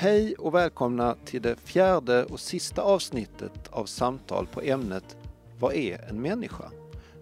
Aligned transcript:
Hej 0.00 0.34
och 0.34 0.54
välkomna 0.54 1.16
till 1.24 1.42
det 1.42 1.56
fjärde 1.56 2.24
och 2.24 2.40
sista 2.40 2.82
avsnittet 2.82 3.68
av 3.70 3.84
samtal 3.84 4.46
på 4.46 4.60
ämnet 4.60 5.16
Vad 5.58 5.74
är 5.74 6.08
en 6.08 6.22
människa? 6.22 6.70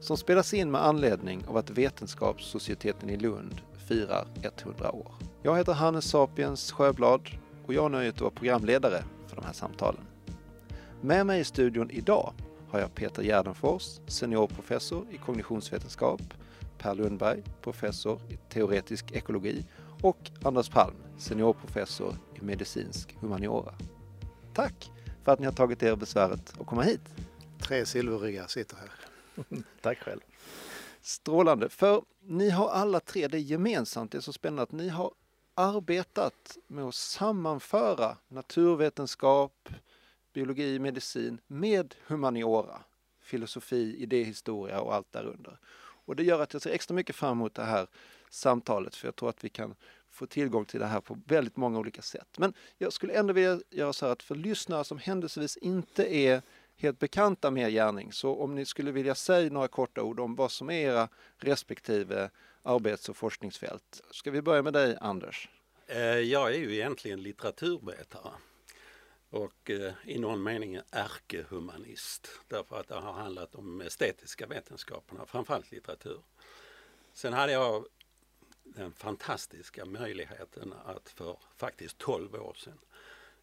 Som 0.01 0.17
spelas 0.17 0.55
in 0.55 0.71
med 0.71 0.85
anledning 0.85 1.45
av 1.49 1.57
att 1.57 1.71
Vetenskapssocieteten 1.71 3.11
i 3.11 3.17
Lund 3.17 3.61
firar 3.89 4.27
100 4.43 4.93
år. 4.93 5.13
Jag 5.43 5.57
heter 5.57 5.73
Hannes 5.73 6.05
Sapiens 6.05 6.73
Sjöblad 6.73 7.21
och 7.67 7.75
jag 7.75 7.83
har 7.83 7.89
nöjet 7.89 8.15
att 8.15 8.21
vara 8.21 8.31
programledare 8.31 9.05
för 9.27 9.37
de 9.37 9.45
här 9.45 9.53
samtalen. 9.53 10.03
Med 11.01 11.27
mig 11.27 11.41
i 11.41 11.45
studion 11.45 11.91
idag 11.91 12.33
har 12.69 12.81
jag 12.81 12.95
Peter 12.95 13.23
Gärdenfors, 13.23 14.01
seniorprofessor 14.07 15.07
i 15.11 15.17
kognitionsvetenskap, 15.17 16.21
Per 16.79 16.95
Lundberg, 16.95 17.43
professor 17.63 18.21
i 18.29 18.37
teoretisk 18.37 19.13
ekologi 19.13 19.65
och 20.03 20.31
Anders 20.43 20.69
Palm, 20.69 20.95
seniorprofessor 21.19 22.15
i 22.37 22.45
medicinsk 22.45 23.17
humaniora. 23.21 23.75
Tack 24.55 24.93
för 25.25 25.33
att 25.33 25.39
ni 25.39 25.47
har 25.47 25.53
tagit 25.53 25.83
er 25.83 25.97
besväret 25.97 26.61
att 26.61 26.67
komma 26.67 26.83
hit. 26.83 27.01
Tre 27.61 27.87
silverriggar 27.87 28.47
sitter 28.47 28.77
här. 28.77 28.91
Tack 29.81 29.99
själv. 29.99 30.21
Strålande, 31.01 31.69
för 31.69 32.03
ni 32.21 32.51
har 32.51 32.69
alla 32.69 33.01
tre 33.01 33.29
det 33.29 33.39
gemensamt, 33.39 34.13
det 34.13 34.19
är 34.19 34.23
så 34.23 34.33
spännande 34.33 34.63
att 34.63 34.73
ni 34.73 34.89
har 34.89 35.13
arbetat 35.55 36.59
med 36.67 36.85
att 36.85 36.95
sammanföra 36.95 38.17
naturvetenskap, 38.29 39.69
biologi, 40.33 40.79
medicin 40.79 41.41
med 41.47 41.95
humaniora, 42.07 42.81
filosofi, 43.21 43.97
idéhistoria 43.99 44.81
och 44.81 44.95
allt 44.95 45.13
därunder. 45.13 45.59
Och 46.07 46.17
det 46.17 46.25
gör 46.25 46.41
att 46.41 46.53
jag 46.53 46.63
ser 46.63 46.71
extra 46.71 46.95
mycket 46.95 47.17
fram 47.17 47.33
emot 47.33 47.55
det 47.55 47.65
här 47.65 47.87
samtalet 48.31 48.95
för 48.95 49.09
jag 49.09 49.17
tror 49.17 49.29
att 49.29 49.45
vi 49.45 49.49
kan 49.49 49.75
få 50.17 50.27
tillgång 50.27 50.65
till 50.65 50.81
det 50.81 50.87
här 50.87 51.01
på 51.01 51.19
väldigt 51.27 51.57
många 51.57 51.79
olika 51.79 52.03
sätt. 52.03 52.39
Men 52.39 52.55
jag 52.79 52.93
skulle 52.93 53.13
ändå 53.13 53.33
vilja 53.33 53.61
göra 53.71 53.93
så 53.93 54.07
här 54.07 54.13
att 54.13 54.23
för 54.23 54.35
lyssnare 54.35 54.85
som 54.85 54.99
händelsevis 54.99 55.57
inte 55.57 56.15
är 56.15 56.43
helt 56.77 56.99
bekanta 56.99 57.51
med 57.51 57.67
er 57.67 57.71
gärning, 57.71 58.13
så 58.13 58.35
om 58.35 58.55
ni 58.55 58.65
skulle 58.65 58.93
vilja 58.93 59.15
säga 59.15 59.51
några 59.51 59.69
korta 59.69 60.03
ord 60.03 60.21
om 60.21 60.35
vad 60.35 60.51
som 60.51 60.71
är 60.71 60.81
era 60.81 61.09
respektive 61.39 62.31
arbets 62.63 63.09
och 63.09 63.17
forskningsfält. 63.17 64.03
Ska 64.11 64.31
vi 64.31 64.43
börja 64.43 64.63
med 64.63 64.73
dig 64.73 64.97
Anders? 65.01 65.49
Eh, 65.87 65.99
jag 66.01 66.55
är 66.55 66.59
ju 66.59 66.75
egentligen 66.75 67.23
litteraturvetare 67.23 68.33
och 69.31 69.71
eh, 69.71 69.93
i 70.05 70.19
någon 70.19 70.43
mening 70.43 70.81
ärkehumanist 70.91 72.29
därför 72.49 72.81
att 72.81 72.89
det 72.89 72.95
har 72.95 73.13
handlat 73.13 73.55
om 73.55 73.81
estetiska 73.81 74.47
vetenskaperna, 74.47 75.27
framförallt 75.27 75.73
litteratur. 75.73 76.21
Sen 77.13 77.33
hade 77.33 77.53
jag 77.53 77.87
den 78.75 78.93
fantastiska 78.93 79.85
möjligheten 79.85 80.75
att 80.85 81.09
för 81.09 81.39
faktiskt 81.57 81.99
12 81.99 82.35
år 82.35 82.55
sedan 82.55 82.79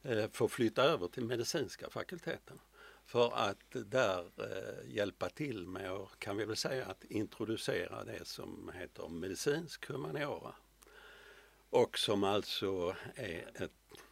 eh, 0.02 0.29
få 0.31 0.47
flytta 0.47 0.83
över 0.83 1.07
till 1.07 1.25
medicinska 1.25 1.89
fakulteten 1.89 2.59
för 3.05 3.33
att 3.35 3.59
där 3.71 4.19
eh, 4.38 4.95
hjälpa 4.95 5.29
till 5.29 5.67
med 5.67 5.91
och 5.91 6.19
kan 6.19 6.38
vi 6.38 6.45
väl 6.45 6.55
säga 6.55 6.85
att 6.85 7.03
introducera 7.03 8.03
det 8.03 8.27
som 8.27 8.71
heter 8.75 9.07
medicinsk 9.07 9.85
humaniora. 9.89 10.55
Och 11.69 11.97
som 11.97 12.23
alltså 12.23 12.95
är 13.16 13.51
en 13.53 13.69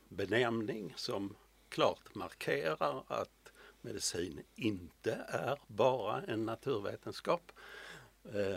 benämning 0.10 0.94
som 0.98 1.36
klart 1.70 2.16
markerar 2.16 3.04
att 3.08 3.52
medicin 3.82 4.44
inte 4.56 5.26
är 5.28 5.60
bara 5.68 6.22
en 6.22 6.46
naturvetenskap, 6.46 7.52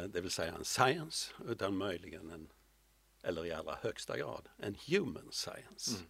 det 0.09 0.20
vill 0.20 0.31
säga 0.31 0.55
en 0.55 0.65
science, 0.65 1.33
utan 1.48 1.77
möjligen 1.77 2.31
en, 2.31 2.48
eller 3.23 3.47
i 3.47 3.53
allra 3.53 3.75
högsta 3.75 4.19
grad, 4.19 4.48
en 4.56 4.77
human 4.89 5.29
science. 5.31 5.91
Mm. 5.91 6.06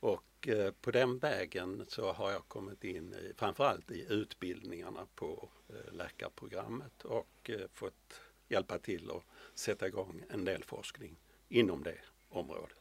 Och 0.00 0.48
eh, 0.48 0.70
på 0.70 0.90
den 0.90 1.18
vägen 1.18 1.84
så 1.88 2.12
har 2.12 2.30
jag 2.30 2.48
kommit 2.48 2.84
in 2.84 3.14
i, 3.14 3.32
framförallt 3.36 3.90
i 3.90 4.06
utbildningarna 4.08 5.06
på 5.14 5.48
eh, 5.68 5.92
läkarprogrammet 5.92 7.04
och 7.04 7.50
fått 7.72 8.20
hjälpa 8.48 8.78
till 8.78 9.10
att 9.10 9.22
sätta 9.54 9.86
igång 9.86 10.24
en 10.30 10.44
del 10.44 10.64
forskning 10.64 11.16
inom 11.48 11.82
det 11.82 11.98
området. 12.28 12.78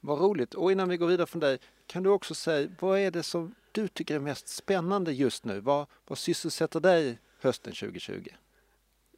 Vad 0.00 0.20
roligt. 0.20 0.54
Och 0.54 0.72
innan 0.72 0.88
vi 0.88 0.96
går 0.96 1.06
vidare 1.06 1.26
från 1.26 1.40
dig, 1.40 1.58
kan 1.86 2.02
du 2.02 2.10
också 2.10 2.34
säga 2.34 2.68
vad 2.80 2.98
är 2.98 3.10
det 3.10 3.22
som 3.22 3.54
du 3.72 3.88
tycker 3.88 4.14
är 4.14 4.20
mest 4.20 4.48
spännande 4.48 5.12
just 5.12 5.44
nu? 5.44 5.60
Vad, 5.60 5.86
vad 6.06 6.18
sysselsätter 6.18 6.80
dig 6.80 7.18
hösten 7.40 7.72
2020? 7.72 8.28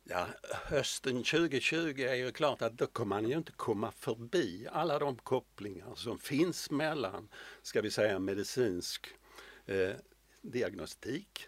Ja, 0.08 0.28
hösten 0.52 1.24
2020 1.24 2.00
är 2.00 2.14
ju 2.14 2.32
klart 2.32 2.62
att 2.62 2.78
då 2.78 2.86
kommer 2.86 3.16
man 3.16 3.30
ju 3.30 3.36
inte 3.36 3.52
komma 3.52 3.90
förbi 3.90 4.66
alla 4.72 4.98
de 4.98 5.16
kopplingar 5.16 5.94
som 5.94 6.18
finns 6.18 6.70
mellan, 6.70 7.28
ska 7.62 7.80
vi 7.80 7.90
säga 7.90 8.18
medicinsk 8.18 9.06
eh, 9.66 9.94
diagnostik, 10.42 11.46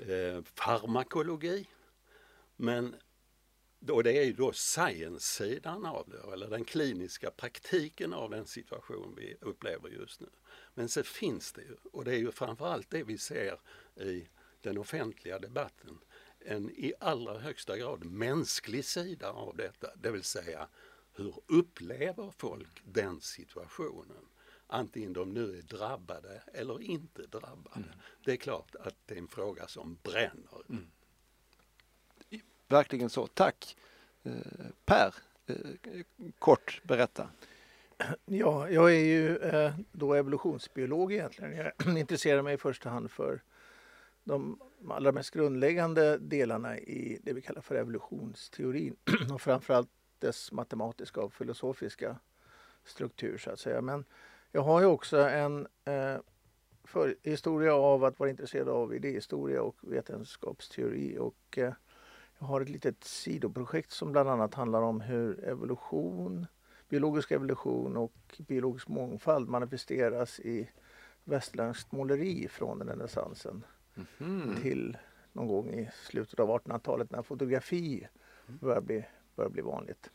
eh, 0.00 0.42
farmakologi, 0.54 1.68
men 2.56 2.94
och 3.88 4.04
det 4.04 4.18
är 4.18 4.24
ju 4.24 4.32
då 4.32 4.52
science-sidan 4.52 5.86
av 5.86 6.08
det, 6.08 6.32
eller 6.32 6.50
den 6.50 6.64
kliniska 6.64 7.30
praktiken 7.30 8.14
av 8.14 8.30
den 8.30 8.46
situation 8.46 9.14
vi 9.16 9.36
upplever 9.40 9.88
just 9.88 10.20
nu. 10.20 10.28
Men 10.74 10.88
så 10.88 11.02
finns 11.02 11.52
det 11.52 11.62
ju, 11.62 11.76
och 11.92 12.04
det 12.04 12.12
är 12.12 12.18
ju 12.18 12.32
framförallt 12.32 12.90
det 12.90 13.02
vi 13.02 13.18
ser 13.18 13.60
i 13.96 14.28
den 14.60 14.78
offentliga 14.78 15.38
debatten, 15.38 15.98
en 16.40 16.70
i 16.70 16.92
allra 17.00 17.38
högsta 17.38 17.76
grad 17.76 18.04
mänsklig 18.04 18.84
sida 18.84 19.30
av 19.30 19.56
detta, 19.56 19.90
det 19.96 20.10
vill 20.10 20.24
säga 20.24 20.68
hur 21.12 21.34
upplever 21.46 22.32
folk 22.36 22.82
den 22.84 23.20
situationen? 23.20 24.28
Antingen 24.66 25.12
de 25.12 25.34
nu 25.34 25.58
är 25.58 25.62
drabbade 25.62 26.42
eller 26.54 26.82
inte 26.82 27.22
drabbade. 27.22 27.76
Mm. 27.76 27.88
Det 28.24 28.32
är 28.32 28.36
klart 28.36 28.74
att 28.80 28.94
det 29.06 29.14
är 29.14 29.18
en 29.18 29.28
fråga 29.28 29.66
som 29.66 29.98
bränner. 30.02 30.62
Mm. 30.68 30.90
Verkligen 32.68 33.10
så. 33.10 33.26
Tack. 33.26 33.76
Eh, 34.22 34.32
per, 34.84 35.14
eh, 35.46 35.56
kort 36.38 36.80
berätta. 36.84 37.28
Ja, 38.24 38.70
jag 38.70 38.94
är 38.94 39.04
ju 39.04 39.36
eh, 39.36 39.74
då 39.92 40.14
evolutionsbiolog 40.14 41.12
egentligen. 41.12 41.56
Jag 41.56 41.98
intresserar 41.98 42.42
mig 42.42 42.54
i 42.54 42.58
första 42.58 42.90
hand 42.90 43.10
för 43.10 43.42
de 44.24 44.60
de 44.78 44.90
allra 44.92 45.12
mest 45.12 45.30
grundläggande 45.30 46.18
delarna 46.18 46.78
i 46.78 47.20
det 47.22 47.32
vi 47.32 47.42
kallar 47.42 47.60
för 47.60 47.74
evolutionsteorin 47.74 48.96
och 49.32 49.40
framförallt 49.40 49.90
dess 50.18 50.52
matematiska 50.52 51.20
och 51.20 51.34
filosofiska 51.34 52.16
struktur 52.84 53.38
så 53.38 53.50
att 53.50 53.60
säga. 53.60 53.80
Men 53.80 54.04
jag 54.52 54.62
har 54.62 54.80
ju 54.80 54.86
också 54.86 55.18
en 55.18 55.66
eh, 55.84 56.16
historia 57.22 57.74
av 57.74 58.04
att 58.04 58.18
vara 58.18 58.30
intresserad 58.30 58.68
av 58.68 58.94
idéhistoria 58.94 59.62
och 59.62 59.76
vetenskapsteori 59.80 61.18
och 61.18 61.58
eh, 61.58 61.72
jag 62.38 62.46
har 62.46 62.60
ett 62.60 62.68
litet 62.68 63.04
sidoprojekt 63.04 63.90
som 63.90 64.12
bland 64.12 64.28
annat 64.28 64.54
handlar 64.54 64.82
om 64.82 65.00
hur 65.00 65.44
evolution, 65.44 66.46
biologisk 66.88 67.30
evolution 67.30 67.96
och 67.96 68.40
biologisk 68.48 68.88
mångfald 68.88 69.48
manifesteras 69.48 70.40
i 70.40 70.70
västerländskt 71.24 71.92
måleri 71.92 72.48
från 72.48 72.82
renässansen 72.82 73.64
mm. 74.18 74.56
till 74.62 74.96
någon 75.32 75.48
gång 75.48 75.74
i 75.74 75.90
slutet 76.04 76.40
av 76.40 76.48
1800-talet 76.48 77.10
när 77.10 77.22
fotografi 77.22 78.08
börjar 78.46 78.80
bli, 78.80 79.04
börjar 79.34 79.50
bli 79.50 79.62
vanligt. 79.62 80.10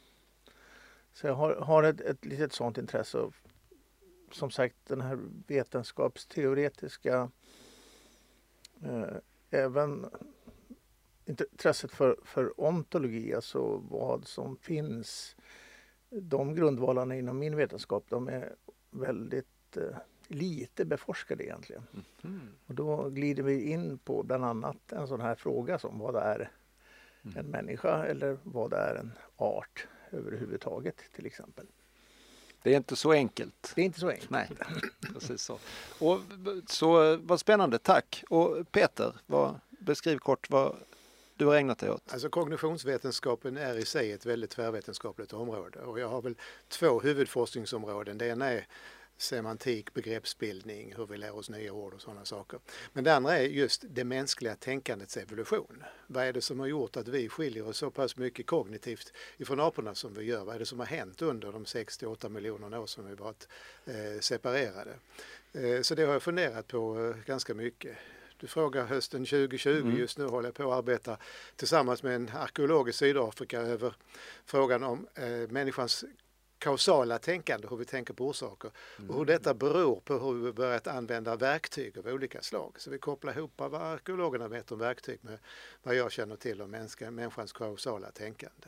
Så 1.13 1.27
jag 1.27 1.33
har, 1.33 1.55
har 1.55 1.83
ett, 1.83 2.01
ett 2.01 2.25
litet 2.25 2.53
sånt 2.53 2.77
intresse. 2.77 3.17
Av, 3.17 3.35
som 4.31 4.51
sagt 4.51 4.75
den 4.87 5.01
här 5.01 5.19
vetenskapsteoretiska 5.47 7.31
eh, 8.83 9.15
även 9.49 10.05
intresset 11.25 11.91
för, 11.91 12.17
för 12.23 12.61
ontologi, 12.61 13.33
alltså 13.33 13.77
vad 13.89 14.27
som 14.27 14.57
finns, 14.57 15.35
de 16.09 16.55
grundvalarna 16.55 17.15
inom 17.15 17.39
min 17.39 17.55
vetenskap, 17.55 18.05
de 18.09 18.27
är 18.27 18.55
väldigt 18.91 19.77
eh, 19.77 19.97
lite 20.27 20.85
beforskade 20.85 21.43
egentligen. 21.43 21.83
Mm. 22.23 22.49
Och 22.67 22.75
då 22.75 23.09
glider 23.09 23.43
vi 23.43 23.71
in 23.71 23.97
på 23.97 24.23
bland 24.23 24.45
annat 24.45 24.91
en 24.91 25.07
sån 25.07 25.21
här 25.21 25.35
fråga 25.35 25.79
som 25.79 25.99
vad 25.99 26.15
är 26.15 26.51
mm. 27.23 27.37
en 27.37 27.45
människa 27.45 28.05
eller 28.05 28.37
vad 28.43 28.73
är 28.73 28.95
en 28.95 29.11
art 29.35 29.87
överhuvudtaget 30.11 30.95
till 31.15 31.25
exempel. 31.25 31.65
Det 32.61 32.73
är 32.73 32.77
inte 32.77 32.95
så 32.95 33.11
enkelt. 33.11 33.71
Det 33.75 33.81
är 33.81 33.85
inte 33.85 33.99
så 33.99 34.09
enkelt. 34.09 34.29
Nej, 34.29 34.49
precis 35.13 35.41
så. 35.41 35.59
Och, 35.99 36.19
så 36.67 37.17
vad 37.17 37.39
spännande, 37.39 37.79
tack. 37.79 38.23
Och 38.29 38.71
Peter, 38.71 39.15
vad, 39.25 39.59
beskriv 39.69 40.17
kort 40.17 40.49
vad 40.49 40.75
du 41.35 41.45
har 41.45 41.55
ägnat 41.55 41.77
dig 41.77 41.89
åt? 41.89 42.13
Alltså 42.13 42.29
kognitionsvetenskapen 42.29 43.57
är 43.57 43.77
i 43.77 43.85
sig 43.85 44.11
ett 44.11 44.25
väldigt 44.25 44.49
tvärvetenskapligt 44.49 45.33
område 45.33 45.79
och 45.79 45.99
jag 45.99 46.09
har 46.09 46.21
väl 46.21 46.35
två 46.67 46.99
huvudforskningsområden. 46.99 48.17
Det 48.17 48.27
ena 48.27 48.51
är 48.51 48.67
semantik, 49.17 49.93
begreppsbildning, 49.93 50.93
hur 50.97 51.05
vi 51.05 51.17
lär 51.17 51.35
oss 51.35 51.49
nya 51.49 51.73
ord 51.73 51.93
och 51.93 52.01
sådana 52.01 52.25
saker. 52.25 52.59
Men 52.93 53.03
det 53.03 53.15
andra 53.15 53.37
är 53.37 53.43
just 53.43 53.83
det 53.89 54.03
mänskliga 54.03 54.55
tänkandets 54.55 55.17
evolution. 55.17 55.83
Vad 56.07 56.23
är 56.23 56.33
det 56.33 56.41
som 56.41 56.59
har 56.59 56.67
gjort 56.67 56.97
att 56.97 57.07
vi 57.07 57.29
skiljer 57.29 57.67
oss 57.67 57.77
så 57.77 57.91
pass 57.91 58.17
mycket 58.17 58.45
kognitivt 58.45 59.13
ifrån 59.37 59.59
aporna 59.59 59.95
som 59.95 60.13
vi 60.13 60.23
gör? 60.23 60.45
Vad 60.45 60.55
är 60.55 60.59
det 60.59 60.65
som 60.65 60.79
har 60.79 60.85
hänt 60.85 61.21
under 61.21 61.51
de 61.51 61.65
68 61.65 62.29
miljoner 62.29 62.79
år 62.79 62.85
som 62.85 63.07
vi 63.07 63.15
varit 63.15 63.47
eh, 63.85 64.19
separerade? 64.19 64.93
Eh, 65.53 65.81
så 65.81 65.95
det 65.95 66.03
har 66.03 66.13
jag 66.13 66.23
funderat 66.23 66.67
på 66.67 67.05
eh, 67.05 67.25
ganska 67.25 67.53
mycket. 67.53 67.97
Du 68.37 68.47
frågar 68.47 68.85
hösten 68.85 69.25
2020, 69.25 69.69
mm. 69.69 69.97
just 69.97 70.17
nu 70.17 70.25
håller 70.25 70.47
jag 70.47 70.55
på 70.55 70.71
att 70.71 70.77
arbeta 70.77 71.17
tillsammans 71.55 72.03
med 72.03 72.15
en 72.15 72.29
arkeolog 72.33 72.89
i 72.89 72.93
Sydafrika 72.93 73.61
över 73.61 73.95
frågan 74.45 74.83
om 74.83 75.07
eh, 75.15 75.49
människans 75.49 76.05
kausala 76.63 77.19
tänkande, 77.19 77.67
hur 77.69 77.77
vi 77.77 77.85
tänker 77.85 78.13
på 78.13 78.27
orsaker 78.27 78.71
mm. 78.97 79.09
och 79.09 79.17
hur 79.17 79.25
detta 79.25 79.53
beror 79.53 79.99
på 79.99 80.13
hur 80.13 80.33
vi 80.33 80.51
börjat 80.51 80.87
använda 80.87 81.35
verktyg 81.35 81.97
av 81.97 82.07
olika 82.07 82.41
slag. 82.41 82.75
Så 82.77 82.89
vi 82.89 82.97
kopplar 82.97 83.37
ihop 83.37 83.51
vad 83.55 83.73
arkeologerna 83.73 84.47
vet 84.47 84.71
om 84.71 84.79
verktyg 84.79 85.19
med 85.21 85.39
vad 85.83 85.95
jag 85.95 86.11
känner 86.11 86.35
till 86.35 86.61
om 86.61 86.71
människans 87.11 87.53
kausala 87.53 88.11
tänkande. 88.11 88.67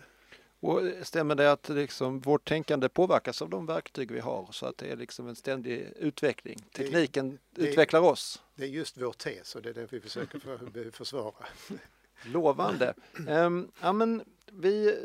Och 0.59 0.81
stämmer 1.03 1.35
det 1.35 1.51
att 1.51 1.69
liksom 1.69 2.19
vårt 2.19 2.47
tänkande 2.47 2.89
påverkas 2.89 3.41
av 3.41 3.49
de 3.49 3.65
verktyg 3.65 4.11
vi 4.11 4.19
har 4.19 4.47
så 4.51 4.65
att 4.65 4.77
det 4.77 4.91
är 4.91 4.95
liksom 4.95 5.27
en 5.27 5.35
ständig 5.35 5.93
utveckling? 5.95 6.59
Tekniken 6.73 7.31
det, 7.31 7.61
det, 7.61 7.69
utvecklar 7.69 7.99
oss? 7.99 8.43
Det 8.55 8.63
är 8.63 8.67
just 8.67 8.97
vår 8.97 9.13
tes 9.13 9.55
och 9.55 9.61
det 9.61 9.69
är 9.69 9.73
det 9.73 9.93
vi 9.93 9.99
försöker 9.99 10.39
för, 10.39 10.91
försvara. 10.91 11.45
Lovande. 12.25 12.93
Um, 13.27 13.71
ja, 13.81 13.93
men 13.93 14.23
vi, 14.57 14.99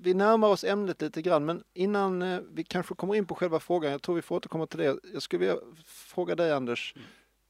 vi 0.00 0.14
närmar 0.14 0.48
oss 0.48 0.64
ämnet 0.64 1.02
lite 1.02 1.22
grann 1.22 1.44
men 1.44 1.64
innan 1.72 2.22
uh, 2.22 2.42
vi 2.52 2.64
kanske 2.64 2.94
kommer 2.94 3.14
in 3.14 3.26
på 3.26 3.34
själva 3.34 3.60
frågan, 3.60 3.92
jag 3.92 4.02
tror 4.02 4.14
vi 4.14 4.22
får 4.22 4.36
återkomma 4.36 4.66
till 4.66 4.78
det. 4.78 4.98
Jag 5.12 5.22
skulle 5.22 5.40
vilja 5.40 5.56
fråga 5.84 6.34
dig 6.34 6.52
Anders, 6.52 6.94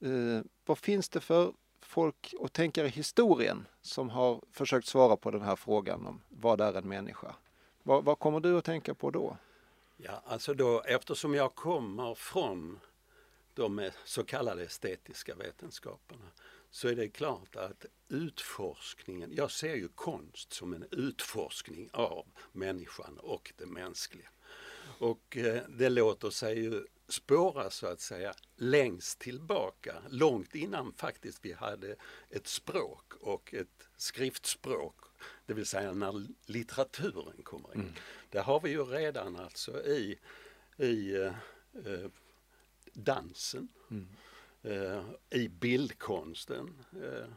uh, 0.05 0.41
vad 0.67 0.79
finns 0.79 1.08
det 1.08 1.20
för 1.20 1.52
folk 1.81 2.35
och 2.38 2.52
tänkare 2.52 2.87
i 2.87 2.91
historien 2.91 3.67
som 3.82 4.11
har 4.11 4.41
försökt 4.52 4.87
svara 4.87 5.17
på 5.17 5.31
den 5.31 5.43
här 5.43 5.56
frågan 5.56 6.06
om 6.06 6.20
vad 6.29 6.61
är 6.61 6.75
en 6.75 6.88
människa? 6.88 7.35
Vad, 7.82 8.05
vad 8.05 8.19
kommer 8.19 8.40
du 8.40 8.58
att 8.58 8.64
tänka 8.64 8.94
på 8.94 9.11
då? 9.11 9.37
Ja, 9.97 10.23
alltså 10.26 10.55
då 10.55 10.81
eftersom 10.81 11.35
jag 11.35 11.55
kommer 11.55 12.14
från 12.14 12.81
de 13.55 13.90
så 14.05 14.25
kallade 14.25 14.62
estetiska 14.62 15.35
vetenskaperna 15.35 16.25
så 16.75 16.88
är 16.88 16.94
det 16.94 17.09
klart 17.09 17.56
att 17.56 17.87
utforskningen, 18.09 19.32
jag 19.35 19.50
ser 19.50 19.75
ju 19.75 19.88
konst 19.88 20.53
som 20.53 20.75
en 20.75 20.87
utforskning 20.91 21.91
av 21.93 22.26
människan 22.53 23.19
och 23.19 23.53
det 23.56 23.67
mänskliga. 23.67 24.29
Och 24.99 25.37
eh, 25.37 25.62
det 25.69 25.88
låter 25.88 26.31
sig 26.31 26.59
ju 26.59 26.87
spåra 27.09 27.71
så 27.71 27.87
att 27.87 28.00
säga 28.00 28.35
längst 28.56 29.19
tillbaka, 29.19 29.94
långt 30.09 30.55
innan 30.55 30.93
faktiskt 30.93 31.38
vi 31.43 31.53
hade 31.53 31.97
ett 32.31 32.47
språk 32.47 33.12
och 33.21 33.55
ett 33.55 33.88
skriftspråk, 33.97 34.97
det 35.47 35.55
vill 35.55 35.67
säga 35.67 35.93
när 35.93 36.26
litteraturen 36.47 37.43
kommer 37.43 37.75
in. 37.75 37.81
Mm. 37.81 37.94
Där 38.31 38.43
har 38.43 38.61
vi 38.61 38.71
ju 38.71 38.85
redan 38.85 39.37
alltså 39.37 39.85
i, 39.85 40.19
i 40.76 41.15
eh, 41.15 41.35
eh 41.87 42.11
dansen, 42.93 43.69
mm. 43.91 44.09
Eh, 44.64 45.02
i 45.31 45.49
bildkonsten. 45.49 46.84
Eh, 46.93 47.28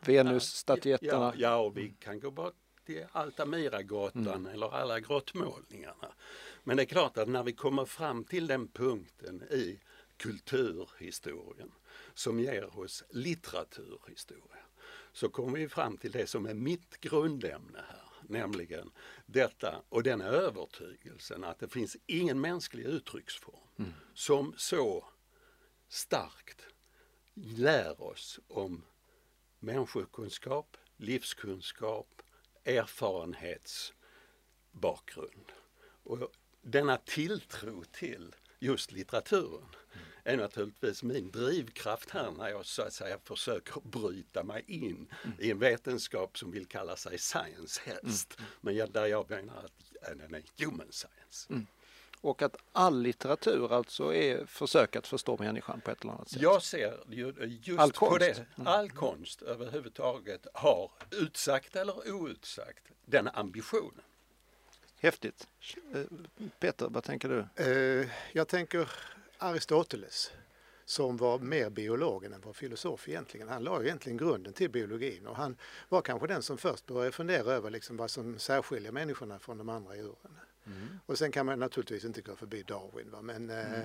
Venus-statyetterna. 0.00 1.12
Ja, 1.12 1.34
ja, 1.36 1.56
och 1.56 1.76
vi 1.76 1.94
kan 1.98 2.20
gå 2.20 2.30
bort 2.30 2.54
till 2.86 3.06
Altamira-grottan 3.12 4.26
mm. 4.26 4.46
eller 4.46 4.74
alla 4.74 5.00
grottmålningarna. 5.00 6.12
Men 6.64 6.76
det 6.76 6.82
är 6.82 6.86
klart 6.86 7.18
att 7.18 7.28
när 7.28 7.42
vi 7.42 7.52
kommer 7.52 7.84
fram 7.84 8.24
till 8.24 8.46
den 8.46 8.68
punkten 8.68 9.42
i 9.42 9.80
kulturhistorien 10.16 11.72
som 12.14 12.40
ger 12.40 12.78
oss 12.78 13.04
litteraturhistoria 13.10 14.62
så 15.12 15.28
kommer 15.28 15.58
vi 15.58 15.68
fram 15.68 15.96
till 15.96 16.12
det 16.12 16.26
som 16.26 16.46
är 16.46 16.54
mitt 16.54 17.00
grundämne 17.00 17.84
här, 17.88 18.02
nämligen 18.22 18.90
detta 19.26 19.82
och 19.88 20.02
den 20.02 20.20
övertygelsen 20.20 21.44
att 21.44 21.58
det 21.58 21.68
finns 21.68 21.96
ingen 22.06 22.40
mänsklig 22.40 22.84
uttrycksform 22.84 23.56
mm. 23.78 23.92
som 24.14 24.54
så 24.56 25.04
starkt 25.92 26.66
lär 27.34 28.02
oss 28.02 28.40
om 28.48 28.84
människokunskap, 29.58 30.76
livskunskap, 30.96 32.22
erfarenhetsbakgrund. 32.64 35.52
Och 35.82 36.32
denna 36.62 36.96
tilltro 36.96 37.84
till 37.84 38.34
just 38.58 38.92
litteraturen 38.92 39.68
är 40.24 40.36
naturligtvis 40.36 41.02
min 41.02 41.30
drivkraft 41.30 42.10
här 42.10 42.30
när 42.30 42.48
jag 42.48 42.66
så 42.66 42.82
att 42.82 42.92
säga 42.92 43.18
försöker 43.24 43.80
bryta 43.80 44.44
mig 44.44 44.64
in 44.66 45.08
mm. 45.24 45.36
i 45.40 45.50
en 45.50 45.58
vetenskap 45.58 46.38
som 46.38 46.50
vill 46.50 46.66
kalla 46.66 46.96
sig 46.96 47.18
science 47.18 47.80
helst. 47.84 48.38
Mm. 48.38 48.50
Men 48.60 48.92
där 48.92 49.06
jag 49.06 49.30
menar 49.30 49.64
att 49.64 49.92
den 50.18 50.34
är 50.34 50.42
human 50.58 50.92
science. 50.92 51.46
Mm. 51.50 51.66
Och 52.22 52.42
att 52.42 52.56
all 52.72 53.02
litteratur 53.02 53.72
alltså 53.72 54.14
är 54.14 54.46
försök 54.46 54.96
att 54.96 55.06
förstå 55.06 55.36
människan 55.38 55.80
på 55.80 55.90
ett 55.90 56.02
eller 56.02 56.12
annat 56.12 56.28
sätt. 56.28 56.42
Jag 56.42 56.62
ser 56.62 56.98
ju 57.08 57.34
just 57.62 57.80
all 57.80 57.92
på 57.92 58.06
konst. 58.06 58.20
det. 58.20 58.46
Mm. 58.56 58.66
All 58.66 58.90
konst 58.90 59.42
överhuvudtaget 59.42 60.46
har 60.54 60.90
utsagt 61.10 61.76
eller 61.76 62.12
outsagt 62.12 62.84
den 63.04 63.28
ambitionen. 63.28 64.04
Häftigt. 65.00 65.48
Eh, 65.94 66.00
Peter, 66.58 66.88
vad 66.90 67.04
tänker 67.04 67.28
du? 67.28 67.64
Eh, 67.64 68.08
jag 68.32 68.48
tänker 68.48 68.90
Aristoteles 69.38 70.32
som 70.84 71.16
var 71.16 71.38
mer 71.38 71.70
biolog 71.70 72.24
än 72.24 72.40
var 72.40 72.52
filosof 72.52 73.08
egentligen. 73.08 73.48
Han 73.48 73.64
la 73.64 73.82
egentligen 73.82 74.16
grunden 74.16 74.52
till 74.52 74.70
biologin 74.70 75.26
och 75.26 75.36
han 75.36 75.56
var 75.88 76.02
kanske 76.02 76.26
den 76.26 76.42
som 76.42 76.58
först 76.58 76.86
började 76.86 77.12
fundera 77.12 77.52
över 77.52 77.70
liksom 77.70 77.96
vad 77.96 78.10
som 78.10 78.38
särskiljer 78.38 78.92
människorna 78.92 79.38
från 79.38 79.58
de 79.58 79.68
andra 79.68 79.96
djuren. 79.96 80.38
Mm. 80.66 81.00
Och 81.06 81.18
sen 81.18 81.32
kan 81.32 81.46
man 81.46 81.58
naturligtvis 81.58 82.04
inte 82.04 82.20
gå 82.20 82.36
förbi 82.36 82.62
Darwin. 82.62 83.10
Va? 83.10 83.22
Men 83.22 83.50
mm. 83.50 83.80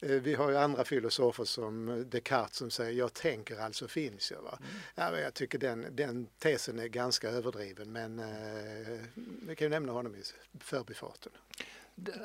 eh, 0.00 0.10
vi 0.10 0.34
har 0.34 0.50
ju 0.50 0.56
andra 0.56 0.84
filosofer 0.84 1.44
som 1.44 2.04
Descartes 2.10 2.56
som 2.56 2.70
säger 2.70 2.98
jag 2.98 3.12
tänker 3.12 3.60
alltså 3.60 3.88
finns 3.88 4.30
jag. 4.30 4.42
Va? 4.42 4.58
Mm. 4.60 4.72
Ja, 4.94 5.20
jag 5.20 5.34
tycker 5.34 5.58
den, 5.58 5.86
den 5.96 6.26
tesen 6.38 6.78
är 6.78 6.86
ganska 6.86 7.30
överdriven 7.30 7.92
men 7.92 8.18
eh, 8.18 9.00
vi 9.42 9.56
kan 9.56 9.64
ju 9.64 9.68
nämna 9.68 9.92
honom 9.92 10.14
i 10.14 10.22
förbifarten. 10.58 11.32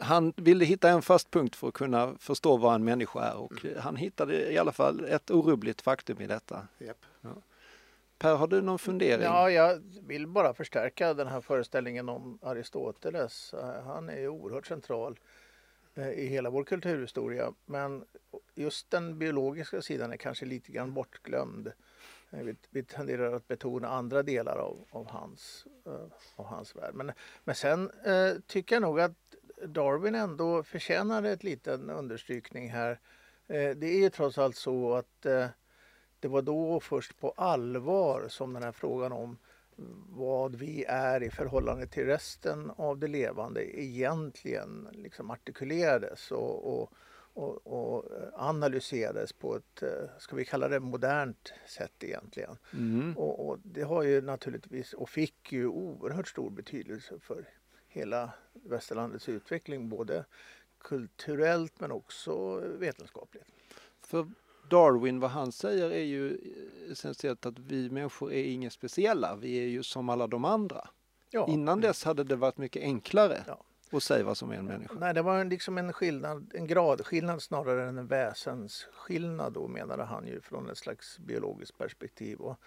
Han 0.01 0.33
ville 0.35 0.65
hitta 0.65 0.89
en 0.89 1.01
fast 1.01 1.31
punkt 1.31 1.55
för 1.55 1.67
att 1.67 1.73
kunna 1.73 2.15
förstå 2.19 2.57
vad 2.57 2.75
en 2.75 2.83
människa 2.83 3.23
är 3.23 3.35
och 3.35 3.65
mm. 3.65 3.81
han 3.81 3.95
hittade 3.95 4.51
i 4.51 4.57
alla 4.57 4.71
fall 4.71 5.05
ett 5.05 5.31
orubbligt 5.31 5.81
faktum 5.81 6.21
i 6.21 6.27
detta. 6.27 6.67
Yep. 6.79 6.97
Ja. 7.21 7.29
Per, 8.17 8.35
har 8.35 8.47
du 8.47 8.61
någon 8.61 8.79
fundering? 8.79 9.23
Ja, 9.23 9.49
jag 9.49 9.81
vill 10.01 10.27
bara 10.27 10.53
förstärka 10.53 11.13
den 11.13 11.27
här 11.27 11.41
föreställningen 11.41 12.09
om 12.09 12.39
Aristoteles. 12.41 13.53
Eh, 13.53 13.83
han 13.83 14.09
är 14.09 14.27
oerhört 14.27 14.67
central 14.67 15.19
eh, 15.95 16.09
i 16.09 16.27
hela 16.27 16.49
vår 16.49 16.63
kulturhistoria. 16.63 17.53
Men 17.65 18.05
just 18.55 18.91
den 18.91 19.19
biologiska 19.19 19.81
sidan 19.81 20.11
är 20.11 20.17
kanske 20.17 20.45
lite 20.45 20.71
grann 20.71 20.93
bortglömd. 20.93 21.71
Eh, 22.31 22.39
vi, 22.39 22.55
vi 22.69 22.83
tenderar 22.83 23.33
att 23.33 23.47
betona 23.47 23.87
andra 23.87 24.23
delar 24.23 24.57
av, 24.57 24.85
av, 24.91 25.09
hans, 25.09 25.65
av 26.35 26.45
hans 26.45 26.75
värld. 26.75 26.93
Men, 26.93 27.11
men 27.43 27.55
sen 27.55 27.91
eh, 28.05 28.33
tycker 28.47 28.75
jag 28.75 28.81
nog 28.81 28.99
att 28.99 29.35
Darwin 29.63 30.15
ändå 30.15 30.63
förtjänar 30.63 31.23
ett 31.23 31.43
liten 31.43 31.89
understrykning 31.89 32.69
här. 32.69 32.99
Eh, 33.47 33.69
det 33.69 33.87
är 33.87 33.99
ju 33.99 34.09
trots 34.09 34.37
allt 34.37 34.55
så 34.55 34.93
att 34.93 35.25
det 36.25 36.29
var 36.29 36.41
då 36.41 36.79
först 36.79 37.19
på 37.19 37.33
allvar 37.37 38.27
som 38.27 38.53
den 38.53 38.63
här 38.63 38.71
frågan 38.71 39.11
om 39.11 39.37
vad 40.09 40.55
vi 40.55 40.85
är 40.87 41.23
i 41.23 41.29
förhållande 41.29 41.87
till 41.87 42.05
resten 42.05 42.71
av 42.75 42.97
det 42.97 43.07
levande 43.07 43.79
egentligen 43.79 44.87
liksom 44.91 45.31
artikulerades 45.31 46.31
och, 46.31 46.73
och, 46.73 46.91
och, 47.33 47.67
och 47.67 48.05
analyserades 48.33 49.33
på 49.33 49.55
ett, 49.55 49.83
eh, 49.83 50.09
ska 50.19 50.35
vi 50.35 50.45
kalla 50.45 50.67
det 50.67 50.79
modernt 50.79 51.53
sätt 51.67 52.03
egentligen. 52.03 52.57
Mm. 52.73 53.17
Och, 53.17 53.47
och, 53.47 53.59
det 53.63 53.83
har 53.83 54.03
ju 54.03 54.21
naturligtvis 54.21 54.93
och 54.93 55.09
fick 55.09 55.51
ju 55.51 55.67
oerhört 55.67 56.27
stor 56.27 56.49
betydelse 56.49 57.19
för 57.19 57.49
hela 57.87 58.33
västerlandets 58.53 59.29
utveckling 59.29 59.89
både 59.89 60.25
kulturellt 60.79 61.79
men 61.79 61.91
också 61.91 62.59
vetenskapligt. 62.59 63.45
För 64.01 64.27
Darwin, 64.69 65.19
vad 65.19 65.31
han 65.31 65.51
säger 65.51 65.91
är 65.91 66.03
ju 66.03 66.37
essentiellt 66.91 67.45
att 67.45 67.59
vi 67.59 67.89
människor 67.89 68.33
är 68.33 68.43
inga 68.43 68.69
speciella. 68.69 69.35
Vi 69.35 69.57
är 69.57 69.67
ju 69.67 69.83
som 69.83 70.09
alla 70.09 70.27
de 70.27 70.45
andra. 70.45 70.87
Ja. 71.29 71.47
Innan 71.47 71.81
dess 71.81 72.03
hade 72.03 72.23
det 72.23 72.35
varit 72.35 72.57
mycket 72.57 72.83
enklare 72.83 73.43
ja. 73.47 73.63
att 73.91 74.03
säga 74.03 74.23
vad 74.23 74.37
som 74.37 74.51
är 74.51 74.55
en 74.55 74.65
människa. 74.65 74.93
Nej, 74.99 75.13
det 75.13 75.21
var 75.21 75.45
liksom 75.45 75.77
en 75.77 75.93
skillnad, 75.93 76.51
en 76.55 76.67
gradskillnad 76.67 77.41
snarare 77.41 77.89
än 77.89 77.97
en 77.97 78.07
väsensskillnad 78.07 79.53
då 79.53 79.67
menade 79.67 80.03
han 80.03 80.27
ju 80.27 80.41
från 80.41 80.69
ett 80.69 80.77
slags 80.77 81.19
biologiskt 81.19 81.77
perspektiv. 81.77 82.39
Och 82.39 82.59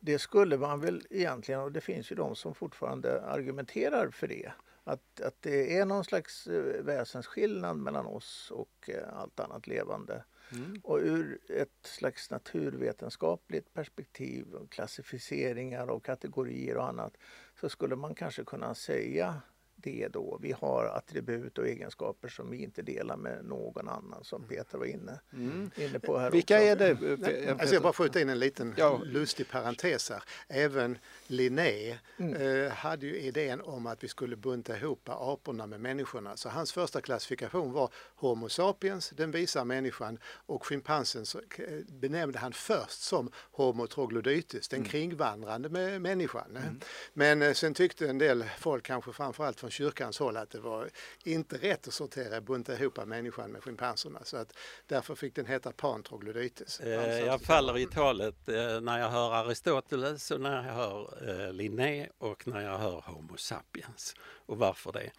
det 0.00 0.18
skulle 0.18 0.58
man 0.58 0.80
väl 0.80 1.06
egentligen, 1.10 1.60
och 1.60 1.72
det 1.72 1.80
finns 1.80 2.12
ju 2.12 2.16
de 2.16 2.36
som 2.36 2.54
fortfarande 2.54 3.22
argumenterar 3.22 4.10
för 4.10 4.26
det, 4.26 4.52
att, 4.84 5.20
att 5.20 5.42
det 5.42 5.78
är 5.78 5.84
någon 5.84 6.04
slags 6.04 6.46
eh, 6.46 6.82
väsensskillnad 6.82 7.76
mellan 7.76 8.06
oss 8.06 8.52
och 8.54 8.90
eh, 8.90 9.18
allt 9.18 9.40
annat 9.40 9.66
levande. 9.66 10.24
Mm. 10.52 10.80
Och 10.84 10.98
ur 10.98 11.38
ett 11.48 11.78
slags 11.82 12.30
naturvetenskapligt 12.30 13.74
perspektiv, 13.74 14.54
och 14.54 14.70
klassificeringar 14.70 15.90
och 15.90 16.04
kategorier 16.04 16.76
och 16.76 16.88
annat, 16.88 17.16
så 17.60 17.68
skulle 17.68 17.96
man 17.96 18.14
kanske 18.14 18.44
kunna 18.44 18.74
säga 18.74 19.42
det 19.82 20.08
då. 20.08 20.38
Vi 20.42 20.52
har 20.52 20.84
attribut 20.84 21.58
och 21.58 21.68
egenskaper 21.68 22.28
som 22.28 22.50
vi 22.50 22.62
inte 22.62 22.82
delar 22.82 23.16
med 23.16 23.44
någon 23.44 23.88
annan 23.88 24.24
som 24.24 24.44
mm. 24.44 24.48
Peter 24.48 24.78
var 24.78 24.86
inne, 24.86 25.20
mm. 25.32 25.70
inne 25.76 25.98
på 25.98 26.18
här 26.18 26.30
Vilka 26.30 26.54
också. 26.54 26.64
är 26.64 26.76
det? 26.76 26.96
Peter? 26.96 27.56
Alltså 27.60 27.74
jag 27.74 27.82
bara 27.82 27.92
skjuta 27.92 28.20
in 28.20 28.28
en 28.28 28.38
liten 28.38 28.74
ja. 28.76 29.00
lustig 29.04 29.48
parentes 29.48 30.10
här. 30.10 30.22
Även 30.48 30.98
Linné 31.26 31.98
mm. 32.18 32.34
eh, 32.34 32.72
hade 32.72 33.06
ju 33.06 33.20
idén 33.20 33.60
om 33.60 33.86
att 33.86 34.04
vi 34.04 34.08
skulle 34.08 34.36
bunta 34.36 34.76
ihop 34.76 35.08
aporna 35.08 35.66
med 35.66 35.80
människorna. 35.80 36.36
Så 36.36 36.48
hans 36.48 36.72
första 36.72 37.00
klassifikation 37.00 37.72
var 37.72 37.90
Homo 38.14 38.48
sapiens, 38.48 39.10
den 39.10 39.30
visar 39.30 39.64
människan 39.64 40.18
och 40.24 40.66
schimpansen 40.66 41.24
eh, 41.58 41.64
benämnde 41.88 42.38
han 42.38 42.52
först 42.52 43.02
som 43.02 43.30
Homo 43.50 43.86
troglodytes, 43.86 44.68
den 44.68 44.78
mm. 44.78 44.90
kringvandrande 44.90 45.68
med 45.68 46.02
människan. 46.02 46.56
Mm. 46.56 46.80
Men 47.12 47.42
eh, 47.42 47.52
sen 47.52 47.74
tyckte 47.74 48.08
en 48.08 48.18
del 48.18 48.44
folk, 48.58 48.84
kanske 48.84 49.12
framförallt 49.12 49.60
från 49.60 49.67
kyrkans 49.70 50.18
håll, 50.18 50.36
att 50.36 50.50
det 50.50 50.60
var 50.60 50.90
inte 51.24 51.56
rätt 51.56 51.88
att 51.88 51.94
sortera, 51.94 52.40
bunta 52.40 52.78
ihop 52.78 53.06
människan 53.06 53.52
med 53.52 53.62
schimpanserna. 53.62 54.20
Så 54.24 54.36
att 54.36 54.56
därför 54.86 55.14
fick 55.14 55.34
den 55.34 55.46
heta 55.46 55.72
Pan 55.72 56.02
troglodytes. 56.02 56.80
Eh, 56.80 57.18
jag 57.26 57.40
faller 57.40 57.78
i 57.78 57.86
talet 57.86 58.48
eh, 58.48 58.80
när 58.80 58.98
jag 58.98 59.10
hör 59.10 59.32
Aristoteles 59.32 60.30
och 60.30 60.40
när 60.40 60.66
jag 60.66 60.74
hör 60.74 61.28
eh, 61.28 61.52
Linné 61.52 62.08
och 62.18 62.48
när 62.48 62.60
jag 62.60 62.78
hör 62.78 63.00
Homo 63.00 63.36
sapiens. 63.36 64.14
Och 64.20 64.58
varför 64.58 64.92
det? 64.92 65.10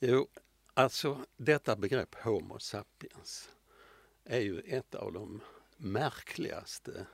Jo, 0.00 0.28
alltså 0.74 1.18
detta 1.36 1.76
begrepp 1.76 2.14
Homo 2.14 2.58
sapiens 2.58 3.50
är 4.24 4.40
ju 4.40 4.60
ett 4.60 4.94
av 4.94 5.12
de 5.12 5.40
märkligaste 5.76 7.06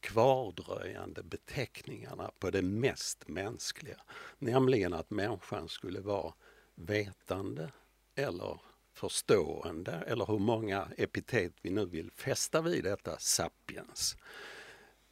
kvardröjande 0.00 1.22
beteckningarna 1.22 2.30
på 2.38 2.50
det 2.50 2.62
mest 2.62 3.28
mänskliga. 3.28 4.00
Nämligen 4.38 4.94
att 4.94 5.10
människan 5.10 5.68
skulle 5.68 6.00
vara 6.00 6.34
vetande 6.74 7.72
eller 8.14 8.60
förstående 8.92 9.92
eller 9.92 10.26
hur 10.26 10.38
många 10.38 10.88
epitet 10.96 11.52
vi 11.62 11.70
nu 11.70 11.86
vill 11.86 12.10
fästa 12.10 12.62
vid 12.62 12.84
detta 12.84 13.18
sapiens. 13.18 14.16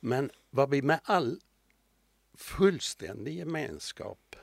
Men 0.01 0.31
vad 0.51 0.71
vi 0.71 0.83
med 0.83 1.01
all 1.05 1.41
fullständig 2.35 3.35
gemenskap 3.35 4.37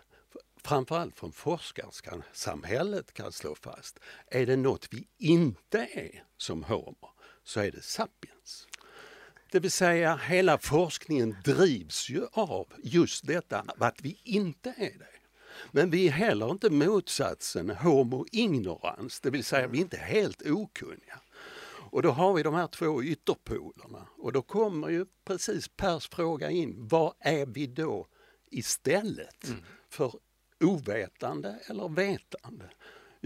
framförallt 0.63 1.15
från 1.15 1.31
forskarsamhället 1.31 3.13
kan 3.13 3.31
slå 3.31 3.55
fast, 3.55 3.99
är 4.27 4.45
det 4.45 4.55
något 4.55 4.93
vi 4.93 5.07
inte 5.17 5.87
är 5.93 6.23
som 6.37 6.63
homo 6.63 7.09
så 7.43 7.59
är 7.59 7.71
det 7.71 7.81
sapiens. 7.81 8.67
Det 9.55 9.59
vill 9.59 9.71
säga 9.71 10.15
hela 10.15 10.57
forskningen 10.57 11.35
drivs 11.43 12.09
ju 12.09 12.25
av 12.31 12.67
just 12.83 13.27
detta 13.27 13.65
att 13.77 14.01
vi 14.01 14.19
inte 14.23 14.73
är 14.77 14.99
det. 14.99 15.19
Men 15.71 15.89
vi 15.89 16.07
är 16.07 16.11
heller 16.11 16.51
inte 16.51 16.69
motsatsen 16.69 17.69
homo 17.69 18.25
ignorans, 18.31 19.19
det 19.19 19.29
vill 19.29 19.43
säga 19.43 19.67
vi 19.67 19.77
är 19.77 19.81
inte 19.81 19.97
helt 19.97 20.41
okunniga. 20.41 21.19
Och 21.91 22.01
då 22.01 22.09
har 22.09 22.33
vi 22.33 22.43
de 22.43 22.53
här 22.53 22.67
två 22.67 23.03
ytterpolerna 23.03 24.07
och 24.17 24.31
då 24.31 24.41
kommer 24.41 24.89
ju 24.89 25.05
precis 25.25 25.67
Pers 25.67 26.09
fråga 26.09 26.51
in, 26.51 26.87
vad 26.87 27.13
är 27.19 27.45
vi 27.45 27.67
då 27.67 28.07
istället 28.51 29.47
mm. 29.47 29.59
för 29.89 30.13
ovetande 30.63 31.59
eller 31.69 31.89
vetande? 31.89 32.65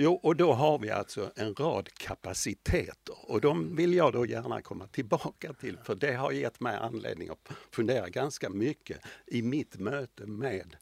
Jo, 0.02 0.14
och 0.14 0.36
då 0.36 0.54
har 0.54 0.80
vi 0.80 0.90
alltså 0.90 1.32
en 1.36 1.56
rad 1.56 1.90
kapaciteter 1.94 3.16
och 3.32 3.42
de 3.42 3.76
vill 3.76 3.94
jag 3.94 4.14
då 4.14 4.26
gärna 4.26 4.62
komma 4.62 4.88
tillbaka 4.88 5.54
till 5.54 5.78
för 5.84 5.96
det 5.96 6.14
har 6.14 6.32
gett 6.32 6.60
mig 6.60 6.78
anledning 6.78 7.30
att 7.30 7.50
fundera 7.72 8.10
ganska 8.10 8.50
mycket 8.50 9.00
i 9.28 9.42
mitt 9.42 9.80
möte 9.80 10.26
med 10.26 10.76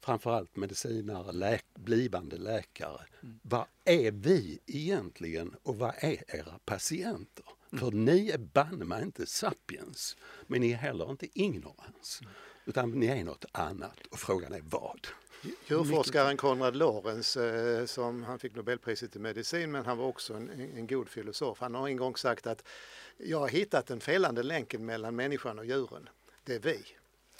framförallt 0.00 0.56
medicinare, 0.56 1.32
läk 1.32 1.64
blivande 1.74 2.36
läkare. 2.36 3.00
Mm. 3.22 3.40
Vad 3.42 3.64
är 3.84 4.10
vi 4.10 4.58
egentligen 4.66 5.54
och 5.62 5.78
vad 5.78 5.94
är 5.98 6.36
era 6.36 6.58
patienter? 6.64 7.44
Mm. 7.72 7.84
För 7.84 7.90
ni 7.90 8.30
är 8.30 8.38
banne 8.38 8.84
mig 8.84 9.02
inte 9.02 9.26
sapiens, 9.26 10.16
men 10.46 10.60
ni 10.60 10.72
är 10.72 10.76
heller 10.76 11.10
inte 11.10 11.40
ignorans. 11.40 12.18
Mm. 12.22 12.32
Utan 12.64 12.90
ni 12.90 13.06
är 13.06 13.24
något 13.24 13.44
annat 13.52 14.06
och 14.10 14.18
frågan 14.18 14.52
är 14.52 14.62
vad? 14.64 15.06
Djurforskaren 15.42 16.36
Konrad 16.36 16.76
Lorenz, 16.76 17.36
eh, 17.36 17.86
som 17.86 18.22
han 18.22 18.38
fick 18.38 18.54
Nobelpriset 18.54 19.16
i 19.16 19.18
medicin, 19.18 19.70
men 19.70 19.86
han 19.86 19.98
var 19.98 20.06
också 20.06 20.34
en, 20.34 20.50
en 20.76 20.86
god 20.86 21.08
filosof. 21.08 21.60
Han 21.60 21.74
har 21.74 21.88
en 21.88 21.96
gång 21.96 22.16
sagt 22.16 22.46
att 22.46 22.68
jag 23.16 23.38
har 23.38 23.48
hittat 23.48 23.86
den 23.86 24.00
felande 24.00 24.42
länken 24.42 24.86
mellan 24.86 25.16
människan 25.16 25.58
och 25.58 25.66
djuren. 25.66 26.08
Det 26.44 26.54
är 26.54 26.60
vi. 26.60 26.84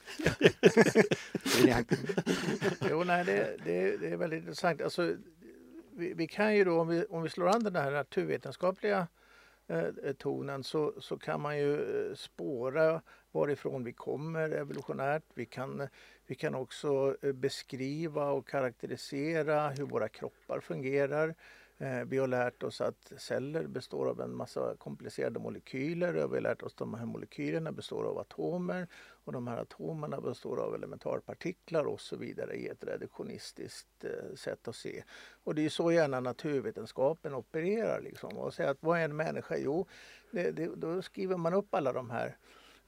jo, 2.91 3.05
nej, 3.05 3.25
det, 3.25 3.57
det, 3.65 3.97
det, 3.97 4.09
är 4.09 4.17
väldigt 4.17 4.39
intressant. 4.39 4.83
Alltså, 4.83 5.17
vi, 5.91 6.15
vi, 6.15 6.27
kan 6.27 6.57
ju 6.57 6.65
då, 6.65 6.81
om 6.81 6.89
vi, 6.89 7.05
om 7.05 7.23
vi 7.23 7.29
slår 7.29 7.49
an 7.49 7.65
den 7.65 7.77
här 7.77 7.91
naturvetenskapliga 7.91 9.07
eh, 9.67 10.13
tonen 10.19 10.65
så, 10.65 10.95
så 11.01 11.19
kan 11.19 11.41
man 11.41 11.59
ju 11.59 11.75
eh, 11.75 12.15
spåra 12.15 13.03
varifrån 13.33 13.85
vi 13.85 13.93
kommer 13.93 14.51
evolutionärt. 14.51 15.25
Vi 15.35 15.47
kan, 15.47 15.89
vi 16.27 16.35
kan 16.35 16.55
också 16.55 17.17
eh, 17.23 17.33
beskriva 17.33 18.31
och 18.31 18.49
karaktärisera 18.49 19.69
hur 19.69 19.85
våra 19.85 20.09
kroppar 20.09 20.61
fungerar. 20.61 21.35
Eh, 21.81 22.05
vi 22.05 22.19
har 22.19 22.27
lärt 22.27 22.63
oss 22.63 22.81
att 22.81 23.13
celler 23.17 23.67
består 23.67 24.09
av 24.09 24.21
en 24.21 24.37
massa 24.37 24.77
komplicerade 24.79 25.41
molekyler. 25.41 26.13
Vi 26.13 26.21
har 26.21 26.41
lärt 26.41 26.63
oss 26.63 26.73
att 26.73 26.79
de 26.79 26.95
här 26.95 27.07
molekylerna 27.07 27.73
består 27.73 28.05
av 28.05 28.19
atomer 28.19 28.87
och 29.25 29.33
de 29.33 29.47
här 29.47 29.57
atomerna 29.57 30.21
består 30.21 30.61
av 30.61 30.75
elementarpartiklar 30.75 31.85
och 31.85 32.01
så 32.01 32.17
vidare 32.17 32.55
i 32.55 32.69
ett 32.69 32.85
reduktionistiskt 32.85 34.05
eh, 34.05 34.35
sätt 34.35 34.69
att 34.69 34.77
se. 34.77 35.05
Och 35.45 35.55
det 35.55 35.65
är 35.65 35.69
så 35.69 35.93
gärna 35.93 36.21
naturvetenskapen 36.21 37.35
opererar. 37.35 38.01
Liksom. 38.01 38.39
Och 38.39 38.55
säga 38.55 38.71
att 38.71 38.79
vad 38.83 38.99
är 38.99 39.05
en 39.05 39.17
människa? 39.17 39.57
Jo, 39.59 39.87
det, 40.31 40.51
det, 40.51 40.67
då 40.77 41.03
skriver 41.03 41.37
man 41.37 41.55
upp 41.55 41.75
alla 41.75 41.93
de 41.93 42.11
här 42.11 42.37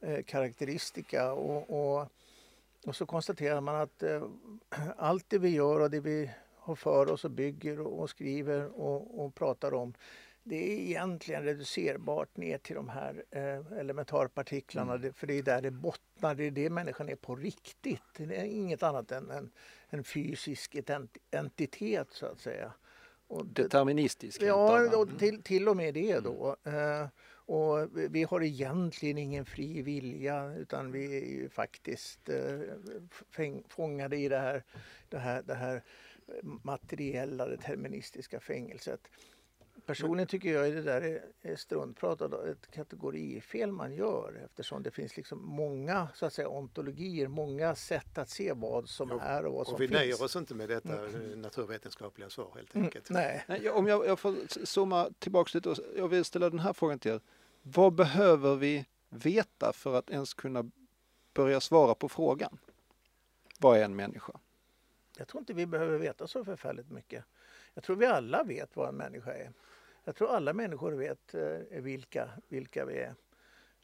eh, 0.01 0.23
karaktäristika 0.23 1.33
och, 1.33 1.71
och, 1.71 2.09
och, 2.87 2.97
så 2.97 3.07
konstaterar 3.07 3.61
man 3.61 3.77
att 3.77 4.03
eh, 4.03 4.23
allt 4.97 5.25
det 5.29 5.39
vi 5.39 5.49
gör 5.49 5.81
och 5.81 5.91
det 5.91 6.01
vi 6.01 6.31
har 6.57 6.75
för 6.75 7.11
oss 7.11 7.25
och 7.25 7.31
bygger 7.31 7.81
och, 7.81 8.01
och 8.01 8.11
skriver 8.11 8.81
och, 8.81 9.25
och 9.25 9.35
pratar 9.35 9.75
om 9.75 9.95
det 10.43 10.57
är 10.57 10.81
egentligen 10.81 11.43
reducerbart 11.43 12.37
ner 12.37 12.59
till 12.59 12.75
de 12.75 12.89
här 12.89 13.25
eh, 13.31 13.79
elementarpartiklarna 13.79 14.95
mm. 14.95 15.13
för 15.13 15.27
det 15.27 15.39
är 15.39 15.43
där 15.43 15.63
det 15.63 15.71
bottnar, 15.71 16.35
det 16.35 16.45
är 16.45 16.51
det 16.51 16.71
människan 16.71 17.09
är 17.09 17.17
på 17.17 17.37
riktigt. 17.37 18.03
Det 18.17 18.37
är 18.37 18.45
inget 18.45 18.83
annat 18.83 19.13
än 19.13 19.31
en, 19.31 19.51
en 19.89 20.05
fysisk 20.05 20.77
entitet 21.31 22.09
så 22.11 22.27
att 22.27 22.41
säga. 22.41 22.73
Och 23.27 23.47
Deterministisk? 23.47 24.43
Ja, 24.43 24.97
och 24.97 25.19
till, 25.19 25.43
till 25.43 25.69
och 25.69 25.77
med 25.77 25.95
det 25.95 26.21
då. 26.21 26.57
Mm. 26.65 27.09
Och 27.51 27.89
vi 27.93 28.25
har 28.25 28.43
egentligen 28.43 29.19
ingen 29.19 29.45
fri 29.45 29.83
vilja 29.83 30.55
utan 30.55 30.93
vi 30.93 31.17
är 31.17 31.27
ju 31.27 31.49
faktiskt 31.49 32.29
eh, 32.29 32.61
fångade 33.69 34.17
i 34.17 34.29
det 34.29 34.39
här, 34.39 34.63
det 35.09 35.19
här, 35.19 35.43
det 35.43 35.55
här 35.55 35.83
materiella 36.63 37.47
deterministiska 37.47 38.41
fängelset. 38.41 39.01
Personligen 39.87 40.29
tycker 40.29 40.53
jag 40.53 40.67
att 40.67 40.73
det 40.73 40.83
där 40.83 41.23
är 41.43 41.57
struntprat 41.57 42.21
och 42.21 42.49
ett 42.49 42.71
kategorifel 42.71 43.73
man 43.73 43.95
gör 43.95 44.41
eftersom 44.45 44.83
det 44.83 44.91
finns 44.91 45.17
liksom 45.17 45.47
många 45.47 46.09
så 46.15 46.27
att 46.27 46.33
säga, 46.33 46.49
ontologier, 46.49 47.29
många 47.29 47.75
sätt 47.75 48.19
att 48.19 48.29
se 48.29 48.53
vad 48.53 48.89
som 48.89 49.11
och, 49.11 49.23
är 49.23 49.47
och 49.47 49.55
vad 49.55 49.67
som 49.67 49.79
finns. 49.79 49.91
Och 49.91 49.95
vi 49.95 49.99
nöjer 49.99 50.23
oss 50.25 50.37
inte 50.37 50.55
med 50.55 50.69
detta 50.69 51.07
mm. 51.07 51.43
naturvetenskapliga 51.43 52.31
svar 52.31 52.53
helt 52.55 52.75
mm, 52.75 52.85
enkelt. 52.85 53.11
Mm, 53.11 53.23
nej. 53.23 53.45
nej. 53.49 53.71
Om 53.71 53.87
jag, 53.87 54.07
jag 54.07 54.19
får 54.19 54.65
zooma 54.65 55.11
tillbaks 55.19 55.55
lite 55.55 55.69
och 55.69 55.77
jag 55.97 56.09
vill 56.09 56.25
ställa 56.25 56.51
den 56.51 56.59
här 56.59 56.73
frågan 56.73 56.99
till 56.99 57.13
er. 57.13 57.21
Vad 57.63 57.93
behöver 57.95 58.57
vi 58.57 58.87
veta 59.09 59.73
för 59.73 59.95
att 59.95 60.11
ens 60.11 60.35
kunna 60.35 60.71
börja 61.35 61.61
svara 61.61 61.95
på 61.95 62.09
frågan? 62.09 62.59
Vad 63.59 63.79
är 63.79 63.85
en 63.85 63.97
människa? 63.97 64.33
Jag 65.17 65.29
tror 65.29 65.41
inte 65.41 65.53
vi 65.53 65.67
behöver 65.67 65.99
veta 65.99 66.27
så 66.27 66.45
förfärligt 66.45 66.91
mycket. 66.91 67.25
Jag 67.75 67.85
tror 67.85 67.97
vi 67.97 68.07
alla 68.07 68.43
vet 68.43 68.77
vad 68.77 68.89
en 68.89 68.95
människa 68.95 69.33
är. 69.33 69.53
Jag 70.05 70.17
tror 70.17 70.31
alla 70.31 70.53
människor 70.53 70.93
vet 70.93 71.35
eh, 71.35 71.81
vilka, 71.83 72.31
vilka 72.49 72.85
vi 72.85 72.99
är. 72.99 73.15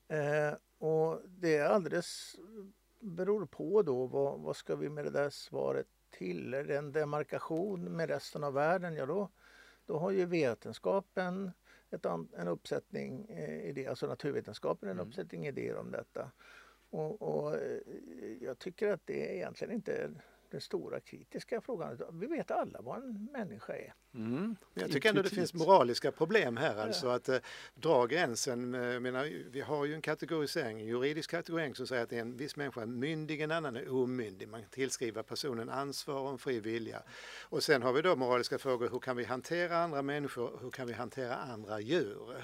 Eh, 0.09 0.55
och 0.79 1.21
det 1.27 1.57
är 1.57 1.69
alldeles 1.69 2.37
beror 3.01 3.47
på 3.47 3.83
då 3.83 4.07
vad, 4.07 4.41
vad 4.41 4.57
ska 4.57 4.77
vi 4.77 4.89
med 4.89 5.05
det 5.05 5.11
där 5.11 5.31
svaret 5.31 5.87
till? 6.11 6.55
Är 6.55 6.65
det 6.65 6.77
en 6.77 6.93
demarkation 6.93 7.85
med 7.85 8.09
resten 8.09 8.45
av 8.45 8.53
världen? 8.53 8.95
Ja 8.95 9.07
då, 9.07 9.29
då 9.87 9.99
har 9.99 10.11
ju 10.11 10.27
vetenskapen 10.27 11.53
ett, 11.91 12.05
en 12.37 12.49
uppsättning 12.49 13.27
eh, 13.29 13.69
idéer, 13.69 13.91
alltså 13.91 14.07
naturvetenskapen 14.07 14.89
en 14.89 14.97
mm. 14.97 15.09
uppsättning 15.09 15.47
idéer 15.47 15.77
om 15.77 15.91
detta. 15.91 16.31
Och, 16.91 17.23
och, 17.23 17.55
eh, 17.55 17.81
jag 18.41 18.59
tycker 18.59 18.93
att 18.93 19.07
det 19.07 19.37
egentligen 19.37 19.75
inte 19.75 20.11
den 20.51 20.61
stora 20.61 21.01
kritiska 21.01 21.61
frågan. 21.61 22.01
Vi 22.13 22.27
vet 22.27 22.51
alla 22.51 22.81
vad 22.81 23.03
en 23.03 23.29
människa 23.33 23.73
är. 23.73 23.95
Mm. 24.15 24.57
Jag 24.75 24.93
tycker 24.93 25.09
ändå 25.09 25.23
det 25.23 25.29
finns 25.29 25.55
moraliska 25.55 26.13
problem 26.13 26.57
här. 26.57 26.77
Alltså 26.77 27.09
att 27.09 27.29
eh, 27.29 27.39
dra 27.75 28.07
gränsen. 28.07 28.75
Eh, 28.75 29.01
menar, 29.01 29.33
vi 29.51 29.61
har 29.61 29.85
ju 29.85 29.95
en 29.95 30.03
kategorisering, 30.03 30.81
en 30.81 30.87
juridisk 30.87 31.31
kategorisering 31.31 31.75
som 31.75 31.87
säger 31.87 32.03
att 32.03 32.13
en 32.13 32.37
viss 32.37 32.57
människa 32.57 32.83
är 32.83 32.87
myndig, 32.87 33.41
en 33.41 33.51
annan 33.51 33.77
är 33.77 33.93
omyndig. 33.93 34.49
Man 34.49 34.63
tillskriver 34.71 35.23
personen 35.23 35.69
ansvar 35.69 36.21
och 36.21 36.31
en 36.31 36.39
fri 36.39 36.61
vilja. 36.61 37.03
Och 37.43 37.63
sen 37.63 37.83
har 37.83 37.93
vi 37.93 38.03
då 38.03 38.17
moraliska 38.17 38.59
frågor. 38.59 38.89
Hur 38.89 38.99
kan 38.99 39.17
vi 39.17 39.25
hantera 39.25 39.79
andra 39.79 40.03
människor? 40.03 40.59
Hur 40.63 40.71
kan 40.71 40.87
vi 40.87 40.93
hantera 40.93 41.37
andra 41.37 41.81
djur? 41.81 42.43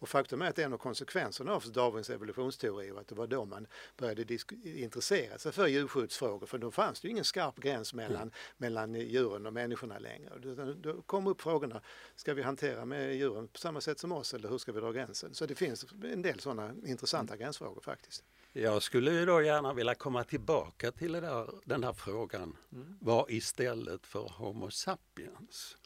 Och 0.00 0.08
faktum 0.08 0.42
är 0.42 0.48
att 0.48 0.58
en 0.58 0.72
av 0.72 0.78
konsekvenserna 0.78 1.52
av 1.52 1.72
Darwins 1.72 2.10
evolutionsteori 2.10 2.90
var 2.90 3.00
att 3.00 3.08
det 3.08 3.14
var 3.14 3.26
då 3.26 3.44
man 3.44 3.66
började 3.96 4.38
intressera 4.64 5.38
sig 5.38 5.52
för 5.52 5.66
djurskyddsfrågor. 5.66 6.46
För 6.46 6.58
då 6.58 6.70
fanns 6.70 7.00
det 7.00 7.08
ju 7.08 7.12
ingen 7.12 7.24
skarp 7.24 7.56
gräns 7.56 7.94
mellan, 7.94 8.22
mm. 8.22 8.34
mellan 8.56 8.94
djuren 8.94 9.46
och 9.46 9.52
människorna 9.52 9.98
längre. 9.98 10.32
Då, 10.38 10.72
då 10.72 11.02
kom 11.02 11.26
upp 11.26 11.40
frågorna, 11.40 11.80
ska 12.16 12.34
vi 12.34 12.42
hantera 12.42 12.84
med 12.84 13.16
djuren 13.16 13.48
på 13.48 13.58
samma 13.58 13.80
sätt 13.80 13.98
som 13.98 14.12
oss 14.12 14.34
eller 14.34 14.48
hur 14.48 14.58
ska 14.58 14.72
vi 14.72 14.80
dra 14.80 14.92
gränsen? 14.92 15.34
Så 15.34 15.46
det 15.46 15.54
finns 15.54 15.86
en 16.04 16.22
del 16.22 16.40
sådana 16.40 16.74
intressanta 16.84 17.34
mm. 17.34 17.44
gränsfrågor 17.44 17.80
faktiskt. 17.80 18.24
Jag 18.52 18.82
skulle 18.82 19.12
ju 19.12 19.26
då 19.26 19.42
gärna 19.42 19.74
vilja 19.74 19.94
komma 19.94 20.24
tillbaka 20.24 20.92
till 20.92 21.12
där, 21.12 21.50
den 21.64 21.84
här 21.84 21.92
frågan. 21.92 22.56
Mm. 22.72 22.98
Vad 23.00 23.30
istället 23.30 24.06
för 24.06 24.28
Homo 24.28 24.70
sapiens? 24.70 25.76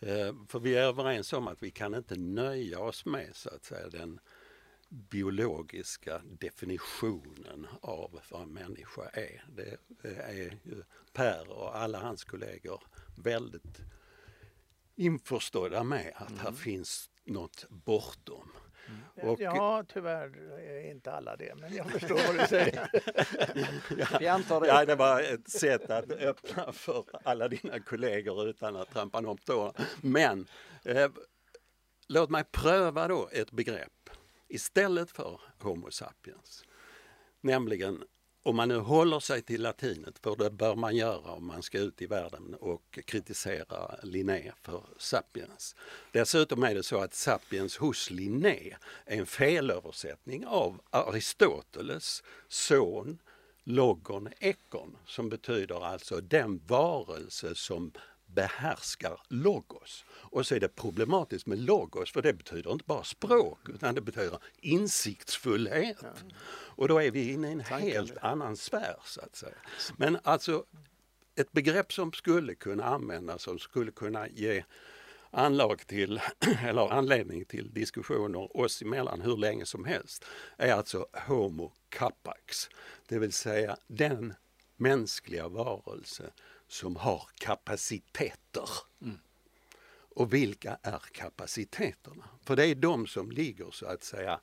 Eh, 0.00 0.34
för 0.48 0.60
vi 0.60 0.74
är 0.74 0.82
överens 0.82 1.32
om 1.32 1.48
att 1.48 1.62
vi 1.62 1.70
kan 1.70 1.94
inte 1.94 2.16
nöja 2.16 2.80
oss 2.80 3.04
med 3.04 3.36
så 3.36 3.50
att 3.50 3.64
säga 3.64 3.88
den 3.88 4.20
biologiska 4.88 6.22
definitionen 6.24 7.66
av 7.80 8.20
vad 8.30 8.42
en 8.42 8.52
människa 8.52 9.08
är. 9.08 9.44
Det 9.56 9.78
är 10.08 10.32
ju 10.32 10.50
Per 11.12 11.50
och 11.50 11.76
alla 11.76 11.98
hans 11.98 12.24
kollegor 12.24 12.82
väldigt 13.16 13.80
införstådda 14.94 15.84
med 15.84 16.12
att 16.16 16.30
mm. 16.30 16.40
här 16.40 16.52
finns 16.52 17.10
något 17.24 17.66
bortom. 17.68 18.52
Mm. 18.88 19.30
Och, 19.30 19.40
ja, 19.40 19.84
tyvärr 19.88 20.58
är 20.58 20.90
inte 20.90 21.12
alla 21.12 21.36
det, 21.36 21.54
men 21.54 21.74
jag 21.74 21.90
förstår 21.90 22.26
vad 22.26 22.38
du 22.38 22.46
säger. 22.46 22.88
ja, 24.20 24.32
antar 24.32 24.60
det. 24.60 24.66
Ja, 24.66 24.84
det 24.84 24.94
var 24.94 25.20
ett 25.20 25.50
sätt 25.50 25.90
att 25.90 26.10
öppna 26.10 26.72
för 26.72 27.04
alla 27.24 27.48
dina 27.48 27.80
kollegor 27.80 28.48
utan 28.48 28.76
att 28.76 28.90
trampa 28.90 29.20
någon 29.20 29.36
på 29.36 29.44
tårna. 29.44 29.72
Men 30.00 30.46
eh, 30.84 31.10
låt 32.08 32.30
mig 32.30 32.44
pröva 32.44 33.08
då 33.08 33.28
ett 33.32 33.52
begrepp 33.52 34.10
istället 34.48 35.10
för 35.10 35.40
Homo 35.58 35.90
sapiens. 35.90 36.64
Nämligen 37.40 38.04
om 38.46 38.56
man 38.56 38.68
nu 38.68 38.76
håller 38.78 39.20
sig 39.20 39.42
till 39.42 39.62
latinet, 39.62 40.18
för 40.18 40.36
det 40.36 40.50
bör 40.50 40.74
man 40.74 40.96
göra 40.96 41.32
om 41.32 41.46
man 41.46 41.62
ska 41.62 41.78
ut 41.78 42.02
i 42.02 42.06
världen 42.06 42.54
och 42.60 42.98
kritisera 43.04 43.96
Linné 44.02 44.52
för 44.62 44.82
sapiens. 44.98 45.76
Dessutom 46.12 46.62
är 46.62 46.74
det 46.74 46.82
så 46.82 46.98
att 46.98 47.14
sapiens 47.14 47.76
hos 47.76 48.10
Linné 48.10 48.76
är 49.04 49.18
en 49.18 49.26
felöversättning 49.26 50.46
av 50.46 50.80
Aristoteles 50.90 52.22
son 52.48 53.18
logon 53.64 54.28
ekon 54.38 54.96
som 55.06 55.28
betyder 55.28 55.84
alltså 55.84 56.20
den 56.20 56.60
varelse 56.66 57.54
som 57.54 57.92
behärskar 58.36 59.20
logos. 59.28 60.04
Och 60.08 60.46
så 60.46 60.54
är 60.54 60.60
det 60.60 60.68
problematiskt 60.68 61.46
med 61.46 61.58
logos 61.58 62.12
för 62.12 62.22
det 62.22 62.32
betyder 62.32 62.72
inte 62.72 62.84
bara 62.84 63.04
språk 63.04 63.68
utan 63.68 63.94
det 63.94 64.00
betyder 64.00 64.38
insiktsfullhet. 64.60 66.04
Och 66.48 66.88
då 66.88 67.02
är 67.02 67.10
vi 67.10 67.32
inne 67.32 67.48
i 67.48 67.52
en 67.52 67.60
helt 67.60 68.16
annan 68.18 68.56
sfär 68.56 68.96
så 69.04 69.20
att 69.20 69.36
säga. 69.36 69.56
Men 69.96 70.18
alltså 70.22 70.64
ett 71.34 71.52
begrepp 71.52 71.92
som 71.92 72.12
skulle 72.12 72.54
kunna 72.54 72.84
användas 72.84 73.42
som 73.42 73.58
skulle 73.58 73.92
kunna 73.92 74.28
ge 74.28 74.64
anlag 75.30 75.86
till, 75.86 76.20
eller 76.62 76.92
anledning 76.92 77.44
till 77.44 77.72
diskussioner 77.72 78.56
oss 78.56 78.82
emellan 78.82 79.20
hur 79.20 79.36
länge 79.36 79.66
som 79.66 79.84
helst 79.84 80.24
är 80.56 80.72
alltså 80.72 81.06
Homo 81.12 81.72
capax. 81.88 82.68
Det 83.08 83.18
vill 83.18 83.32
säga 83.32 83.76
den 83.86 84.34
mänskliga 84.76 85.48
varelse 85.48 86.30
som 86.68 86.96
har 86.96 87.22
kapaciteter. 87.38 88.68
Mm. 89.02 89.18
Och 90.16 90.34
vilka 90.34 90.78
är 90.82 91.02
kapaciteterna? 91.12 92.24
För 92.44 92.56
det 92.56 92.66
är 92.66 92.74
de 92.74 93.06
som 93.06 93.30
ligger 93.30 93.70
så 93.70 93.86
att 93.86 94.04
säga 94.04 94.40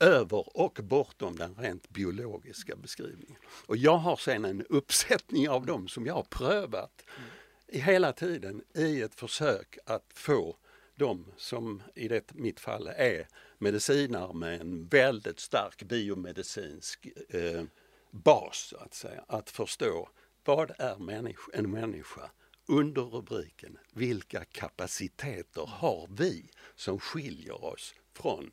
över 0.00 0.56
och 0.56 0.78
bortom 0.82 1.36
den 1.36 1.54
rent 1.54 1.88
biologiska 1.88 2.76
beskrivningen. 2.76 3.36
Och 3.66 3.76
jag 3.76 3.96
har 3.96 4.16
sen 4.16 4.44
en 4.44 4.66
uppsättning 4.66 5.48
av 5.48 5.66
dem 5.66 5.88
som 5.88 6.06
jag 6.06 6.14
har 6.14 6.22
prövat 6.22 7.04
mm. 7.16 7.82
hela 7.82 8.12
tiden 8.12 8.62
i 8.74 9.00
ett 9.00 9.14
försök 9.14 9.78
att 9.86 10.06
få 10.14 10.56
de 10.94 11.26
som 11.36 11.82
i 11.94 12.08
det, 12.08 12.34
mitt 12.34 12.60
fall 12.60 12.86
är 12.86 13.26
medicinare 13.58 14.34
med 14.34 14.60
en 14.60 14.86
väldigt 14.86 15.40
stark 15.40 15.82
biomedicinsk 15.82 17.06
eh, 17.28 17.62
bas, 18.10 18.74
att 18.80 18.94
säga, 18.94 19.24
att 19.28 19.50
förstå 19.50 20.08
vad 20.44 20.70
är 20.78 20.96
människa, 20.96 21.50
en 21.54 21.70
människa? 21.70 22.30
Under 22.68 23.02
rubriken 23.02 23.78
Vilka 23.92 24.44
kapaciteter 24.44 25.66
har 25.66 26.08
vi 26.10 26.50
som 26.74 26.98
skiljer 26.98 27.64
oss 27.64 27.94
från 28.12 28.50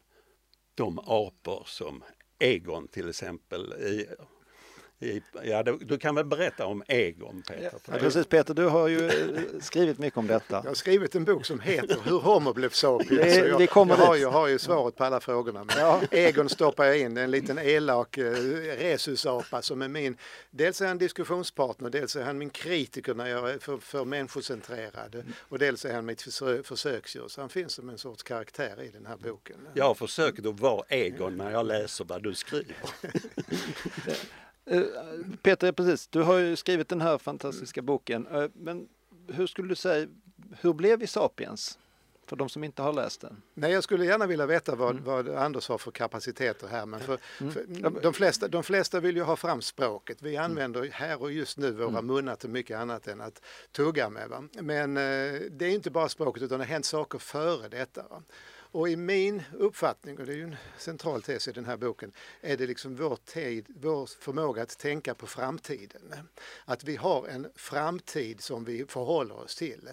de 0.76 1.00
apor 1.00 1.64
som 1.66 2.04
Egon 2.40 2.88
till 2.88 3.10
exempel 3.10 3.74
Ja, 5.44 5.64
du, 5.64 5.98
kan 5.98 6.16
väl 6.16 6.26
berätta 6.26 6.66
om 6.66 6.84
Egon, 6.88 7.44
Peter? 7.48 7.80
Ja, 7.86 7.98
precis, 8.00 8.28
Peter, 8.28 8.54
du 8.54 8.66
har 8.66 8.88
ju 8.88 9.08
eh, 9.08 9.42
skrivit 9.62 10.00
mycket 10.00 10.18
om 10.18 10.28
detta. 10.28 10.56
Jag 10.64 10.70
har 10.70 10.76
skrivit 10.76 11.16
en 11.16 11.26
bok 11.26 11.46
som 11.46 11.60
heter 11.60 11.98
Hur 12.04 12.20
Homo 12.20 12.54
blev 12.54 12.70
sapiens. 12.70 13.10
Det, 13.10 13.48
jag, 13.48 13.58
vi 13.58 13.68
kommer 13.68 13.98
jag, 13.98 14.06
har, 14.06 14.16
jag 14.16 14.32
har 14.32 14.48
ju 14.48 14.60
svaret 14.60 14.96
på 14.96 15.04
alla 15.04 15.20
frågorna. 15.20 15.64
Men 15.64 15.78
ja. 15.78 16.02
Egon 16.12 16.50
stoppar 16.50 16.86
jag 16.86 17.00
in, 17.00 17.18
en 17.18 17.32
liten 17.32 17.60
elak 17.60 18.18
uh, 18.18 18.32
rhesusapa 18.78 19.62
som 19.62 19.82
är 19.82 19.88
min... 19.88 20.18
Dels 20.52 20.82
är 20.82 20.88
han 20.88 20.98
diskussionspartner, 20.98 21.90
dels 21.90 22.16
är 22.16 22.24
han 22.24 22.38
min 22.38 22.50
kritiker 22.50 23.14
när 23.14 23.28
jag 23.28 23.50
är 23.50 23.60
för, 23.60 23.78
för 23.78 24.06
människocentrerad 24.06 25.24
och 25.40 25.60
dels 25.60 25.86
är 25.86 25.94
han 25.94 26.06
mitt 26.06 26.22
försö, 26.22 26.64
försöksdjur. 26.64 27.28
Så 27.28 27.42
han 27.42 27.50
finns 27.50 27.74
som 27.74 27.90
en 27.90 27.98
sorts 27.98 28.24
karaktär 28.24 28.82
i 28.82 28.90
den 28.90 29.06
här 29.06 29.18
boken. 29.18 29.58
Jag 29.74 29.86
har 29.86 29.96
försökt 29.96 30.46
att 30.46 30.60
vara 30.60 30.84
Egon 30.90 31.38
när 31.38 31.52
jag 31.52 31.66
läser 31.66 32.06
vad 32.06 32.24
du 32.24 32.36
skriver. 32.36 32.76
Eh, 34.68 34.84
Peter, 35.42 35.72
precis, 35.72 36.08
du 36.08 36.22
har 36.22 36.38
ju 36.38 36.56
skrivit 36.56 36.90
den 36.90 37.02
här 37.02 37.18
fantastiska 37.18 37.82
boken. 37.82 38.28
Eh, 38.28 38.50
men 38.54 38.88
hur 39.28 39.48
skulle 39.48 39.68
du 39.68 39.76
säga, 39.76 40.08
hur 40.62 40.74
blev 40.74 41.00
vi 41.00 41.08
Sapiens? 41.08 41.78
För 42.28 42.36
de 42.36 42.50
som 42.50 42.64
inte 42.64 42.82
har 42.82 42.94
läst 42.94 43.22
den. 43.22 43.42
Nej, 43.54 43.72
jag 43.72 43.84
skulle 43.84 44.06
gärna 44.06 44.28
vilja 44.28 44.46
veta 44.46 44.76
vad, 44.76 44.92
mm. 44.92 45.04
vad 45.04 45.30
Anders 45.30 45.70
har 45.70 45.78
för 45.78 45.92
kapaciteter 45.92 46.68
här. 46.68 46.86
Men 46.86 47.00
för, 47.00 47.18
mm. 47.42 47.54
för 47.54 47.66
de, 48.02 48.14
flesta, 48.14 48.48
de 48.48 48.64
flesta 48.64 49.00
vill 49.00 49.16
ju 49.16 49.24
ha 49.24 49.36
fram 49.36 49.62
språket. 49.62 50.22
Vi 50.22 50.36
mm. 50.36 50.46
använder 50.46 50.90
här 50.92 51.22
och 51.22 51.32
just 51.32 51.58
nu 51.58 51.72
våra 51.72 51.90
mm. 51.90 52.06
munnar 52.06 52.36
till 52.36 52.50
mycket 52.50 52.78
annat 52.78 53.08
än 53.08 53.22
att 53.22 53.42
tugga 53.72 54.10
med. 54.10 54.30
Va? 54.30 54.44
Men 54.54 54.98
eh, 54.98 55.42
det 55.52 55.66
är 55.66 55.70
inte 55.70 55.92
bara 55.92 56.10
språket 56.10 56.44
utan 56.44 56.60
det 56.60 56.66
har 56.66 56.70
hänt 56.70 56.86
saker 56.86 57.20
före 57.20 57.70
detta. 57.70 58.04
Va? 58.10 58.24
Och 58.72 58.90
i 58.90 58.96
min 58.96 59.44
uppfattning, 59.58 60.20
och 60.20 60.26
det 60.26 60.32
är 60.32 60.38
ju 60.38 60.44
en 60.44 60.56
central 60.78 61.22
tes 61.22 61.48
i 61.48 61.52
den 61.52 61.66
här 61.66 61.78
boken, 61.78 62.12
är 62.42 62.58
det 62.58 62.68
liksom 62.68 62.96
vår, 62.96 63.16
tid, 63.26 63.66
vår 63.82 64.06
förmåga 64.20 64.64
att 64.64 64.78
tänka 64.78 65.14
på 65.14 65.28
framtiden. 65.28 66.02
Att 66.66 66.84
vi 66.84 66.96
har 66.96 67.28
en 67.28 67.48
framtid 67.56 68.42
som 68.42 68.64
vi 68.64 68.86
förhåller 68.86 69.36
oss 69.36 69.56
till. 69.56 69.90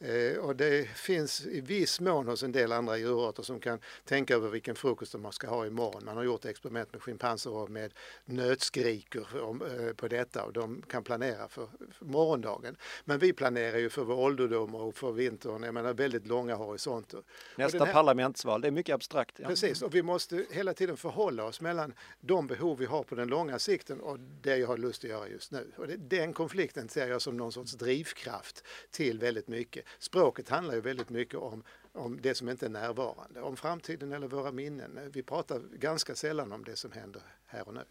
Mm. 0.00 0.32
Eh, 0.32 0.38
och 0.38 0.56
det 0.56 0.88
finns 0.88 1.46
i 1.46 1.60
viss 1.60 2.00
mån 2.00 2.26
hos 2.26 2.42
en 2.42 2.52
del 2.52 2.72
andra 2.72 2.96
djurarter 2.96 3.42
som 3.42 3.60
kan 3.60 3.78
tänka 4.04 4.34
över 4.34 4.48
vilken 4.48 4.74
frukost 4.74 5.12
de 5.12 5.32
ska 5.32 5.48
ha 5.48 5.66
imorgon. 5.66 6.04
Man 6.04 6.16
har 6.16 6.24
gjort 6.24 6.44
experiment 6.44 6.92
med 6.92 7.02
schimpanser 7.02 7.50
och 7.50 7.70
med 7.70 7.94
nötskrikor 8.24 9.26
eh, 9.36 9.92
på 9.92 10.08
detta 10.08 10.44
och 10.44 10.52
de 10.52 10.82
kan 10.88 11.04
planera 11.04 11.48
för, 11.48 11.68
för 11.92 12.04
morgondagen. 12.04 12.76
Men 13.04 13.18
vi 13.18 13.32
planerar 13.32 13.78
ju 13.78 13.90
för 13.90 14.04
vår 14.04 14.18
ålderdom 14.18 14.74
och 14.74 14.94
för 14.94 15.12
vintern, 15.12 15.62
jag 15.62 15.74
menar 15.74 15.94
väldigt 15.94 16.26
långa 16.26 16.54
horisonter. 16.54 17.22
Nästa 17.56 17.84
här 17.84 17.92
parlamentsval. 18.18 18.60
Det 18.60 18.68
är 18.68 18.72
mycket 18.72 18.94
abstrakt. 18.94 19.38
Ja. 19.38 19.48
Precis, 19.48 19.82
och 19.82 19.94
vi 19.94 20.02
måste 20.02 20.46
hela 20.50 20.74
tiden 20.74 20.96
förhålla 20.96 21.44
oss 21.44 21.60
mellan 21.60 21.94
de 22.20 22.46
behov 22.46 22.78
vi 22.78 22.86
har 22.86 23.02
på 23.02 23.14
den 23.14 23.28
långa 23.28 23.58
sikten 23.58 24.00
och 24.00 24.18
det 24.42 24.56
jag 24.56 24.68
har 24.68 24.76
lust 24.76 25.04
att 25.04 25.10
göra 25.10 25.28
just 25.28 25.52
nu. 25.52 25.72
Och 25.76 25.86
det, 25.86 25.96
den 25.96 26.32
konflikten 26.32 26.88
ser 26.88 27.08
jag 27.08 27.22
som 27.22 27.36
någon 27.36 27.52
sorts 27.52 27.72
drivkraft 27.72 28.64
till 28.90 29.18
väldigt 29.18 29.48
mycket. 29.48 29.84
Språket 29.98 30.48
handlar 30.48 30.74
ju 30.74 30.80
väldigt 30.80 31.10
mycket 31.10 31.38
om 31.38 31.64
om 31.92 32.20
det 32.20 32.34
som 32.34 32.48
inte 32.48 32.66
är 32.66 32.70
närvarande, 32.70 33.40
om 33.40 33.56
framtiden 33.56 34.12
eller 34.12 34.28
våra 34.28 34.52
minnen. 34.52 35.10
Vi 35.12 35.22
pratar 35.22 35.60
ganska 35.78 36.14
sällan 36.14 36.52
om 36.52 36.64
det 36.64 36.76
som 36.76 36.92
händer 36.92 37.22
här 37.46 37.68
och 37.68 37.74
nu. 37.74 37.84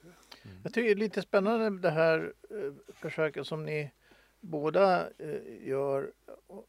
Mm. 0.44 0.58
Jag 0.64 0.74
tycker 0.74 0.86
det 0.86 0.92
är 0.92 0.96
lite 0.96 1.22
spännande 1.22 1.82
det 1.82 1.92
här 1.92 2.34
eh, 2.50 2.74
försöket 2.94 3.48
som 3.48 3.66
ni 3.66 3.92
båda 4.40 5.10
eh, 5.18 5.68
gör 5.68 6.12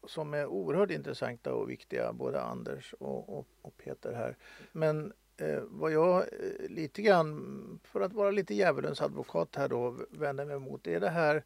som 0.06 0.34
är 0.34 0.46
oerhört 0.46 0.90
intressanta 0.90 1.54
och 1.54 1.70
viktiga, 1.70 2.12
både 2.12 2.42
Anders 2.42 2.94
och, 2.98 3.38
och, 3.38 3.46
och 3.62 3.76
Peter 3.76 4.12
här. 4.12 4.36
Men 4.72 5.12
eh, 5.36 5.60
vad 5.62 5.92
jag 5.92 6.18
eh, 6.18 6.68
lite 6.68 7.02
grann, 7.02 7.80
för 7.84 8.00
att 8.00 8.12
vara 8.12 8.30
lite 8.30 8.54
djävulens 8.54 9.02
advokat 9.02 9.56
här 9.56 9.68
då, 9.68 9.96
vänder 10.10 10.44
mig 10.44 10.56
emot 10.56 10.86
är 10.86 11.00
det 11.00 11.10
här 11.10 11.44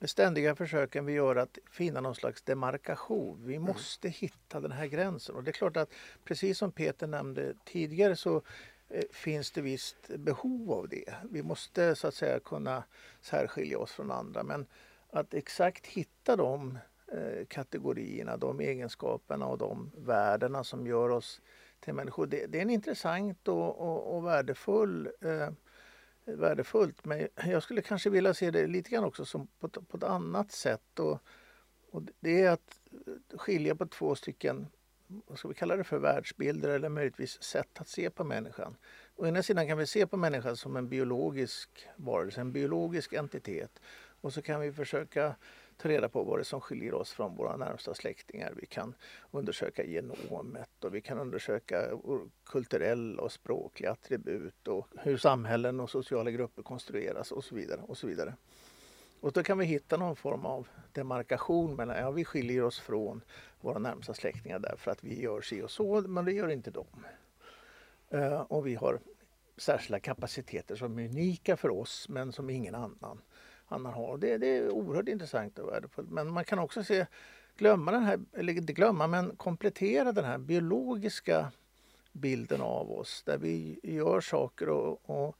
ständiga 0.00 0.54
försöken 0.54 1.06
vi 1.06 1.12
gör 1.12 1.36
att 1.36 1.58
finna 1.70 2.00
någon 2.00 2.14
slags 2.14 2.42
demarkation. 2.42 3.46
Vi 3.46 3.54
mm. 3.54 3.66
måste 3.66 4.08
mm. 4.08 4.16
hitta 4.18 4.60
den 4.60 4.72
här 4.72 4.86
gränsen. 4.86 5.36
Och 5.36 5.44
det 5.44 5.50
är 5.50 5.52
klart 5.52 5.76
att 5.76 5.92
precis 6.24 6.58
som 6.58 6.72
Peter 6.72 7.06
nämnde 7.06 7.54
tidigare 7.64 8.16
så 8.16 8.42
eh, 8.88 9.04
finns 9.10 9.50
det 9.50 9.60
visst 9.60 10.08
behov 10.08 10.72
av 10.72 10.88
det. 10.88 11.14
Vi 11.30 11.42
måste 11.42 11.94
så 11.94 12.08
att 12.08 12.14
säga 12.14 12.40
kunna 12.40 12.84
särskilja 13.20 13.78
oss 13.78 13.92
från 13.92 14.10
andra. 14.10 14.42
Men 14.42 14.66
att 15.10 15.34
exakt 15.34 15.86
hitta 15.86 16.36
de 16.36 16.78
eh, 17.12 17.46
kategorierna, 17.48 18.36
de 18.36 18.60
egenskaperna 18.60 19.46
och 19.46 19.58
de 19.58 19.90
värdena 19.96 20.64
som 20.64 20.86
gör 20.86 21.08
oss 21.08 21.40
till 21.80 21.94
människor. 21.94 22.26
Det, 22.26 22.46
det 22.46 22.58
är 22.58 22.62
en 22.62 22.70
intressant 22.70 23.48
och, 23.48 23.80
och, 23.80 24.16
och 24.16 24.26
värdefull 24.26 25.08
eh, 25.20 25.50
värdefullt. 26.26 27.04
Men 27.04 27.28
jag 27.44 27.62
skulle 27.62 27.82
kanske 27.82 28.10
vilja 28.10 28.34
se 28.34 28.50
det 28.50 28.66
lite 28.66 28.90
grann 28.90 29.04
också 29.04 29.24
som 29.24 29.46
på, 29.60 29.68
på 29.68 29.96
ett 29.96 30.02
annat 30.02 30.52
sätt. 30.52 30.98
Och, 30.98 31.18
och 31.90 32.02
det 32.20 32.42
är 32.42 32.50
att 32.50 32.80
skilja 33.36 33.74
på 33.74 33.86
två 33.86 34.14
stycken, 34.14 34.66
vad 35.06 35.38
ska 35.38 35.48
vi 35.48 35.54
kalla 35.54 35.76
det 35.76 35.84
för, 35.84 35.98
världsbilder 35.98 36.68
eller 36.68 36.88
möjligtvis 36.88 37.42
sätt 37.42 37.80
att 37.80 37.88
se 37.88 38.10
på 38.10 38.24
människan. 38.24 38.76
Å 39.16 39.26
ena 39.26 39.42
sidan 39.42 39.68
kan 39.68 39.78
vi 39.78 39.86
se 39.86 40.06
på 40.06 40.16
människan 40.16 40.56
som 40.56 40.76
en 40.76 40.88
biologisk 40.88 41.88
varelse, 41.96 42.40
en 42.40 42.52
biologisk 42.52 43.12
entitet. 43.12 43.80
Och 44.26 44.32
så 44.32 44.42
kan 44.42 44.60
vi 44.60 44.72
försöka 44.72 45.34
ta 45.76 45.88
reda 45.88 46.08
på 46.08 46.22
vad 46.22 46.38
det 46.38 46.42
är 46.42 46.44
som 46.44 46.60
skiljer 46.60 46.94
oss 46.94 47.12
från 47.12 47.36
våra 47.36 47.56
närmsta 47.56 47.94
släktingar. 47.94 48.52
Vi 48.56 48.66
kan 48.66 48.94
undersöka 49.30 49.84
genomet 49.84 50.84
och 50.84 50.94
vi 50.94 51.00
kan 51.00 51.18
undersöka 51.18 51.90
kulturella 52.46 53.22
och 53.22 53.32
språkliga 53.32 53.90
attribut 53.90 54.68
och 54.68 54.88
hur 54.98 55.16
samhällen 55.16 55.80
och 55.80 55.90
sociala 55.90 56.30
grupper 56.30 56.62
konstrueras 56.62 57.32
och 57.32 57.44
så 57.44 57.54
vidare. 57.54 57.80
Och 57.80 57.98
så 57.98 58.06
vidare. 58.06 58.34
Och 59.20 59.32
då 59.32 59.42
kan 59.42 59.58
vi 59.58 59.64
hitta 59.64 59.96
någon 59.96 60.16
form 60.16 60.46
av 60.46 60.68
demarkation 60.92 61.74
mellan, 61.74 61.96
ja 61.96 62.10
vi 62.10 62.24
skiljer 62.24 62.62
oss 62.62 62.80
från 62.80 63.20
våra 63.60 63.78
närmsta 63.78 64.14
släktingar 64.14 64.58
därför 64.58 64.90
att 64.90 65.04
vi 65.04 65.20
gör 65.22 65.40
si 65.40 65.62
och 65.62 65.70
så, 65.70 66.00
men 66.00 66.24
det 66.24 66.32
gör 66.32 66.48
inte 66.48 66.70
de. 66.70 66.86
Eh, 68.08 68.40
och 68.40 68.66
vi 68.66 68.74
har 68.74 69.00
särskilda 69.56 70.00
kapaciteter 70.00 70.76
som 70.76 70.98
är 70.98 71.08
unika 71.08 71.56
för 71.56 71.70
oss 71.70 72.08
men 72.08 72.32
som 72.32 72.50
ingen 72.50 72.74
annan 72.74 73.20
annan 73.68 73.92
har. 73.92 74.18
Det, 74.18 74.38
det 74.38 74.56
är 74.56 74.70
oerhört 74.70 75.08
intressant 75.08 75.58
och 75.58 75.68
värdefullt. 75.68 76.10
Men 76.10 76.32
man 76.32 76.44
kan 76.44 76.58
också 76.58 76.84
se, 76.84 77.06
glömma 77.56 77.92
den 77.92 78.02
här, 78.02 78.20
eller 78.32 78.52
inte 78.52 78.72
glömma, 78.72 79.06
men 79.06 79.36
komplettera 79.36 80.12
den 80.12 80.24
här 80.24 80.38
biologiska 80.38 81.52
bilden 82.12 82.60
av 82.60 82.92
oss 82.92 83.22
där 83.22 83.38
vi 83.38 83.80
gör 83.82 84.20
saker 84.20 84.68
och, 84.68 85.10
och 85.10 85.36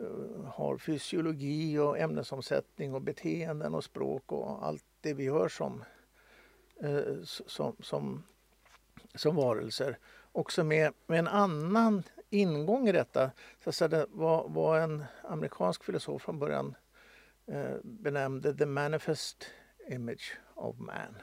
uh, 0.00 0.44
har 0.46 0.78
fysiologi 0.78 1.78
och 1.78 1.98
ämnesomsättning 1.98 2.94
och 2.94 3.02
beteenden 3.02 3.74
och 3.74 3.84
språk 3.84 4.32
och 4.32 4.66
allt 4.66 4.84
det 5.00 5.14
vi 5.14 5.24
gör 5.24 5.48
som, 5.48 5.84
uh, 6.84 7.22
som, 7.24 7.76
som, 7.80 8.22
som 9.14 9.36
varelser. 9.36 9.98
Också 10.32 10.64
med, 10.64 10.92
med 11.06 11.18
en 11.18 11.28
annan 11.28 12.02
ingång 12.30 12.88
i 12.88 12.92
detta. 12.92 13.30
Så 13.64 13.68
att 13.70 13.74
säga, 13.74 14.06
vad, 14.10 14.50
vad 14.50 14.82
en 14.82 15.04
amerikansk 15.22 15.84
filosof 15.84 16.22
från 16.22 16.38
början 16.38 16.74
benämnde 17.82 18.54
The 18.54 18.66
Manifest 18.66 19.46
Image 19.88 20.38
of 20.54 20.78
Man. 20.78 21.16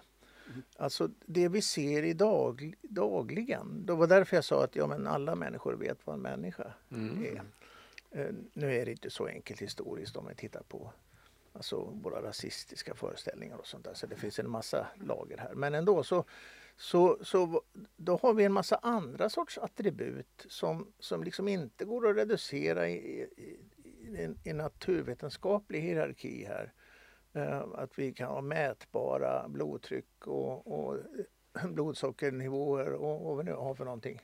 Mm. 0.48 0.64
Alltså 0.78 1.10
det 1.26 1.48
vi 1.48 1.62
ser 1.62 2.04
idag, 2.04 2.74
dagligen. 2.82 3.86
Det 3.86 3.94
var 3.94 4.08
därför 4.08 4.38
jag 4.38 4.44
sa 4.44 4.64
att 4.64 4.76
ja, 4.76 4.88
men 4.88 5.08
alla 5.08 5.36
människor 5.36 5.74
vet 5.74 6.08
vad 6.08 6.16
en 6.16 6.22
människa 6.22 6.74
mm. 6.92 7.24
är. 7.24 7.42
Eh, 8.12 8.34
nu 8.54 8.76
är 8.76 8.86
det 8.86 8.92
inte 8.92 9.10
så 9.10 9.28
enkelt 9.28 9.62
historiskt 9.62 10.16
om 10.16 10.28
vi 10.28 10.36
tittar 10.36 10.64
på 10.64 10.94
alltså, 11.54 11.94
våra 12.04 12.22
rasistiska 12.22 12.96
föreställningar 12.96 13.58
och 13.58 13.68
sånt 13.68 13.86
där. 13.86 13.94
Så 13.94 14.08
det 14.08 14.16
finns 14.16 14.40
en 14.40 14.50
massa 14.50 14.88
lager 14.96 15.38
här. 15.38 15.54
Men 15.56 15.76
ändå 15.76 16.04
så, 16.04 16.26
så, 16.78 17.18
så 17.22 17.62
då 17.96 18.20
har 18.22 18.34
vi 18.34 18.44
en 18.44 18.54
massa 18.54 18.76
andra 18.76 19.30
sorts 19.30 19.58
attribut 19.58 20.46
som, 20.50 20.92
som 21.00 21.24
liksom 21.24 21.48
inte 21.48 21.86
går 21.86 22.10
att 22.10 22.18
reducera 22.18 22.90
i, 22.90 23.22
i, 23.22 23.60
en, 24.18 24.38
en 24.44 24.58
naturvetenskaplig 24.58 25.82
hierarki 25.82 26.46
här. 26.46 26.74
Eh, 27.34 27.62
att 27.74 28.00
vi 28.00 28.14
kan 28.14 28.28
ha 28.28 28.42
mätbara 28.42 29.48
blodtryck 29.48 30.28
och, 30.28 30.68
och 30.68 30.98
blodsockernivåer 31.70 32.94
och, 32.94 33.22
och 33.22 33.26
vad 33.26 33.38
vi 33.38 33.52
nu 33.52 33.54
har 33.58 33.76
för 33.76 33.86
någonting. 33.86 34.20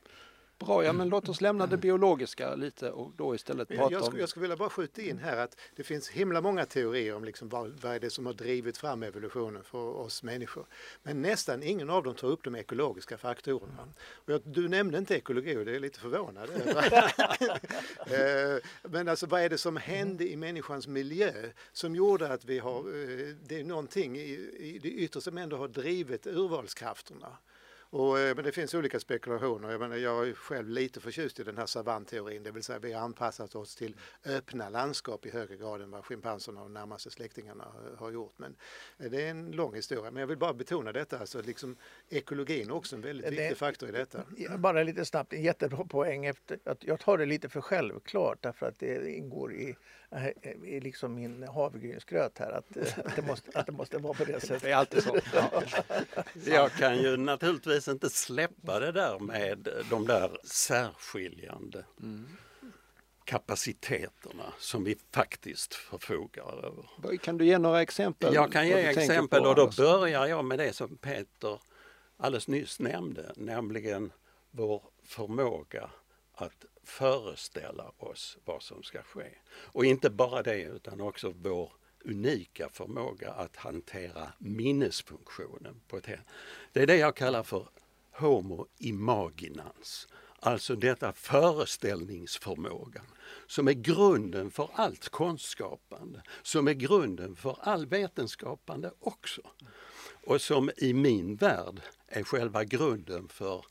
Bra, 0.66 0.86
ja 0.86 0.94
men 0.94 1.10
låt 1.10 1.30
oss 1.30 1.42
lämna 1.42 1.68
det 1.68 1.78
biologiska 1.78 2.56
lite 2.56 2.92
och 2.92 3.12
då 3.18 3.36
istället 3.36 3.68
prata 3.68 3.94
jag, 3.94 4.04
om... 4.04 4.20
Jag 4.20 4.30
skulle 4.30 4.42
vilja 4.42 4.58
bara 4.58 4.70
skjuta 4.70 5.02
in 5.02 5.18
här 5.18 5.38
att 5.38 5.60
det 5.76 5.84
finns 5.84 6.10
himla 6.10 6.42
många 6.42 6.66
teorier 6.66 7.16
om 7.16 7.24
liksom 7.24 7.50
vad, 7.50 7.80
vad 7.82 7.96
är 7.96 8.00
det 8.00 8.10
som 8.10 8.26
har 8.26 8.34
drivit 8.34 8.78
fram 8.78 9.04
evolutionen 9.04 9.64
för 9.64 9.78
oss 9.78 10.24
människor. 10.24 10.66
Men 11.04 11.22
nästan 11.22 11.64
ingen 11.64 11.90
av 11.90 12.04
dem 12.04 12.16
tar 12.16 12.28
upp 12.28 12.44
de 12.44 12.56
ekologiska 12.56 13.18
faktorerna. 13.18 13.88
Och 14.14 14.30
jag, 14.30 14.42
du 14.46 14.68
nämnde 14.68 14.98
inte 14.98 15.16
ekologi 15.16 15.58
och 15.58 15.66
det 15.66 15.76
är 15.76 15.80
lite 15.80 16.00
förvånad 16.00 16.50
eh, 18.06 18.90
Men 18.92 19.08
alltså 19.08 19.26
vad 19.26 19.42
är 19.42 19.50
det 19.50 19.58
som 19.58 19.78
hände 19.78 20.32
i 20.32 20.36
människans 20.36 20.88
miljö 20.88 21.34
som 21.72 21.96
gjorde 21.96 22.34
att 22.34 22.46
vi 22.46 22.60
har, 22.60 22.80
eh, 22.80 23.36
det 23.44 23.60
är 23.60 23.64
någonting 23.64 24.18
i, 24.18 24.32
i 24.60 24.80
det 24.82 24.90
yttre 24.90 25.22
som 25.22 25.38
ändå 25.38 25.58
har 25.58 25.68
drivit 25.68 26.28
urvalskrafterna. 26.28 27.38
Och, 27.92 28.20
eh, 28.20 28.36
men 28.36 28.46
det 28.46 28.52
finns 28.52 28.74
olika 28.74 29.00
spekulationer. 29.00 29.72
Jag, 29.72 29.80
menar, 29.80 29.96
jag 29.96 30.28
är 30.28 30.34
själv 30.34 30.70
lite 30.70 31.00
förtjust 31.00 31.40
i 31.40 31.44
den 31.44 31.58
här 31.58 31.66
savantteorin, 31.66 32.44
det 32.44 32.52
vill 32.52 32.64
säga 32.64 32.80
vi 32.80 32.94
har 32.94 33.02
anpassat 33.02 33.56
oss 33.56 33.76
till 33.76 33.96
öppna 34.26 34.70
landskap 34.70 35.26
i 35.26 35.30
högre 35.30 35.56
grad 35.56 35.82
än 35.82 35.92
vad 35.92 36.06
schimpanserna 36.06 36.62
och 36.62 36.72
närmaste 36.72 37.10
släktingarna 37.10 37.68
har 37.98 38.12
gjort. 38.12 38.34
Men 38.38 38.56
eh, 38.98 39.12
det 39.12 39.22
är 39.22 39.30
en 39.30 39.52
lång 39.52 39.76
historia. 39.76 40.12
Men 40.12 40.20
jag 40.22 40.28
vill 40.28 40.38
bara 40.38 40.54
betona 40.54 40.92
detta, 40.92 41.20
alltså 41.20 41.42
liksom 41.42 41.78
ekologin 42.10 42.70
är 42.70 42.74
också 42.74 42.96
en 42.96 43.02
väldigt 43.02 43.26
det, 43.26 43.32
viktig 43.32 43.58
faktor 43.58 43.90
i 43.90 43.92
detta. 43.92 44.24
Bara 44.58 44.84
lite 44.84 45.06
snabbt, 45.06 45.34
en 45.34 45.42
jättebra 45.42 45.86
poäng. 45.86 46.26
Efter, 46.26 46.60
att 46.66 46.84
jag 46.84 47.00
tar 47.00 47.18
det 47.18 47.26
lite 47.26 47.50
för 47.50 47.62
självklart 47.62 48.38
därför 48.42 48.66
att 48.66 48.80
det 48.80 49.12
ingår 49.12 49.54
i 49.54 49.76
i 50.66 50.80
liksom 50.80 51.16
min 51.16 51.44
havregrynsgröt 51.44 52.38
här 52.40 52.52
att, 52.52 52.78
att, 53.06 53.16
det 53.16 53.22
måste, 53.22 53.60
att 53.60 53.66
det 53.66 53.72
måste 53.72 53.98
vara 53.98 54.14
på 54.14 54.24
det 54.24 54.40
sättet. 54.40 54.62
Det 54.62 54.72
är 54.72 54.76
alltid 54.76 55.04
så. 55.04 55.20
Ja. 55.34 55.64
Jag 56.46 56.72
kan 56.72 56.98
ju 56.98 57.18
naturligtvis 57.18 57.88
inte 57.88 58.10
släppa 58.10 58.80
det 58.80 58.92
där 58.92 59.20
med 59.20 59.68
de 59.90 60.08
där 60.08 60.38
särskiljande 60.44 61.86
mm. 62.00 62.28
kapaciteterna 63.24 64.54
som 64.60 64.84
vi 64.84 64.98
faktiskt 65.12 65.74
förfogar 65.74 66.66
över. 66.66 67.18
Kan 67.18 67.38
du 67.38 67.46
ge 67.46 67.58
några 67.58 67.82
exempel? 67.82 68.34
Jag 68.34 68.52
kan 68.52 68.68
ge 68.68 68.74
exempel 68.74 69.46
och 69.46 69.56
då 69.56 69.70
börjar 69.78 70.26
jag 70.26 70.46
med 70.46 70.60
det 70.60 70.74
som 70.74 70.98
Peter 70.98 71.60
alldeles 72.18 72.48
nyss 72.48 72.80
nämnde, 72.80 73.32
nämligen 73.36 74.12
vår 74.52 74.84
förmåga 75.04 75.90
att 76.34 76.66
föreställa 76.84 77.92
oss 77.98 78.38
vad 78.46 78.64
som 78.64 78.84
ska 78.84 79.02
ske. 79.02 79.30
Och 79.52 79.86
inte 79.86 80.10
bara 80.10 80.44
det 80.44 80.62
utan 80.62 81.02
också 81.02 81.34
vår 81.42 81.72
unika 82.06 82.70
förmåga 82.70 83.32
att 83.32 83.56
hantera 83.56 84.34
minnesfunktionen. 84.38 85.82
På 85.88 85.98
ett 85.98 86.06
helt. 86.06 86.28
Det 86.72 86.82
är 86.82 86.88
det 86.88 86.98
jag 86.98 87.16
kallar 87.16 87.44
för 87.44 87.68
homo 88.12 88.68
imaginans. 88.78 90.08
Alltså 90.40 90.76
detta 90.76 91.14
föreställningsförmågan 91.14 93.06
som 93.48 93.68
är 93.68 93.74
grunden 93.74 94.52
för 94.52 94.70
allt 94.74 95.10
konstskapande, 95.10 96.22
som 96.42 96.68
är 96.68 96.74
grunden 96.74 97.36
för 97.36 97.58
all 97.62 97.86
vetenskapande 97.86 98.92
också. 99.00 99.42
Och 100.26 100.42
som 100.42 100.72
i 100.78 100.94
min 100.94 101.36
värld 101.36 101.82
är 102.08 102.24
själva 102.24 102.64
grunden 102.64 103.28
för 103.28 103.66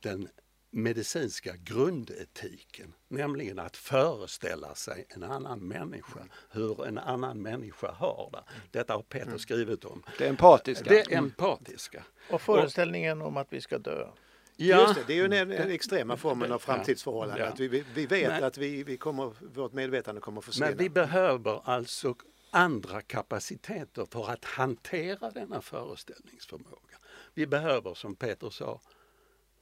den 0.00 0.28
medicinska 0.70 1.56
grundetiken, 1.56 2.94
nämligen 3.08 3.58
att 3.58 3.76
föreställa 3.76 4.74
sig 4.74 5.06
en 5.08 5.22
annan 5.22 5.68
människa, 5.68 6.20
hur 6.50 6.86
en 6.86 6.98
annan 6.98 7.42
människa 7.42 7.92
har 7.92 8.30
det. 8.32 8.44
Detta 8.78 8.92
har 8.92 9.02
Peter 9.02 9.26
mm. 9.26 9.38
skrivit 9.38 9.84
om. 9.84 10.02
Det 10.18 10.28
empatiska. 10.28 10.90
Det 10.90 11.14
empatiska. 11.14 12.04
Och 12.30 12.42
föreställningen 12.42 13.22
om 13.22 13.36
att 13.36 13.52
vi 13.52 13.60
ska 13.60 13.78
dö. 13.78 14.08
Ja. 14.56 14.80
Just 14.80 14.94
det, 14.94 15.04
det 15.06 15.12
är 15.12 15.16
ju 15.16 15.28
den, 15.28 15.48
den 15.48 15.70
extrema 15.70 16.16
formen 16.16 16.52
av 16.52 16.58
framtidsförhållande. 16.58 17.42
Ja. 17.42 17.48
Att 17.48 17.60
vi, 17.60 17.84
vi 17.94 18.06
vet 18.06 18.28
Men, 18.28 18.44
att 18.44 18.58
vi, 18.58 18.82
vi 18.82 18.96
kommer, 18.96 19.32
vårt 19.54 19.72
medvetande 19.72 20.20
kommer 20.20 20.38
att 20.38 20.44
försvinna. 20.44 20.68
Men 20.68 20.78
vi 20.78 20.90
behöver 20.90 21.60
alltså 21.64 22.14
andra 22.50 23.02
kapaciteter 23.02 24.06
för 24.10 24.30
att 24.30 24.44
hantera 24.44 25.30
denna 25.30 25.60
föreställningsförmåga. 25.60 26.98
Vi 27.34 27.46
behöver, 27.46 27.94
som 27.94 28.16
Peter 28.16 28.50
sa, 28.50 28.80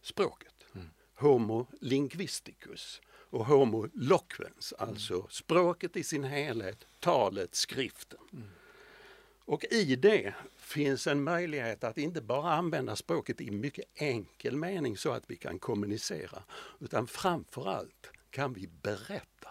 språket. 0.03 0.54
Homo 1.15 1.67
linguisticus 1.81 3.01
och 3.31 3.47
Homo 3.47 3.89
loquens, 3.95 4.75
mm. 4.79 4.89
alltså 4.89 5.27
språket 5.31 5.97
i 5.97 6.05
sin 6.05 6.25
helhet, 6.25 6.87
talet, 7.01 7.55
skriften. 7.55 8.21
Mm. 8.33 8.49
Och 9.47 9.65
i 9.65 9.97
det 9.97 10.35
finns 10.57 11.07
en 11.07 11.25
möjlighet 11.25 11.85
att 11.85 11.99
inte 11.99 12.21
bara 12.21 12.53
använda 12.53 12.97
språket 12.97 13.41
i 13.41 13.51
mycket 13.51 13.85
enkel 13.95 14.57
mening 14.57 14.97
så 14.97 15.13
att 15.13 15.25
vi 15.27 15.37
kan 15.37 15.59
kommunicera, 15.59 16.43
utan 16.81 17.07
framförallt 17.07 18.11
kan 18.31 18.53
vi 18.53 18.69
berätta. 18.83 19.49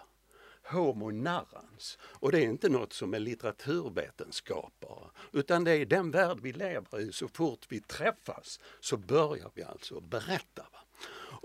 Homo 0.66 1.10
narrans. 1.10 1.98
Och 2.02 2.32
det 2.32 2.38
är 2.38 2.42
inte 2.42 2.68
något 2.68 2.92
som 2.92 3.14
är 3.14 3.18
litteraturvetenskap 3.18 4.72
bara, 4.80 5.10
utan 5.32 5.64
det 5.64 5.72
är 5.72 5.86
den 5.86 6.10
värld 6.10 6.38
vi 6.42 6.52
lever 6.52 7.00
i. 7.00 7.12
Så 7.12 7.28
fort 7.28 7.66
vi 7.68 7.80
träffas 7.80 8.60
så 8.80 8.96
börjar 8.96 9.50
vi 9.54 9.62
alltså 9.62 10.00
berätta. 10.00 10.66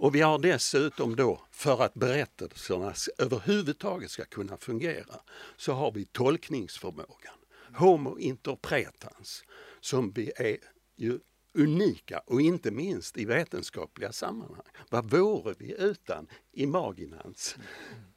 Och 0.02 0.16
vi 0.16 0.22
har 0.22 0.40
dessutom 0.40 1.16
då, 1.16 1.42
för 1.52 1.84
att 1.84 1.94
berättelserna 1.94 2.94
överhuvudtaget 3.18 4.12
ska 4.12 4.26
kunna 4.26 4.58
fungera, 4.58 5.22
så 5.58 5.74
har 5.74 5.92
vi 5.92 6.06
tolkningsförmågan. 6.06 7.34
Homo 7.76 8.20
interpretans, 8.20 9.44
som 9.80 10.12
vi 10.12 10.32
är 10.36 10.58
ju 10.96 11.20
unika 11.54 12.20
och 12.26 12.42
inte 12.42 12.72
minst 12.72 13.18
i 13.18 13.26
vetenskapliga 13.26 14.12
sammanhang. 14.12 14.66
Vad 14.90 15.10
vore 15.10 15.56
vi 15.58 15.76
utan 15.78 16.28
imaginans, 16.52 17.56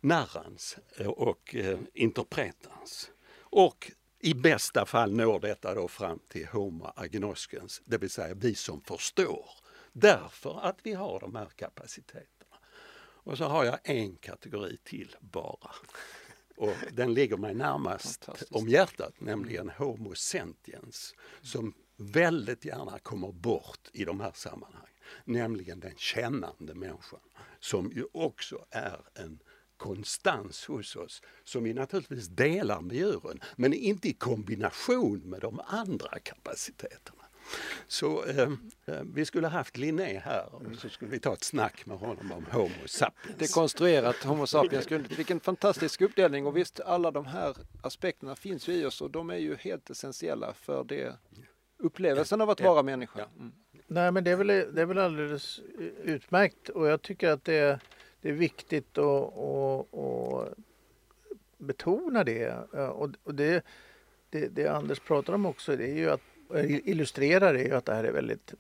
narrans 0.01 0.77
och 1.07 1.55
eh, 1.55 1.79
interpretans? 1.95 3.11
Och 3.41 3.93
i 4.21 4.35
bästa 4.35 4.87
fall 4.87 5.15
når 5.15 5.41
detta 5.41 5.75
då 5.75 5.89
fram 5.89 6.19
till 6.29 6.47
homo 6.47 6.93
agnoskens, 6.97 7.83
det 7.85 7.99
vill 7.99 8.11
säga 8.11 8.35
vi 8.35 8.55
som 8.55 8.81
förstår. 8.81 9.62
Därför 9.93 10.61
att 10.61 10.79
vi 10.83 10.93
har 10.93 11.21
de 11.21 11.35
här 11.35 11.49
kapaciteterna. 11.57 12.57
Och 13.25 13.39
så 13.39 13.45
har 13.45 13.65
jag 13.65 13.79
en 13.83 14.17
kategori 14.17 14.77
till 14.85 15.17
bara. 15.21 15.71
Och 16.57 16.75
den 16.93 17.15
ligger 17.15 17.37
mig 17.37 17.55
närmast 17.55 18.29
om 18.51 18.69
hjärtat, 18.69 19.21
nämligen 19.21 19.69
Homo 19.69 20.15
sentiens, 20.15 21.15
som 21.43 21.75
väldigt 21.97 22.65
gärna 22.65 22.99
kommer 22.99 23.33
bort 23.33 23.91
i 23.93 24.05
de 24.05 24.21
här 24.21 24.33
sammanhangen. 24.35 24.89
Nämligen 25.25 25.81
den 25.81 25.97
kännande 25.97 26.75
människan, 26.75 27.21
som 27.61 27.93
ju 27.93 28.05
också 28.13 28.65
är 28.71 29.01
en 29.15 29.39
konstans 29.77 30.67
hos 30.67 30.97
oss 30.97 31.23
som 31.45 31.65
vi 31.65 31.75
naturligtvis 31.75 32.29
delar 32.29 32.81
med 32.81 32.97
djuren, 32.97 33.41
men 33.57 33.73
inte 33.73 34.09
i 34.09 34.13
kombination 34.13 35.19
med 35.19 35.41
de 35.41 35.61
andra 35.67 36.19
kapaciteterna. 36.19 37.22
Så 37.87 38.25
eh, 38.25 38.53
eh, 38.87 39.03
vi 39.15 39.25
skulle 39.25 39.49
haft 39.49 39.77
Linné 39.77 40.19
här 40.19 40.55
och 40.55 40.63
så 40.79 40.89
skulle 40.89 41.11
vi 41.11 41.19
ta 41.19 41.33
ett 41.33 41.45
snack 41.45 41.87
med 41.87 41.99
honom 41.99 42.33
om 42.33 42.47
Homo 42.51 42.87
sapiens. 42.87 43.39
Dekonstruerat 43.39 44.17
Homo 44.17 44.47
sapiens 44.47 44.87
grundligt. 44.87 45.19
Vilken 45.19 45.41
fantastisk 45.41 46.01
uppdelning 46.01 46.47
och 46.47 46.57
visst 46.57 46.81
alla 46.81 47.11
de 47.11 47.27
här 47.27 47.57
aspekterna 47.83 48.37
finns 48.37 48.69
ju 48.69 48.73
i 48.73 48.85
oss 48.85 49.01
och 49.01 49.11
de 49.11 49.31
är 49.31 49.37
ju 49.37 49.57
helt 49.57 49.91
essentiella 49.91 50.55
för 50.55 50.85
det 50.85 51.17
upplevelsen 51.79 52.41
av 52.41 52.51
att 52.51 52.61
vara 52.61 52.83
människa. 52.83 53.27
Mm. 53.39 53.53
Nej 53.87 54.13
men 54.13 54.25
det 54.25 54.31
är, 54.31 54.37
väl, 54.37 54.47
det 54.47 54.83
är 54.83 54.87
väl 54.87 54.99
alldeles 54.99 55.61
utmärkt 56.05 56.69
och 56.69 56.87
jag 56.87 57.03
tycker 57.03 57.31
att 57.31 57.45
det, 57.45 57.81
det 58.21 58.29
är 58.29 58.33
viktigt 58.33 58.99
att, 58.99 59.39
att, 59.39 59.95
att 59.95 60.55
betona 61.59 62.25
det. 62.25 62.55
Och, 62.73 63.11
och 63.23 63.35
det, 63.35 63.65
det, 64.31 64.49
det 64.49 64.67
Anders 64.67 65.01
pratar 65.01 65.33
om 65.33 65.47
också 65.47 65.77
det 65.77 65.91
är 65.91 65.95
ju 65.95 66.11
att 66.11 66.21
illustrerar 66.61 67.55
är 67.55 67.65
ju 67.65 67.75
att 67.75 67.85
det 67.85 67.95
här 67.95 68.05
är 68.05 68.13
väldigt 68.13 68.55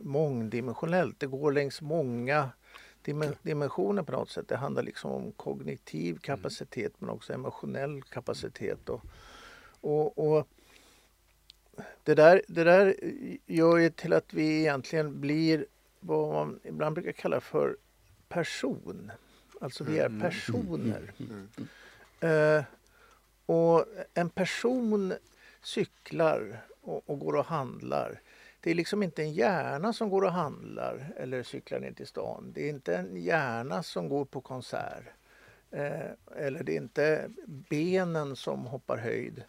mångdimensionellt. 0.00 1.20
Det 1.20 1.26
går 1.26 1.52
längs 1.52 1.80
många 1.80 2.50
dimensioner 3.42 4.02
på 4.02 4.12
något 4.12 4.30
sätt. 4.30 4.48
Det 4.48 4.56
handlar 4.56 4.82
liksom 4.82 5.10
om 5.10 5.32
kognitiv 5.32 6.10
mm. 6.10 6.20
kapacitet 6.20 6.92
men 6.98 7.10
också 7.10 7.32
emotionell 7.32 8.02
kapacitet. 8.02 8.88
Och, 8.88 9.02
och, 9.80 10.18
och 10.18 10.48
det, 12.02 12.14
där, 12.14 12.42
det 12.48 12.64
där 12.64 12.96
gör 13.46 13.76
ju 13.76 13.90
till 13.90 14.12
att 14.12 14.34
vi 14.34 14.60
egentligen 14.60 15.20
blir 15.20 15.66
vad 16.00 16.34
man 16.34 16.60
ibland 16.64 16.94
brukar 16.94 17.12
kalla 17.12 17.40
för 17.40 17.76
person. 18.28 19.12
Alltså 19.60 19.84
vi 19.84 19.98
är 19.98 20.06
mm. 20.06 20.20
personer. 20.20 21.12
Uh, 22.24 22.64
och 23.46 23.84
en 24.14 24.30
person 24.30 25.14
cyklar 25.62 26.64
och, 26.88 27.10
och, 27.10 27.18
går 27.18 27.36
och 27.36 27.44
handlar. 27.44 28.20
Det 28.60 28.70
är 28.70 28.74
liksom 28.74 29.02
inte 29.02 29.22
en 29.22 29.32
hjärna 29.32 29.92
som 29.92 30.10
går 30.10 30.22
och 30.22 30.32
handlar 30.32 31.12
eller 31.16 31.42
cyklar 31.42 31.80
ner 31.80 31.92
till 31.92 32.06
stan. 32.06 32.52
Det 32.54 32.64
är 32.64 32.70
inte 32.70 32.96
en 32.96 33.16
hjärna 33.16 33.82
som 33.82 34.08
går 34.08 34.24
på 34.24 34.40
konsert. 34.40 35.04
Eh, 35.70 36.10
eller 36.36 36.62
det 36.62 36.72
är 36.72 36.76
inte 36.76 37.30
benen 37.46 38.36
som 38.36 38.66
hoppar 38.66 38.96
höjd. 38.96 39.42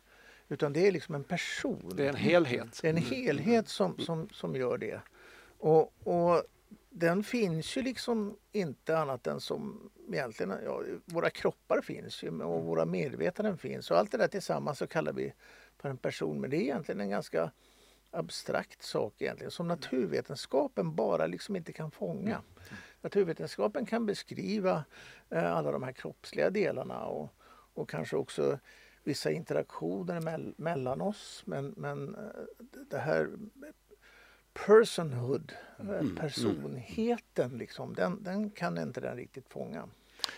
Utan 0.50 0.74
det 0.74 0.88
är 0.88 0.92
liksom 0.92 1.16
en 1.16 1.24
person. 1.24 1.94
Det 1.96 2.06
är 2.06 2.10
en 2.10 2.16
helhet. 2.16 2.80
Det 2.82 2.88
är 2.88 2.94
en 2.94 2.98
helhet 2.98 3.68
som, 3.68 3.98
som, 4.00 4.30
som 4.30 4.56
gör 4.56 4.78
det. 4.78 5.00
Och, 5.60 5.94
och 6.04 6.44
den 6.90 7.24
finns 7.24 7.78
ju 7.78 7.82
liksom 7.82 8.38
inte 8.52 8.98
annat 8.98 9.28
än 9.28 9.40
som 9.40 9.90
egentligen, 10.12 10.54
ja, 10.66 10.82
våra 11.06 11.30
kroppar 11.30 11.82
finns 11.82 12.24
ju 12.24 12.42
och 12.42 12.64
våra 12.64 12.86
medvetanden 12.86 13.58
finns 13.58 13.92
och 13.92 13.98
allt 13.98 14.12
det 14.12 14.18
där 14.18 14.28
tillsammans 14.28 14.78
så 14.78 14.88
kallar 14.88 15.14
vi 15.14 15.34
för 15.80 15.90
en 15.90 15.98
person. 15.98 16.42
Men 16.42 16.50
det 16.50 16.58
är 16.58 16.62
egentligen 16.62 17.02
en 17.02 17.10
ganska 17.10 17.52
abstrakt 18.12 18.84
sak 18.84 19.22
egentligen 19.22 19.52
som 19.52 19.68
naturvetenskapen 19.68 20.96
bara 20.96 21.28
liksom 21.28 21.56
inte 21.56 21.74
kan 21.74 21.92
fånga. 21.92 22.36
Mm. 22.36 22.82
Naturvetenskapen 23.02 23.86
kan 23.86 24.06
beskriva 24.06 24.84
eh, 25.30 25.52
alla 25.56 25.72
de 25.72 25.84
här 25.84 25.92
kroppsliga 25.92 26.50
delarna 26.50 27.06
och, 27.06 27.30
och 27.74 27.90
kanske 27.90 28.16
också 28.16 28.60
vissa 29.04 29.32
interaktioner 29.32 30.22
me 30.22 30.54
mellan 30.58 31.02
oss. 31.02 31.44
Men, 31.46 31.74
men 31.78 32.16
eh, 32.16 32.66
det 32.90 32.98
här 32.98 33.30
personhood, 34.54 35.54
mm. 35.80 35.96
mm. 35.96 36.16
personheten, 36.16 37.58
liksom, 37.58 37.94
den, 37.94 38.24
den 38.24 38.50
kan 38.50 38.78
inte 38.78 39.02
den 39.02 39.16
riktigt 39.16 39.50
fånga. 39.50 39.90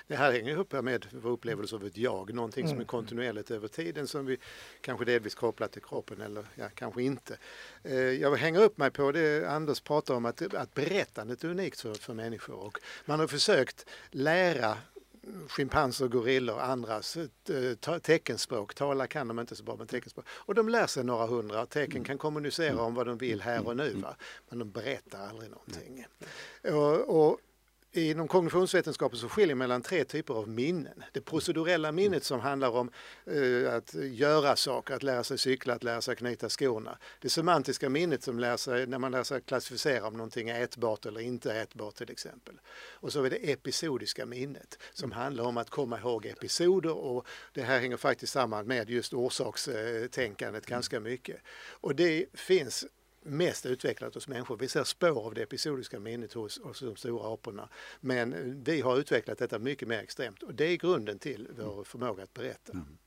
Det 0.08 0.16
här 0.16 0.32
hänger 0.32 0.52
ihop 0.52 0.72
med 0.72 1.06
vår 1.12 1.30
upplevelse 1.30 1.76
av 1.76 1.86
ett 1.86 1.98
jag, 1.98 2.34
någonting 2.34 2.68
som 2.68 2.72
är 2.72 2.76
mm. 2.76 2.88
kontinuerligt 2.88 3.52
över 3.52 3.68
tiden 3.68 4.08
som 4.08 4.26
vi 4.26 4.38
kanske 4.82 5.06
delvis 5.06 5.36
kopplar 5.36 5.68
till 5.68 5.82
kroppen 5.82 6.22
eller 6.22 6.46
ja, 6.56 6.66
kanske 6.76 7.04
inte. 7.04 7.38
Eh, 7.84 7.96
jag 7.96 8.36
hänger 8.36 8.64
upp 8.64 8.78
mig 8.78 8.92
på 8.92 9.12
det 9.12 9.50
Anders 9.50 9.82
pratar 9.82 10.14
om 10.14 10.26
att, 10.26 10.56
att 10.56 10.74
berättandet 10.74 11.44
är 11.44 11.48
unikt 11.48 11.82
för, 11.82 11.94
för 11.94 12.14
människor 12.14 12.56
och 12.56 12.78
man 13.06 13.20
har 13.20 13.28
försökt 13.28 13.86
lära 14.12 14.78
schimpanser, 15.48 16.08
gorillor 16.08 16.56
och 16.56 16.66
andras 16.66 17.18
eh, 17.18 18.00
teckenspråk. 18.00 18.74
Tala 18.74 19.08
kan 19.08 19.28
de 19.28 19.40
inte 19.40 19.56
så 19.56 19.64
bra 19.64 19.76
med 19.76 19.90
teckenspråk. 19.90 20.26
Och 20.30 20.56
de 20.56 20.70
lär 20.70 20.88
sig 20.88 21.04
några 21.04 21.26
hundra 21.26 21.66
tecken, 21.66 22.04
kan 22.04 22.18
kommunicera 22.18 22.82
om 22.82 22.96
vad 22.96 23.08
de 23.08 23.18
vill 23.18 23.42
här 23.42 23.68
och 23.68 23.78
nu. 23.78 23.94
Va? 23.94 24.16
Men 24.50 24.60
de 24.60 24.72
berättar 24.72 25.28
aldrig 25.28 25.50
någonting. 25.50 26.06
Och, 26.64 27.26
och 27.26 27.40
Inom 27.94 28.28
kognitionsvetenskapen 28.28 29.20
så 29.20 29.30
skiljer 29.30 29.56
mellan 29.56 29.82
tre 29.82 30.04
typer 30.04 30.34
av 30.34 30.50
minnen. 30.50 31.04
Det 31.12 31.22
procedurella 31.22 31.92
minnet 31.92 32.24
som 32.24 32.40
handlar 32.40 32.70
om 32.70 32.92
uh, 33.28 33.74
att 33.74 33.94
göra 33.94 34.56
saker, 34.56 34.94
att 34.94 35.04
lära 35.04 35.24
sig 35.24 35.38
cykla, 35.38 35.74
att 35.74 35.84
lära 35.84 36.02
sig 36.02 36.16
knyta 36.16 36.50
skorna. 36.50 36.98
Det 37.20 37.30
semantiska 37.30 37.90
minnet 37.90 38.24
som 38.24 38.40
lär 38.40 38.58
sig 38.58 38.88
när 38.88 39.00
man 39.00 39.12
lär 39.12 39.24
sig 39.24 39.42
klassificera 39.42 40.08
om 40.08 40.14
någonting 40.14 40.50
är 40.50 40.64
ätbart 40.64 41.06
eller 41.06 41.22
inte 41.22 41.54
ätbart 41.54 41.96
till 41.96 42.12
exempel. 42.12 42.60
Och 42.92 43.14
så 43.14 43.24
är 43.24 43.30
det 43.30 43.52
episodiska 43.52 44.26
minnet 44.26 44.80
som 44.94 45.12
handlar 45.12 45.44
om 45.44 45.58
att 45.58 45.70
komma 45.70 46.00
ihåg 46.00 46.26
episoder 46.26 46.98
och 46.98 47.28
det 47.54 47.62
här 47.62 47.80
hänger 47.80 47.98
faktiskt 47.98 48.34
samman 48.34 48.68
med 48.68 48.90
just 48.90 49.14
orsakstänkandet 49.14 50.66
ganska 50.66 51.00
mycket. 51.00 51.38
Och 51.70 51.96
det 51.96 52.26
finns 52.34 52.86
mest 53.24 53.66
utvecklat 53.66 54.14
hos 54.14 54.28
människor. 54.28 54.58
Vi 54.58 54.68
ser 54.68 54.84
spår 54.84 55.26
av 55.26 55.34
det 55.34 55.42
episodiska 55.42 56.00
minnet 56.00 56.34
hos, 56.34 56.60
hos 56.64 56.80
de 56.80 56.96
stora 56.96 57.34
aporna. 57.34 57.70
Men 58.00 58.64
vi 58.64 58.82
har 58.82 58.98
utvecklat 58.98 59.38
detta 59.38 59.60
mycket 59.60 59.88
mer 59.88 60.00
extremt 60.00 60.44
och 60.44 60.54
det 60.54 60.66
är 60.66 60.78
grunden 60.78 61.20
till 61.20 61.48
vår 61.58 61.84
förmåga 61.84 62.24
att 62.24 62.34
berätta. 62.34 62.72
Mm. 62.72 62.98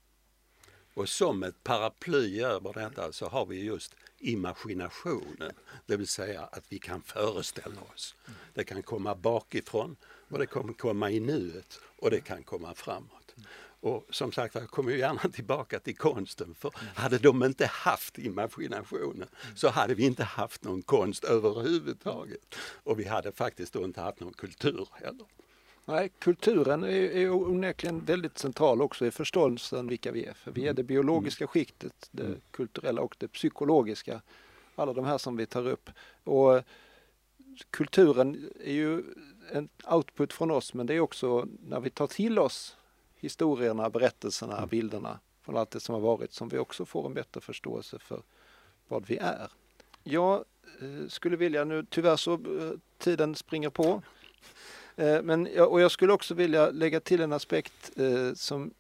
Och 0.95 1.09
som 1.09 1.43
ett 1.43 1.65
paraply 1.65 2.41
över 2.41 2.73
detta 2.73 3.13
så 3.13 3.29
har 3.29 3.47
vi 3.47 3.65
just 3.65 3.95
imaginationen, 4.19 5.53
det 5.87 5.97
vill 5.97 6.09
säga 6.09 6.43
att 6.43 6.65
vi 6.69 6.79
kan 6.79 7.03
föreställa 7.03 7.81
oss. 7.95 8.15
Det 8.55 8.65
kan 8.65 8.83
komma 8.83 9.15
bakifrån 9.15 9.97
och 10.29 10.39
det 10.39 10.47
kan 10.47 10.75
komma 10.75 11.11
i 11.11 11.21
nuet 11.21 11.81
och 11.99 12.11
det 12.11 12.21
kan 12.21 12.43
komma 12.43 12.75
framåt. 12.75 13.35
Och 13.85 14.07
som 14.11 14.33
sagt 14.33 14.55
jag 14.55 14.71
kommer 14.71 14.93
gärna 14.93 15.21
tillbaka 15.33 15.79
till 15.81 15.97
konsten 15.97 16.55
för 16.55 16.71
hade 16.95 17.19
de 17.19 17.45
inte 17.45 17.67
haft 17.67 18.19
imaginationen 18.19 19.29
så 19.55 19.69
hade 19.69 19.95
vi 19.95 20.07
inte 20.07 20.25
haft 20.25 20.65
någon 20.65 20.83
konst 20.83 21.25
överhuvudtaget. 21.25 22.55
Och 22.85 23.01
vi 23.01 23.05
hade 23.05 23.33
faktiskt 23.33 23.75
inte 23.75 24.01
haft 24.01 24.21
någon 24.21 24.33
kultur 24.33 24.89
heller. 24.93 25.27
Nej, 25.85 26.11
kulturen 26.19 26.85
är, 26.85 26.89
är 26.89 27.31
onekligen 27.31 28.05
väldigt 28.05 28.39
central 28.39 28.83
också 28.83 29.07
i 29.07 29.11
förståelsen 29.11 29.89
vilka 29.89 30.13
vi 30.13 30.25
är. 30.25 30.35
För 30.35 30.51
vi 30.51 30.69
är 30.69 30.73
det 30.73 30.83
biologiska 30.83 31.47
skiktet, 31.47 32.09
det 32.11 32.35
kulturella 32.51 33.03
och 33.03 33.17
det 33.19 33.29
psykologiska. 33.29 34.21
Alla 34.75 34.93
de 34.93 35.05
här 35.05 35.19
som 35.19 35.37
vi 35.37 35.47
tar 35.47 35.67
upp. 35.67 35.91
Och 36.25 36.63
kulturen 37.71 38.51
är 38.65 38.73
ju 38.73 39.03
en 39.53 39.69
output 39.91 40.33
från 40.33 40.51
oss 40.51 40.75
men 40.75 40.87
det 40.87 40.95
är 40.95 41.01
också 41.01 41.47
när 41.69 41.81
vi 41.81 41.91
tar 41.91 42.07
till 42.07 42.39
oss 42.39 42.77
historierna, 43.25 43.91
berättelserna, 43.91 44.57
mm. 44.57 44.69
bilderna 44.69 45.19
från 45.43 45.57
allt 45.57 45.71
det 45.71 45.81
som 45.81 45.95
har 45.95 46.01
varit 46.01 46.33
som 46.33 46.49
vi 46.49 46.59
också 46.59 46.85
får 46.85 47.07
en 47.07 47.15
bättre 47.15 47.41
förståelse 47.41 47.99
för 47.99 48.23
vad 48.89 49.07
vi 49.07 49.17
är. 49.17 49.51
Jag 50.03 50.45
eh, 50.81 51.09
skulle 51.09 51.37
vilja 51.37 51.65
nu, 51.65 51.87
tyvärr 51.91 52.17
så 52.17 52.33
eh, 52.33 52.73
tiden 52.99 53.35
springer 53.35 53.71
på. 53.71 54.03
Eh, 54.97 55.23
men, 55.23 55.49
och 55.59 55.81
jag 55.81 55.91
skulle 55.91 56.13
också 56.13 56.35
vilja 56.35 56.71
lägga 56.71 57.01
till 57.01 57.21
en 57.21 57.33
aspekt 57.33 57.91
eh, 57.97 58.35
som 58.35 58.75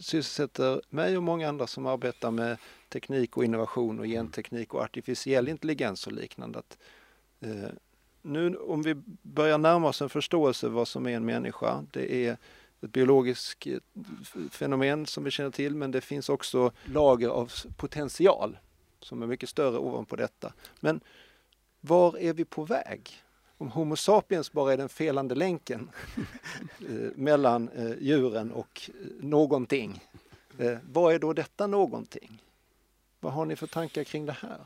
sysselsätter 0.00 0.82
mig 0.88 1.16
och 1.16 1.22
många 1.22 1.48
andra 1.48 1.66
som 1.66 1.86
arbetar 1.86 2.30
med 2.30 2.58
teknik 2.88 3.36
och 3.36 3.44
innovation 3.44 3.98
och 3.98 4.06
genteknik 4.06 4.74
och 4.74 4.82
artificiell 4.82 5.48
intelligens 5.48 6.06
och 6.06 6.12
liknande. 6.12 6.58
Att, 6.58 6.78
nu 8.22 8.56
om 8.56 8.82
vi 8.82 8.94
börjar 9.22 9.58
närma 9.58 9.88
oss 9.88 10.02
en 10.02 10.08
förståelse 10.08 10.68
vad 10.68 10.88
som 10.88 11.06
är 11.06 11.10
en 11.10 11.24
människa, 11.24 11.84
det 11.92 12.26
är 12.26 12.36
ett 12.80 12.92
biologiskt 12.92 13.66
eh, 13.66 13.78
fenomen 14.50 15.06
som 15.06 15.24
vi 15.24 15.30
känner 15.30 15.50
till 15.50 15.74
men 15.74 15.90
det 15.90 16.00
finns 16.00 16.28
också 16.28 16.72
lager 16.84 17.28
av 17.28 17.52
potential 17.76 18.58
som 19.00 19.22
är 19.22 19.26
mycket 19.26 19.48
större 19.48 19.78
ovanpå 19.78 20.16
detta. 20.16 20.52
Men 20.80 21.00
var 21.80 22.18
är 22.18 22.32
vi 22.32 22.44
på 22.44 22.64
väg? 22.64 23.22
Om 23.58 23.70
Homo 23.70 23.96
sapiens 23.96 24.52
bara 24.52 24.72
är 24.72 24.76
den 24.76 24.88
felande 24.88 25.34
länken 25.34 25.90
eh, 26.88 27.10
mellan 27.14 27.68
eh, 27.68 27.92
djuren 28.00 28.52
och 28.52 28.90
någonting. 29.20 30.04
Vad 30.82 31.14
är 31.14 31.18
då 31.18 31.32
detta 31.32 31.66
någonting? 31.66 32.42
Vad 33.20 33.32
har 33.32 33.44
ni 33.44 33.56
för 33.56 33.66
tankar 33.66 34.04
kring 34.04 34.26
det 34.26 34.32
här? 34.32 34.58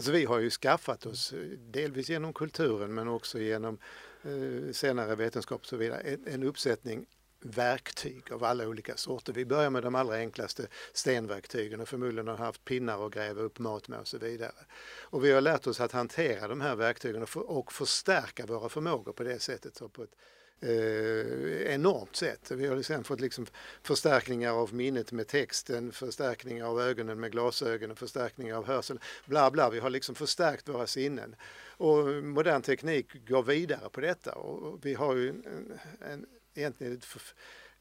Alltså 0.00 0.12
vi 0.12 0.24
har 0.24 0.38
ju 0.38 0.50
skaffat 0.50 1.06
oss, 1.06 1.34
delvis 1.58 2.10
genom 2.10 2.32
kulturen 2.32 2.94
men 2.94 3.08
också 3.08 3.38
genom 3.38 3.78
eh, 4.22 4.72
senare 4.72 5.14
vetenskap 5.14 5.60
och 5.60 5.66
så 5.66 5.76
vidare, 5.76 6.00
en, 6.00 6.26
en 6.26 6.42
uppsättning 6.42 7.06
verktyg 7.40 8.32
av 8.32 8.44
alla 8.44 8.68
olika 8.68 8.96
sorter. 8.96 9.32
Vi 9.32 9.44
börjar 9.44 9.70
med 9.70 9.82
de 9.82 9.94
allra 9.94 10.16
enklaste 10.16 10.66
stenverktygen 10.92 11.80
och 11.80 11.88
förmodligen 11.88 12.28
har 12.28 12.36
haft 12.36 12.64
pinnar 12.64 13.06
att 13.06 13.12
gräva 13.12 13.42
upp 13.42 13.58
mat 13.58 13.88
med 13.88 13.98
och 13.98 14.08
så 14.08 14.18
vidare. 14.18 14.52
Och 15.00 15.24
vi 15.24 15.32
har 15.32 15.40
lärt 15.40 15.66
oss 15.66 15.80
att 15.80 15.92
hantera 15.92 16.48
de 16.48 16.60
här 16.60 16.76
verktygen 16.76 17.22
och, 17.22 17.28
för, 17.28 17.50
och 17.50 17.72
förstärka 17.72 18.46
våra 18.46 18.68
förmågor 18.68 19.12
på 19.12 19.22
det 19.22 19.38
sättet. 19.38 19.80
Och 19.80 19.92
på 19.92 20.02
ett, 20.02 20.14
eh, 20.60 21.72
enormt 21.74 22.16
sätt. 22.16 22.50
Vi 22.50 22.66
har 22.66 22.82
sen 22.82 23.04
fått 23.04 23.20
liksom 23.20 23.46
förstärkningar 23.82 24.52
av 24.52 24.74
minnet 24.74 25.12
med 25.12 25.26
texten, 25.26 25.92
förstärkningar 25.92 26.66
av 26.66 26.80
ögonen 26.80 27.20
med 27.20 27.32
glasögon, 27.32 27.96
förstärkningar 27.96 28.56
av 28.56 28.66
hörseln, 28.66 29.00
bla 29.26 29.50
bla. 29.50 29.70
Vi 29.70 29.78
har 29.78 29.90
liksom 29.90 30.14
förstärkt 30.14 30.68
våra 30.68 30.86
sinnen. 30.86 31.36
Och 31.66 32.06
modern 32.24 32.62
teknik 32.62 33.28
går 33.28 33.42
vidare 33.42 33.88
på 33.92 34.00
detta 34.00 34.32
och 34.32 34.86
vi 34.86 34.94
har 34.94 35.14
ju 35.14 35.28
en, 35.28 35.78
en, 36.00 36.26
egentligen 36.54 37.00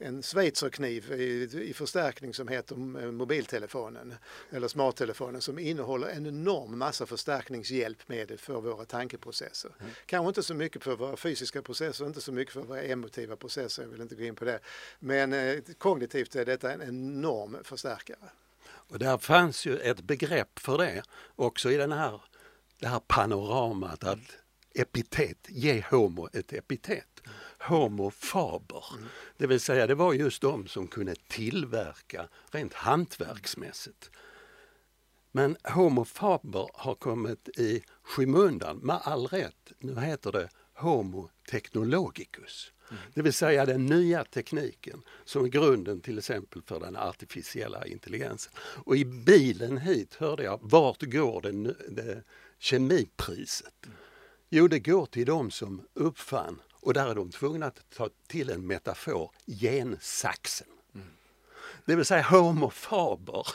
en 0.01 0.23
schweizerkniv 0.23 1.11
i, 1.11 1.49
i 1.69 1.73
förstärkning 1.73 2.33
som 2.33 2.47
heter 2.47 2.75
mobiltelefonen 3.11 4.15
eller 4.49 4.67
smarttelefonen 4.67 5.41
som 5.41 5.59
innehåller 5.59 6.07
en 6.07 6.25
enorm 6.25 6.77
massa 6.77 7.05
förstärkningshjälpmedel 7.05 8.37
för 8.37 8.61
våra 8.61 8.85
tankeprocesser. 8.85 9.71
Mm. 9.79 9.91
Kanske 10.05 10.27
inte 10.27 10.43
så 10.43 10.53
mycket 10.53 10.83
för 10.83 10.95
våra 10.95 11.17
fysiska 11.17 11.61
processer, 11.61 12.05
inte 12.05 12.21
så 12.21 12.31
mycket 12.31 12.53
för 12.53 12.61
våra 12.61 12.81
emotiva 12.81 13.35
processer, 13.35 13.83
jag 13.83 13.89
vill 13.89 14.01
inte 14.01 14.15
gå 14.15 14.23
in 14.23 14.35
på 14.35 14.45
det. 14.45 14.59
Men 14.99 15.33
eh, 15.33 15.59
kognitivt 15.77 16.35
är 16.35 16.45
detta 16.45 16.73
en 16.73 16.81
enorm 16.81 17.57
förstärkare. 17.63 18.29
Och 18.65 18.99
där 18.99 19.17
fanns 19.17 19.65
ju 19.65 19.77
ett 19.77 20.01
begrepp 20.01 20.59
för 20.59 20.77
det 20.77 21.03
också 21.35 21.71
i 21.71 21.77
den 21.77 21.91
här, 21.91 22.21
det 22.79 22.87
här 22.87 22.99
panoramat 23.07 24.03
att 24.03 24.19
epitet, 24.73 25.47
ge 25.49 25.85
homo 25.89 26.29
ett 26.33 26.53
epitet. 26.53 27.21
Homo 27.59 28.11
faber. 28.11 28.85
Mm. 28.97 29.07
Det 29.37 29.47
vill 29.47 29.59
säga 29.59 29.87
det 29.87 29.95
var 29.95 30.13
just 30.13 30.41
de 30.41 30.67
som 30.67 30.87
kunde 30.87 31.15
tillverka 31.27 32.27
rent 32.51 32.73
hantverksmässigt. 32.73 34.11
Men 35.31 35.57
Homo 35.63 36.05
faber 36.05 36.69
har 36.73 36.95
kommit 36.95 37.49
i 37.49 37.83
skymundan 38.03 38.77
med 38.77 38.99
all 39.03 39.27
rätt. 39.27 39.71
Nu 39.79 39.99
heter 39.99 40.31
det 40.31 40.49
Homo 40.73 41.29
technologicus. 41.49 42.71
Mm. 42.89 43.01
Det 43.13 43.21
vill 43.21 43.33
säga 43.33 43.65
den 43.65 43.85
nya 43.85 44.23
tekniken 44.23 45.01
som 45.25 45.45
är 45.45 45.49
grunden 45.49 46.01
till 46.01 46.17
exempel 46.17 46.61
för 46.61 46.79
den 46.79 46.95
artificiella 46.95 47.85
intelligensen. 47.85 48.53
Och 48.59 48.97
i 48.97 49.05
bilen 49.05 49.77
hit 49.77 50.15
hörde 50.15 50.43
jag, 50.43 50.59
vart 50.61 51.01
går 51.01 51.41
det, 51.41 51.75
det 51.89 52.23
kemipriset? 52.59 53.85
Mm. 53.85 53.97
Jo, 54.49 54.67
det 54.67 54.79
går 54.79 55.05
till 55.05 55.25
de 55.25 55.51
som 55.51 55.81
uppfann 55.93 56.61
och 56.81 56.93
där 56.93 57.09
är 57.09 57.15
de 57.15 57.31
tvungna 57.31 57.65
att 57.65 57.89
ta 57.89 58.09
till 58.27 58.49
en 58.49 58.67
metafor, 58.67 59.31
gensaxen. 59.45 60.67
Det 61.89 61.95
vill 61.95 62.05
säga 62.05 62.21
Homo 62.21 62.69
faber, 62.69 63.47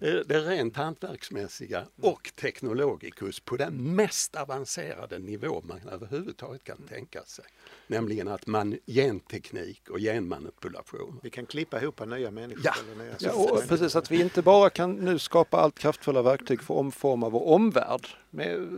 mm. 0.00 0.24
det 0.26 0.40
rent 0.40 0.76
hantverksmässiga 0.76 1.86
och 2.02 2.30
teknologicus 2.36 3.40
på 3.40 3.56
den 3.56 3.94
mest 3.94 4.36
avancerade 4.36 5.18
nivå 5.18 5.62
man 5.64 5.88
överhuvudtaget 5.88 6.64
kan 6.64 6.76
tänka 6.88 7.22
sig. 7.22 7.44
Nämligen 7.86 8.28
att 8.28 8.46
man 8.46 8.78
genteknik 8.86 9.90
och 9.90 9.98
genmanipulation. 9.98 11.20
Vi 11.22 11.30
kan 11.30 11.46
klippa 11.46 11.82
ihop 11.82 12.06
nya 12.06 12.30
människor. 12.30 12.62
Ja, 12.64 12.74
nya 12.98 13.14
ja 13.18 13.32
och 13.32 13.68
precis 13.68 13.96
att 13.96 14.10
vi 14.10 14.20
inte 14.20 14.42
bara 14.42 14.70
kan 14.70 14.92
nu 14.92 15.18
skapa 15.18 15.56
allt 15.56 15.78
kraftfulla 15.78 16.22
verktyg 16.22 16.62
för 16.62 16.74
att 16.74 16.80
omforma 16.80 17.28
vår 17.28 17.48
omvärld 17.48 18.06
med 18.30 18.68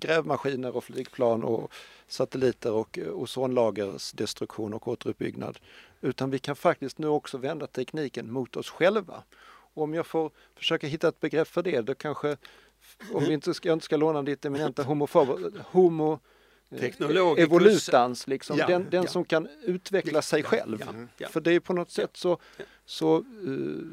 grävmaskiner 0.00 0.76
och 0.76 0.84
flygplan 0.84 1.44
och 1.44 1.72
satelliter 2.08 2.72
och 2.72 2.98
ozonlagers 3.12 4.12
destruktion 4.12 4.74
och 4.74 4.88
återuppbyggnad. 4.88 5.58
Utan 6.02 6.30
vi 6.30 6.38
kan 6.38 6.56
faktiskt 6.56 6.98
nu 6.98 7.06
också 7.06 7.38
vända 7.38 7.66
tekniken 7.66 8.32
mot 8.32 8.56
oss 8.56 8.70
själva. 8.70 9.22
Och 9.74 9.82
om 9.82 9.94
jag 9.94 10.06
får 10.06 10.30
försöka 10.56 10.86
hitta 10.86 11.08
ett 11.08 11.20
begrepp 11.20 11.48
för 11.48 11.62
det, 11.62 11.80
då 11.80 11.94
kanske, 11.94 12.36
om 13.12 13.24
vi 13.24 13.32
inte 13.32 13.54
ska, 13.54 13.68
jag 13.68 13.76
inte 13.76 13.84
ska 13.84 13.96
låna 13.96 14.22
ditt 14.22 14.44
eminenta 14.44 14.82
homofob, 14.82 15.58
homo 15.66 16.20
Teknologicus. 16.80 17.44
evolutans, 17.44 18.26
liksom. 18.26 18.58
Ja, 18.58 18.66
den, 18.66 18.86
den 18.90 19.02
ja. 19.02 19.08
som 19.08 19.24
kan 19.24 19.48
utveckla 19.62 20.22
sig 20.22 20.42
själv. 20.42 20.84
Ja, 21.16 21.28
För 21.28 21.40
det 21.40 21.52
är 21.52 21.60
på 21.60 21.72
något 21.72 21.90
sätt 21.90 22.10
så, 22.12 22.38
så 22.84 23.18
uh, 23.18 23.86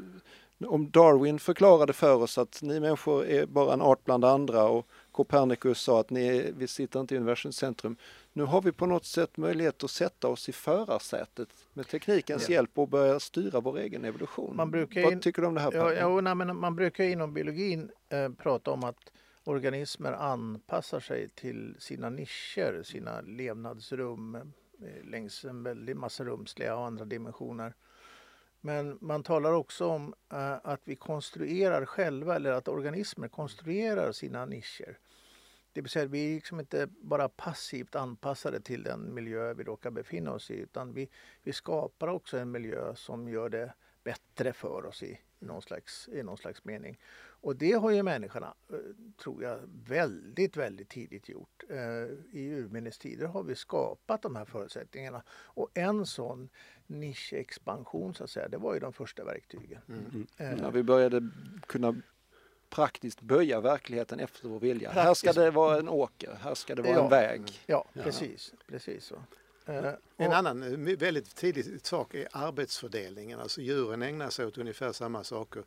om 0.66 0.90
Darwin 0.90 1.38
förklarade 1.38 1.92
för 1.92 2.14
oss 2.14 2.38
att 2.38 2.62
ni 2.62 2.80
människor 2.80 3.26
är 3.26 3.46
bara 3.46 3.72
en 3.72 3.82
art 3.82 4.04
bland 4.04 4.24
andra 4.24 4.64
och 4.64 4.86
Copernicus 5.12 5.80
sa 5.80 6.00
att 6.00 6.10
ni, 6.10 6.52
vi 6.56 6.66
sitter 6.66 7.00
inte 7.00 7.14
i 7.14 7.18
universums 7.18 7.56
centrum. 7.56 7.96
Nu 8.32 8.42
har 8.42 8.62
vi 8.62 8.72
på 8.72 8.86
något 8.86 9.04
sätt 9.04 9.36
möjlighet 9.36 9.84
att 9.84 9.90
sätta 9.90 10.28
oss 10.28 10.48
i 10.48 10.52
förarsätet 10.52 11.48
med 11.72 11.88
teknikens 11.88 12.48
ja. 12.48 12.54
hjälp 12.54 12.78
och 12.78 12.88
börja 12.88 13.20
styra 13.20 13.60
vår 13.60 13.78
egen 13.78 14.04
evolution. 14.04 14.56
Man 14.56 14.70
brukar 14.70 15.02
Vad 15.02 15.12
in, 15.12 15.20
tycker 15.20 15.42
du 15.42 15.48
om 15.48 15.54
det 15.54 15.60
här? 15.60 15.72
Ja, 15.72 15.92
ja, 15.92 16.20
nej, 16.20 16.34
men 16.34 16.56
man 16.56 16.76
brukar 16.76 17.04
inom 17.04 17.34
biologin 17.34 17.90
eh, 18.08 18.28
prata 18.28 18.70
om 18.70 18.84
att 18.84 19.12
organismer 19.44 20.12
anpassar 20.12 21.00
sig 21.00 21.28
till 21.28 21.76
sina 21.78 22.10
nischer, 22.10 22.82
sina 22.82 23.20
levnadsrum 23.20 24.34
eh, 24.34 24.42
längs 25.04 25.44
en 25.44 25.62
väldig 25.62 25.96
massa 25.96 26.24
rumsliga 26.24 26.76
och 26.76 26.86
andra 26.86 27.04
dimensioner. 27.04 27.74
Men 28.60 28.98
man 29.00 29.22
talar 29.22 29.52
också 29.52 29.86
om 29.86 30.14
uh, 30.32 30.52
att 30.62 30.80
vi 30.84 30.96
konstruerar 30.96 31.84
själva 31.84 32.36
eller 32.36 32.52
att 32.52 32.68
organismer 32.68 33.28
konstruerar 33.28 34.12
sina 34.12 34.46
nischer. 34.46 34.98
Det 35.72 35.80
vill 35.80 35.90
säga 35.90 36.04
att 36.04 36.10
vi 36.10 36.30
är 36.30 36.34
liksom 36.34 36.60
inte 36.60 36.88
bara 37.00 37.28
passivt 37.28 37.94
anpassade 37.94 38.60
till 38.60 38.82
den 38.82 39.14
miljö 39.14 39.54
vi 39.54 39.64
råkar 39.64 39.90
befinna 39.90 40.32
oss 40.32 40.50
i 40.50 40.54
utan 40.54 40.92
vi, 40.92 41.08
vi 41.42 41.52
skapar 41.52 42.08
också 42.08 42.38
en 42.38 42.50
miljö 42.50 42.94
som 42.94 43.28
gör 43.28 43.48
det 43.48 43.72
bättre 44.04 44.52
för 44.52 44.86
oss 44.86 45.02
i, 45.02 45.20
någon, 45.38 45.62
slags, 45.62 46.08
i 46.08 46.22
någon 46.22 46.38
slags 46.38 46.64
mening. 46.64 46.98
Och 47.42 47.56
det 47.56 47.72
har 47.72 47.90
ju 47.90 48.02
människorna, 48.02 48.54
eh, 48.72 48.78
tror 49.22 49.42
jag, 49.42 49.60
väldigt, 49.86 50.56
väldigt 50.56 50.88
tidigt 50.88 51.28
gjort. 51.28 51.64
Eh, 51.68 51.78
I 52.32 52.50
urminnes 52.52 52.98
tider 52.98 53.26
har 53.26 53.42
vi 53.42 53.54
skapat 53.54 54.22
de 54.22 54.36
här 54.36 54.44
förutsättningarna. 54.44 55.22
Och 55.30 55.70
en 55.74 56.06
sån 56.06 56.48
nischexpansion, 56.86 58.14
så 58.14 58.24
att 58.24 58.30
säga, 58.30 58.48
det 58.48 58.58
var 58.58 58.74
ju 58.74 58.80
de 58.80 58.92
första 58.92 59.24
verktygen. 59.24 59.80
Mm. 59.88 60.26
Mm. 60.36 60.58
Ja, 60.62 60.70
vi 60.70 60.82
började 60.82 61.30
kunna 61.66 61.94
praktiskt 62.70 63.20
böja 63.20 63.60
verkligheten 63.60 64.20
efter 64.20 64.48
vår 64.48 64.60
vilja. 64.60 64.92
Praktiskt. 64.92 65.26
Här 65.26 65.32
ska 65.32 65.40
det 65.40 65.50
vara 65.50 65.78
en 65.78 65.88
åker, 65.88 66.38
här 66.42 66.54
ska 66.54 66.74
det 66.74 66.82
vara 66.82 66.92
ja. 66.92 67.04
en 67.04 67.10
väg. 67.10 67.42
Ja, 67.66 67.84
precis. 67.94 68.52
precis 68.66 69.04
så. 69.04 69.14
Uh, 69.68 69.92
en 70.16 70.32
annan 70.32 70.88
eh, 70.88 70.96
väldigt 70.96 71.36
tidig 71.36 71.86
sak 71.86 72.14
är 72.14 72.28
arbetsfördelningen. 72.32 73.40
Alltså 73.40 73.60
djuren 73.60 74.02
ägnar 74.02 74.30
sig 74.30 74.46
åt 74.46 74.58
ungefär 74.58 74.92
samma 74.92 75.24
saker 75.24 75.62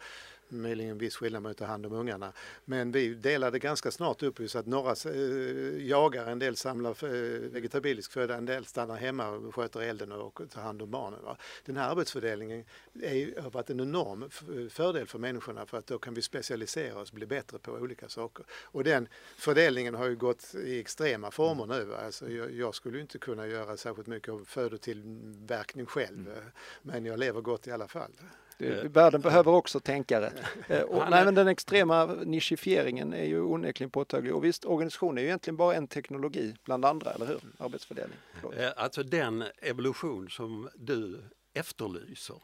möjligen 0.49 0.91
en 0.91 0.97
viss 0.97 1.15
skillnad 1.15 1.41
med 1.43 1.51
att 1.51 1.58
ta 1.58 1.65
hand 1.65 1.86
om 1.86 1.93
ungarna. 1.93 2.34
Men 2.65 2.91
vi 2.91 3.13
delade 3.13 3.60
ganska 3.60 3.91
snart 3.91 4.23
upp 4.23 4.39
så 4.47 4.60
att 4.60 4.65
några 4.65 4.91
äh, 4.91 5.88
jagar, 5.88 6.25
en 6.25 6.39
del 6.39 6.56
samlar 6.56 7.06
äh, 7.06 7.10
vegetabilisk 7.49 8.12
föda, 8.12 8.36
en 8.36 8.45
del 8.45 8.65
stannar 8.65 8.95
hemma 8.95 9.29
och 9.29 9.56
sköter 9.56 9.79
elden 9.79 10.12
och 10.12 10.41
tar 10.49 10.62
hand 10.62 10.82
om 10.82 10.91
barnen. 10.91 11.19
Den 11.65 11.77
här 11.77 11.89
arbetsfördelningen 11.89 12.65
är, 13.01 13.41
har 13.41 13.49
varit 13.49 13.69
en 13.69 13.79
enorm 13.79 14.29
fördel 14.69 15.08
för 15.08 15.19
människorna 15.19 15.65
för 15.65 15.77
att 15.77 15.87
då 15.87 15.98
kan 16.00 16.13
vi 16.13 16.21
specialisera 16.21 17.00
oss 17.00 17.12
bli 17.12 17.25
bättre 17.25 17.60
på 17.60 17.71
olika 17.71 18.10
saker. 18.10 18.46
Och 18.63 18.83
den 18.83 19.08
fördelningen 19.35 19.96
har 19.96 20.06
ju 20.06 20.15
gått 20.15 20.56
i 20.56 20.79
extrema 20.79 21.31
former 21.31 21.65
nu. 21.65 21.96
Alltså 21.96 22.29
jag, 22.29 22.52
jag 22.52 22.75
skulle 22.75 23.00
inte 23.00 23.17
kunna 23.19 23.48
göra 23.48 23.77
särskilt 23.77 24.08
mycket 24.08 24.29
av 24.29 24.46
födotillverkning 24.46 25.85
själv, 25.85 26.27
mm. 26.27 26.44
men 26.81 27.06
jag 27.06 27.19
lever 27.19 27.41
gott 27.41 27.67
i 27.67 27.71
alla 27.71 27.87
fall. 27.87 28.12
Det, 28.58 28.87
världen 28.87 29.21
behöver 29.21 29.51
också 29.51 29.79
tänkare. 29.79 30.31
Eh, 30.67 30.81
och, 30.81 31.10
nej, 31.10 31.25
men 31.25 31.35
den 31.35 31.47
extrema 31.47 32.06
nischifieringen 32.06 33.13
är 33.13 33.25
ju 33.25 33.41
onekligen 33.41 33.91
påtaglig. 33.91 34.35
Och 34.35 34.43
visst, 34.43 34.65
organisation 34.65 35.17
är 35.17 35.21
ju 35.21 35.27
egentligen 35.27 35.58
bara 35.58 35.75
en 35.75 35.87
teknologi 35.87 36.56
bland 36.63 36.85
andra, 36.85 37.12
eller 37.12 37.25
hur? 37.25 37.39
Arbetsfördelning. 37.58 38.17
Förlåt. 38.41 38.56
Alltså 38.75 39.04
den 39.04 39.43
evolution 39.62 40.29
som 40.29 40.69
du 40.75 41.19
efterlyser 41.54 42.37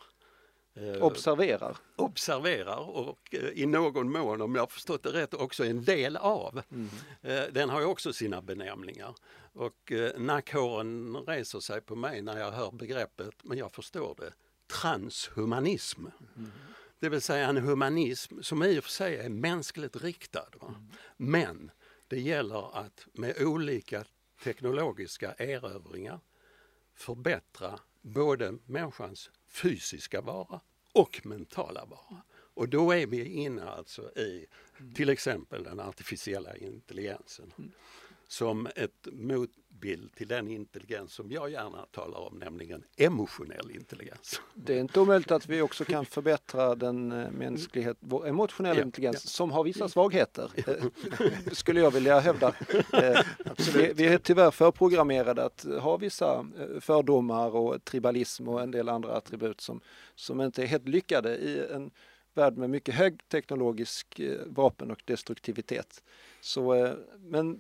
Eh, 0.80 1.03
observerar. 1.03 1.78
Observerar 1.95 2.89
och 2.89 3.20
eh, 3.32 3.49
i 3.49 3.66
någon 3.66 4.12
mån, 4.12 4.41
om 4.41 4.55
jag 4.55 4.62
har 4.62 4.68
förstått 4.68 5.03
det 5.03 5.10
rätt, 5.10 5.34
också 5.34 5.66
en 5.66 5.84
del 5.84 6.18
av. 6.18 6.62
Mm. 6.72 6.89
Eh, 7.22 7.53
den 7.53 7.70
har 7.70 7.80
ju 7.80 7.86
också 7.86 8.14
sina 8.14 8.41
benämningar. 8.41 9.16
Och 9.53 9.91
nackhåren 10.18 11.16
reser 11.28 11.60
sig 11.60 11.82
på 11.82 11.95
mig 11.95 12.22
när 12.22 12.39
jag 12.39 12.51
hör 12.51 12.72
begreppet, 12.72 13.34
men 13.43 13.57
jag 13.57 13.72
förstår 13.72 14.16
det, 14.18 14.34
transhumanism. 14.70 16.05
Mm. 16.36 16.51
Det 16.99 17.09
vill 17.09 17.22
säga 17.22 17.47
en 17.47 17.57
humanism 17.57 18.41
som 18.41 18.63
i 18.63 18.80
och 18.80 18.84
för 18.84 18.91
sig 18.91 19.17
är 19.17 19.30
mänskligt 19.30 19.95
riktad. 19.95 20.49
Mm. 20.61 20.76
Men 21.17 21.72
det 22.07 22.20
gäller 22.20 22.78
att 22.78 23.07
med 23.13 23.41
olika 23.41 24.05
teknologiska 24.43 25.34
erövringar 25.34 26.20
förbättra 26.93 27.80
både 28.01 28.57
människans 28.65 29.32
fysiska 29.47 30.22
vara 30.22 30.59
och 30.93 31.22
mentala 31.24 31.86
vara. 31.86 32.22
Och 32.32 32.70
då 32.70 32.91
är 32.91 33.07
vi 33.07 33.24
inne 33.26 33.63
alltså 33.63 34.11
i 34.17 34.45
till 34.95 35.09
exempel 35.09 35.63
den 35.63 35.80
artificiella 35.80 36.57
intelligensen 36.57 37.53
som 38.30 38.68
ett 38.76 39.08
motbild 39.12 40.16
till 40.16 40.28
den 40.28 40.48
intelligens 40.48 41.14
som 41.14 41.32
jag 41.32 41.52
gärna 41.52 41.86
talar 41.92 42.20
om, 42.20 42.40
nämligen 42.40 42.84
emotionell 42.98 43.72
intelligens. 43.72 44.42
Det 44.54 44.76
är 44.76 44.80
inte 44.80 45.00
omöjligt 45.00 45.32
att 45.32 45.50
vi 45.50 45.62
också 45.62 45.86
kan 45.86 46.06
förbättra 46.06 46.76
den 46.76 47.12
eh, 47.12 47.32
mänsklighet, 47.32 47.98
vår 48.00 48.28
emotionella 48.28 48.80
ja, 48.80 48.86
intelligens 48.86 49.26
ja. 49.26 49.30
som 49.30 49.52
har 49.52 49.64
vissa 49.64 49.90
svagheter, 49.90 50.52
eh, 50.56 51.54
skulle 51.54 51.80
jag 51.80 51.92
vilja 51.92 52.20
hävda. 52.20 52.54
Eh, 52.94 53.22
vi, 53.74 53.94
vi 53.94 54.08
är 54.08 54.18
tyvärr 54.18 54.52
förprogrammerade 54.52 55.46
att 55.46 55.66
ha 55.80 55.98
vissa 55.98 56.46
fördomar 56.80 57.56
och 57.56 57.84
tribalism 57.84 58.48
och 58.48 58.62
en 58.62 58.72
del 58.72 58.90
andra 58.90 59.14
attribut 59.14 59.62
som, 59.62 59.82
som 60.16 60.42
inte 60.42 60.64
är 60.64 60.68
helt 60.68 60.88
lyckade 60.88 61.38
i 61.38 61.66
en 61.72 61.92
värld 62.34 62.58
med 62.58 62.70
mycket 62.70 62.96
högteknologisk 62.96 64.22
vapen 64.46 64.92
och 64.92 65.02
destruktivitet. 65.06 66.04
Så, 66.42 66.96
men 67.20 67.60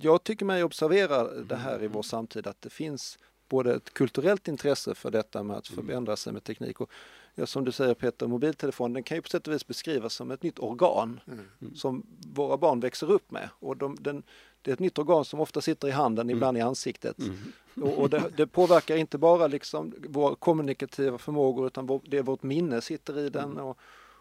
jag 0.00 0.24
tycker 0.24 0.44
mig 0.44 0.64
observera 0.64 1.24
det 1.24 1.56
här 1.56 1.82
i 1.82 1.86
vår 1.86 2.02
samtid 2.02 2.46
att 2.46 2.62
det 2.62 2.70
finns 2.70 3.18
både 3.48 3.74
ett 3.74 3.94
kulturellt 3.94 4.48
intresse 4.48 4.94
för 4.94 5.10
detta 5.10 5.42
med 5.42 5.56
att 5.56 5.70
mm. 5.70 5.86
förändra 5.86 6.16
sig 6.16 6.32
med 6.32 6.44
teknik 6.44 6.80
och 6.80 6.90
ja, 7.34 7.46
som 7.46 7.64
du 7.64 7.72
säger 7.72 7.94
Peter, 7.94 8.26
mobiltelefonen 8.26 8.92
den 8.92 9.02
kan 9.02 9.16
ju 9.16 9.22
på 9.22 9.28
sätt 9.28 9.48
och 9.48 9.54
vis 9.54 9.66
beskrivas 9.66 10.14
som 10.14 10.30
ett 10.30 10.42
nytt 10.42 10.58
organ 10.58 11.20
mm. 11.26 11.74
som 11.74 12.06
våra 12.34 12.56
barn 12.56 12.80
växer 12.80 13.10
upp 13.10 13.30
med. 13.30 13.48
Och 13.58 13.76
de, 13.76 13.96
den, 14.00 14.22
det 14.62 14.70
är 14.70 14.72
ett 14.72 14.80
nytt 14.80 14.98
organ 14.98 15.24
som 15.24 15.40
ofta 15.40 15.60
sitter 15.60 15.88
i 15.88 15.90
handen, 15.90 16.26
mm. 16.26 16.36
ibland 16.36 16.58
i 16.58 16.60
ansiktet. 16.60 17.18
Mm. 17.18 17.36
Och, 17.82 17.98
och 17.98 18.10
det, 18.10 18.22
det, 18.36 18.46
påverkar 18.46 18.96
inte 18.96 19.18
bara 19.18 19.46
liksom 19.46 19.94
våra 20.08 20.34
kommunikativa 20.34 21.18
förmågor 21.18 21.66
utan 21.66 21.86
vår, 21.86 22.00
det 22.04 22.18
är 22.18 22.22
vårt 22.22 22.42
minne 22.42 22.80
sitter 22.80 23.18
i 23.18 23.28
den 23.28 23.52
mm. 23.52 23.64
och, 23.64 23.78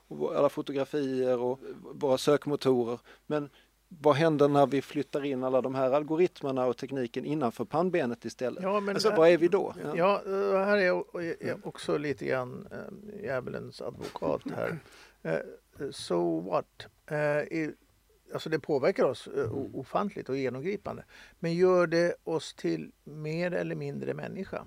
och 0.08 0.36
alla 0.36 0.50
fotografier 0.50 1.40
och 1.40 1.60
våra 1.94 2.18
sökmotorer. 2.18 3.00
Men 3.28 3.50
vad 4.00 4.16
händer 4.16 4.48
när 4.48 4.68
vi 4.68 4.82
flyttar 4.82 5.26
in 5.26 5.44
alla 5.44 5.62
de 5.62 5.76
här 5.76 5.92
algoritmerna 5.92 6.66
och 6.66 6.78
tekniken 6.78 7.26
innanför 7.26 7.66
pannbenet 7.66 8.26
istället? 8.26 8.64
Ja, 8.64 8.80
men 8.80 8.96
alltså, 8.96 9.10
här, 9.10 9.18
vad 9.18 9.30
är 9.30 9.38
vi 9.38 9.48
då? 9.48 9.76
Ja, 9.84 9.96
ja 9.96 10.22
här 10.66 10.78
är 10.78 10.86
jag 10.86 11.06
också 11.64 11.98
lite 11.98 12.26
grann 12.26 12.68
äh, 12.72 13.24
djävulens 13.24 13.82
advokat 13.82 14.42
här. 14.56 14.80
Uh, 15.26 15.90
so 15.92 16.40
what? 16.40 16.88
Uh, 17.12 17.70
alltså 18.34 18.50
det 18.50 18.60
påverkar 18.60 19.04
oss 19.04 19.28
uh, 19.28 19.54
ofantligt 19.74 20.30
och 20.30 20.38
genomgripande. 20.38 21.04
Men 21.40 21.54
gör 21.54 21.88
det 21.88 22.16
oss 22.24 22.54
till 22.54 22.92
mer 23.04 23.54
eller 23.54 23.76
mindre 23.76 24.14
människa? 24.14 24.66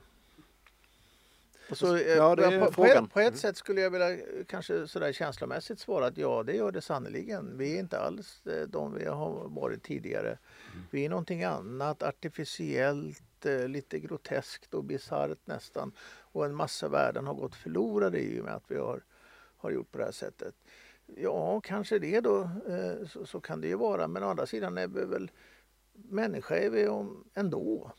Så, 1.72 1.96
eh, 1.96 2.02
ja, 2.02 2.36
det 2.36 2.44
är 2.44 2.66
på, 2.66 2.72
frågan. 2.72 3.08
På 3.08 3.20
ett, 3.20 3.26
mm. 3.26 3.38
sätt 3.38 3.56
skulle 3.56 3.80
jag 3.80 3.90
vilja 3.90 4.10
eh, 4.10 4.18
kanske 4.48 4.88
sådär 4.88 5.12
känslomässigt 5.12 5.80
svara 5.80 6.06
att 6.06 6.16
ja, 6.16 6.42
det 6.42 6.56
gör 6.56 6.72
det 6.72 6.80
sannerligen. 6.80 7.58
Vi 7.58 7.74
är 7.74 7.78
inte 7.78 7.98
alls 7.98 8.46
eh, 8.46 8.68
de 8.68 8.94
vi 8.94 9.04
har 9.04 9.48
varit 9.48 9.82
tidigare. 9.82 10.28
Mm. 10.28 10.84
Vi 10.90 11.04
är 11.04 11.08
någonting 11.08 11.44
annat, 11.44 12.02
artificiellt, 12.02 13.22
lite 13.68 13.98
groteskt 13.98 14.74
och 14.74 14.84
bisarrt 14.84 15.38
nästan. 15.44 15.92
Och 16.20 16.44
en 16.44 16.54
massa 16.54 16.88
värden 16.88 17.26
har 17.26 17.34
gått 17.34 17.54
förlorade 17.54 18.18
i 18.18 18.40
och 18.40 18.44
med 18.44 18.54
att 18.54 18.64
vi 18.68 18.76
har, 18.76 19.04
har 19.56 19.70
gjort 19.70 19.92
på 19.92 19.98
det 19.98 20.04
här 20.04 20.12
sättet. 20.12 20.54
Ja, 21.16 21.60
kanske 21.60 21.98
det 21.98 22.20
då, 22.20 22.50
så, 23.08 23.26
så 23.26 23.40
kan 23.40 23.60
det 23.60 23.68
ju 23.68 23.74
vara. 23.74 24.08
Men 24.08 24.22
å 24.22 24.28
andra 24.28 24.46
sidan 24.46 24.78
är 24.78 24.88
vi 24.88 25.04
väl 25.04 25.30
människa 25.92 26.56
är 26.56 26.70
vi 26.70 26.88
ändå. 27.34 27.92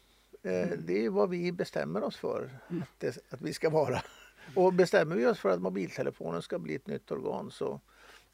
Eh, 0.46 0.68
mm. 0.68 0.80
Det 0.86 1.06
är 1.06 1.10
vad 1.10 1.30
vi 1.30 1.52
bestämmer 1.52 2.04
oss 2.04 2.16
för 2.16 2.60
mm. 2.70 2.84
att, 2.84 3.00
det, 3.00 3.18
att 3.30 3.42
vi 3.42 3.54
ska 3.54 3.70
vara. 3.70 4.02
Och 4.56 4.74
bestämmer 4.74 5.16
vi 5.16 5.26
oss 5.26 5.40
för 5.40 5.50
att 5.50 5.62
mobiltelefonen 5.62 6.42
ska 6.42 6.60
bli 6.60 6.76
ett 6.76 6.88
nytt 6.88 7.12
organ 7.12 7.52
så 7.52 7.82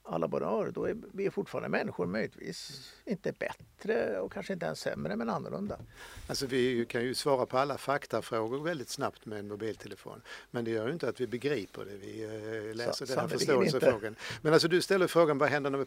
alla 0.04 0.28
bara 0.28 0.72
då 0.72 0.86
är 0.86 0.98
vi 1.14 1.32
fortfarande 1.32 1.70
människor, 1.70 2.06
möjligtvis 2.06 2.92
inte 3.06 3.32
bättre 3.32 4.20
och 4.20 4.32
kanske 4.32 4.54
inte 4.54 4.66
ens 4.66 4.80
sämre 4.80 5.16
men 5.16 5.30
annorlunda. 5.30 5.80
Alltså 6.28 6.46
vi 6.46 6.86
kan 6.86 7.04
ju 7.04 7.14
svara 7.14 7.46
på 7.46 7.58
alla 7.58 7.78
faktafrågor 7.78 8.64
väldigt 8.64 8.90
snabbt 8.90 9.26
med 9.26 9.40
en 9.40 9.48
mobiltelefon. 9.48 10.22
Men 10.52 10.66
det 10.66 10.72
gör 10.72 10.88
ju 10.88 10.94
inte 10.94 11.10
att 11.10 11.22
vi 11.22 11.28
begriper 11.28 11.86
det. 11.86 11.98
Vi 11.98 12.24
eh, 12.24 12.76
läser 12.76 13.06
Så, 13.06 13.14
den 13.14 13.20
här 13.20 13.28
förståelsefrågan. 13.28 14.16
Men 14.42 14.54
alltså 14.54 14.68
du 14.68 14.82
ställer 14.82 15.08
frågan 15.08 15.38
vad 15.38 15.50
händer 15.50 15.70
när 15.70 15.78
vi 15.78 15.86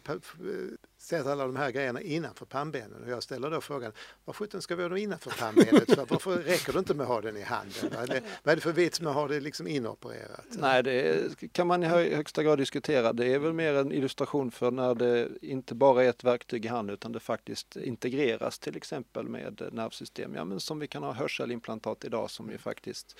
sätter 0.97 1.31
alla 1.31 1.45
de 1.45 1.55
här 1.55 1.71
grejerna 1.71 2.01
innanför 2.01 2.45
pannbenen? 2.45 3.03
Och 3.03 3.09
jag 3.09 3.23
ställer 3.23 3.51
då 3.51 3.61
frågan 3.61 3.91
vad 4.25 4.35
sjutton 4.35 4.61
ska 4.61 4.75
vi 4.75 4.81
ha 4.81 4.89
dem 4.89 4.97
innanför 4.97 5.31
pannbenet? 5.31 5.95
För? 5.95 6.05
Varför 6.05 6.37
räcker 6.37 6.73
det 6.73 6.79
inte 6.79 6.93
med 6.93 7.03
att 7.03 7.09
ha 7.09 7.21
den 7.21 7.37
i 7.37 7.41
handen? 7.41 7.91
Vad 7.95 8.03
är 8.03 8.07
det, 8.07 8.21
vad 8.43 8.51
är 8.51 8.55
det 8.55 8.61
för 8.61 8.71
vits 8.71 9.01
med 9.01 9.09
att 9.09 9.15
ha 9.15 9.27
det 9.27 9.39
liksom 9.39 9.67
inopererat? 9.67 10.45
Nej, 10.49 10.83
det 10.83 11.51
kan 11.51 11.67
man 11.67 11.83
i 11.83 11.87
högsta 12.15 12.43
grad 12.43 12.57
diskutera. 12.57 13.13
Det 13.13 13.25
är 13.25 13.39
väl 13.39 13.53
mer 13.53 13.73
en 13.73 13.91
illustration 14.05 14.51
för 14.51 14.71
när 14.71 14.95
det 14.95 15.29
inte 15.41 15.75
bara 15.75 16.03
är 16.03 16.09
ett 16.09 16.23
verktyg 16.23 16.65
i 16.65 16.67
handen 16.67 16.93
utan 16.93 17.11
det 17.11 17.19
faktiskt 17.19 17.75
integreras 17.75 18.59
till 18.59 18.77
exempel 18.77 19.27
med 19.27 19.69
nervsystem. 19.71 20.35
Ja, 20.35 20.45
men 20.45 20.59
som 20.59 20.79
vi 20.79 20.87
kan 20.87 21.03
ha 21.03 21.13
hörselimplantat 21.13 22.05
idag 22.05 22.31
som 22.31 22.51
ju 22.51 22.57
faktiskt 22.57 23.15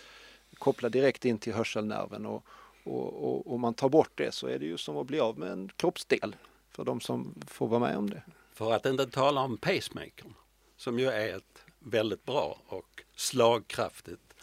kopplar 0.57 0.89
direkt 0.89 1.25
in 1.25 1.37
till 1.37 1.53
hörselnerven 1.53 2.25
och, 2.25 2.45
och, 2.83 3.53
och, 3.53 3.59
man 3.59 3.73
tar 3.73 3.89
bort 3.89 4.11
det 4.15 4.33
så 4.33 4.47
är 4.47 4.59
det 4.59 4.65
ju 4.65 4.77
som 4.77 4.97
att 4.97 5.07
bli 5.07 5.19
av 5.19 5.39
med 5.39 5.51
en 5.51 5.69
kroppsdel 5.75 6.35
för 6.69 6.83
de 6.85 7.01
som 7.01 7.35
får 7.47 7.67
vara 7.67 7.79
med 7.79 7.97
om 7.97 8.09
det. 8.09 8.21
För 8.53 8.73
att 8.73 8.85
inte 8.85 9.07
tala 9.07 9.41
om 9.41 9.57
pacemakern 9.57 10.33
som 10.77 10.99
ju 10.99 11.07
är 11.07 11.37
ett 11.37 11.65
väldigt 11.79 12.25
bra 12.25 12.61
och 12.67 13.03
slagkraftigt 13.15 14.33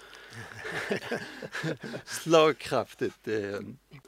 slagkraftigt 2.05 3.29
eh, 3.29 3.61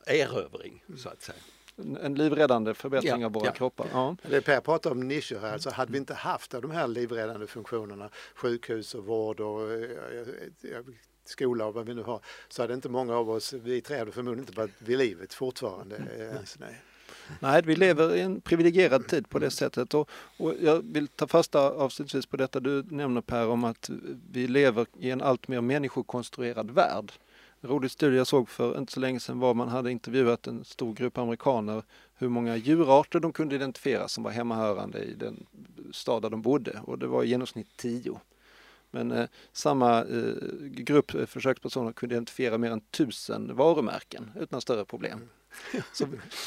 erövring 0.06 0.84
så 0.96 1.08
att 1.08 1.22
säga 1.22 1.38
en 1.76 2.14
livräddande 2.14 2.74
förbättring 2.74 3.20
ja, 3.20 3.26
av 3.26 3.32
våra 3.32 3.46
ja. 3.46 3.52
kroppar. 3.52 3.86
Ja. 3.92 4.16
Det 4.22 4.40
Per 4.40 4.60
pratar 4.60 4.90
om 4.90 5.08
nischer 5.08 5.38
här, 5.40 5.52
alltså 5.52 5.70
hade 5.70 5.92
vi 5.92 5.98
inte 5.98 6.14
haft 6.14 6.50
de 6.50 6.70
här 6.70 6.88
livräddande 6.88 7.46
funktionerna, 7.46 8.10
sjukhus 8.34 8.94
och 8.94 9.04
vård 9.04 9.40
och 9.40 9.60
skola 11.24 11.66
och 11.66 11.74
vad 11.74 11.86
vi 11.86 11.94
nu 11.94 12.02
har, 12.02 12.20
så 12.48 12.62
hade 12.62 12.74
inte 12.74 12.88
många 12.88 13.16
av 13.16 13.30
oss, 13.30 13.52
vi 13.52 13.80
tre 13.80 13.98
hade 13.98 14.12
förmodligen 14.12 14.48
inte 14.48 14.60
varit 14.60 14.70
vid 14.78 14.98
livet 14.98 15.34
fortfarande. 15.34 15.96
Mm. 15.96 16.36
nej. 16.58 16.82
Nej, 17.40 17.62
vi 17.62 17.76
lever 17.76 18.14
i 18.14 18.20
en 18.20 18.40
privilegierad 18.40 19.08
tid 19.08 19.28
på 19.28 19.38
det 19.38 19.50
sättet 19.50 19.94
och, 19.94 20.10
och 20.38 20.54
jag 20.60 20.92
vill 20.92 21.08
ta 21.08 21.26
fasta 21.26 21.60
avslutningsvis 21.60 22.26
på 22.26 22.36
detta 22.36 22.60
du 22.60 22.82
nämner 22.82 23.20
Per 23.20 23.48
om 23.48 23.64
att 23.64 23.90
vi 24.30 24.46
lever 24.46 24.86
i 24.98 25.10
en 25.10 25.20
allt 25.20 25.48
mer 25.48 25.60
människokonstruerad 25.60 26.70
värld. 26.70 27.12
Rolig 27.66 27.90
studie 27.90 28.16
jag 28.16 28.26
såg 28.26 28.48
för 28.48 28.78
inte 28.78 28.92
så 28.92 29.00
länge 29.00 29.20
sedan 29.20 29.38
var 29.38 29.54
man 29.54 29.68
hade 29.68 29.90
intervjuat 29.90 30.46
en 30.46 30.64
stor 30.64 30.94
grupp 30.94 31.18
amerikaner 31.18 31.82
hur 32.14 32.28
många 32.28 32.56
djurarter 32.56 33.20
de 33.20 33.32
kunde 33.32 33.54
identifiera 33.54 34.08
som 34.08 34.24
var 34.24 34.30
hemmahörande 34.30 34.98
i 34.98 35.14
den 35.14 35.46
stad 35.92 36.22
där 36.22 36.30
de 36.30 36.42
bodde 36.42 36.80
och 36.84 36.98
det 36.98 37.06
var 37.06 37.24
i 37.24 37.28
genomsnitt 37.28 37.76
tio. 37.76 38.20
Men 38.90 39.12
eh, 39.12 39.26
samma 39.52 39.98
eh, 39.98 40.34
grupp 40.60 41.14
eh, 41.14 41.26
försökspersoner 41.26 41.92
kunde 41.92 42.14
identifiera 42.14 42.58
mer 42.58 42.70
än 42.70 42.80
tusen 42.80 43.56
varumärken 43.56 44.30
utan 44.40 44.60
större 44.60 44.84
problem. 44.84 45.28
Så 45.92 46.06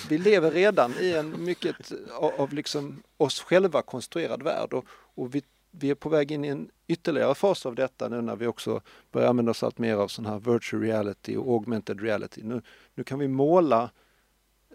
vi 0.10 0.18
lever 0.18 0.52
redan 0.52 0.94
i 1.00 1.14
en 1.14 1.44
mycket 1.44 1.92
av, 2.12 2.32
av 2.38 2.54
liksom 2.54 3.04
oss 3.18 3.40
själva 3.40 3.82
konstruerad 3.82 4.44
värld 4.44 4.74
och, 4.74 4.86
och 4.90 5.36
vi 5.36 5.44
vi 5.80 5.90
är 5.90 5.96
på 5.96 6.10
väg 6.10 6.32
in 6.32 6.46
i 6.46 6.48
en 6.48 6.70
ytterligare 6.88 7.36
fas 7.36 7.66
av 7.66 7.76
detta 7.76 8.10
nu 8.10 8.22
när 8.22 8.36
vi 8.36 8.48
också 8.48 8.82
börjar 9.12 9.30
använda 9.30 9.52
oss 9.52 9.64
allt 9.64 9.78
mer 9.78 9.96
av 9.96 10.08
sån 10.08 10.26
här 10.26 10.40
virtual 10.40 10.82
reality 10.82 11.36
och 11.36 11.54
augmented 11.54 12.02
reality. 12.02 12.44
Nu, 12.44 12.62
nu 12.96 13.04
kan 13.04 13.20
vi 13.20 13.28
måla 13.28 13.90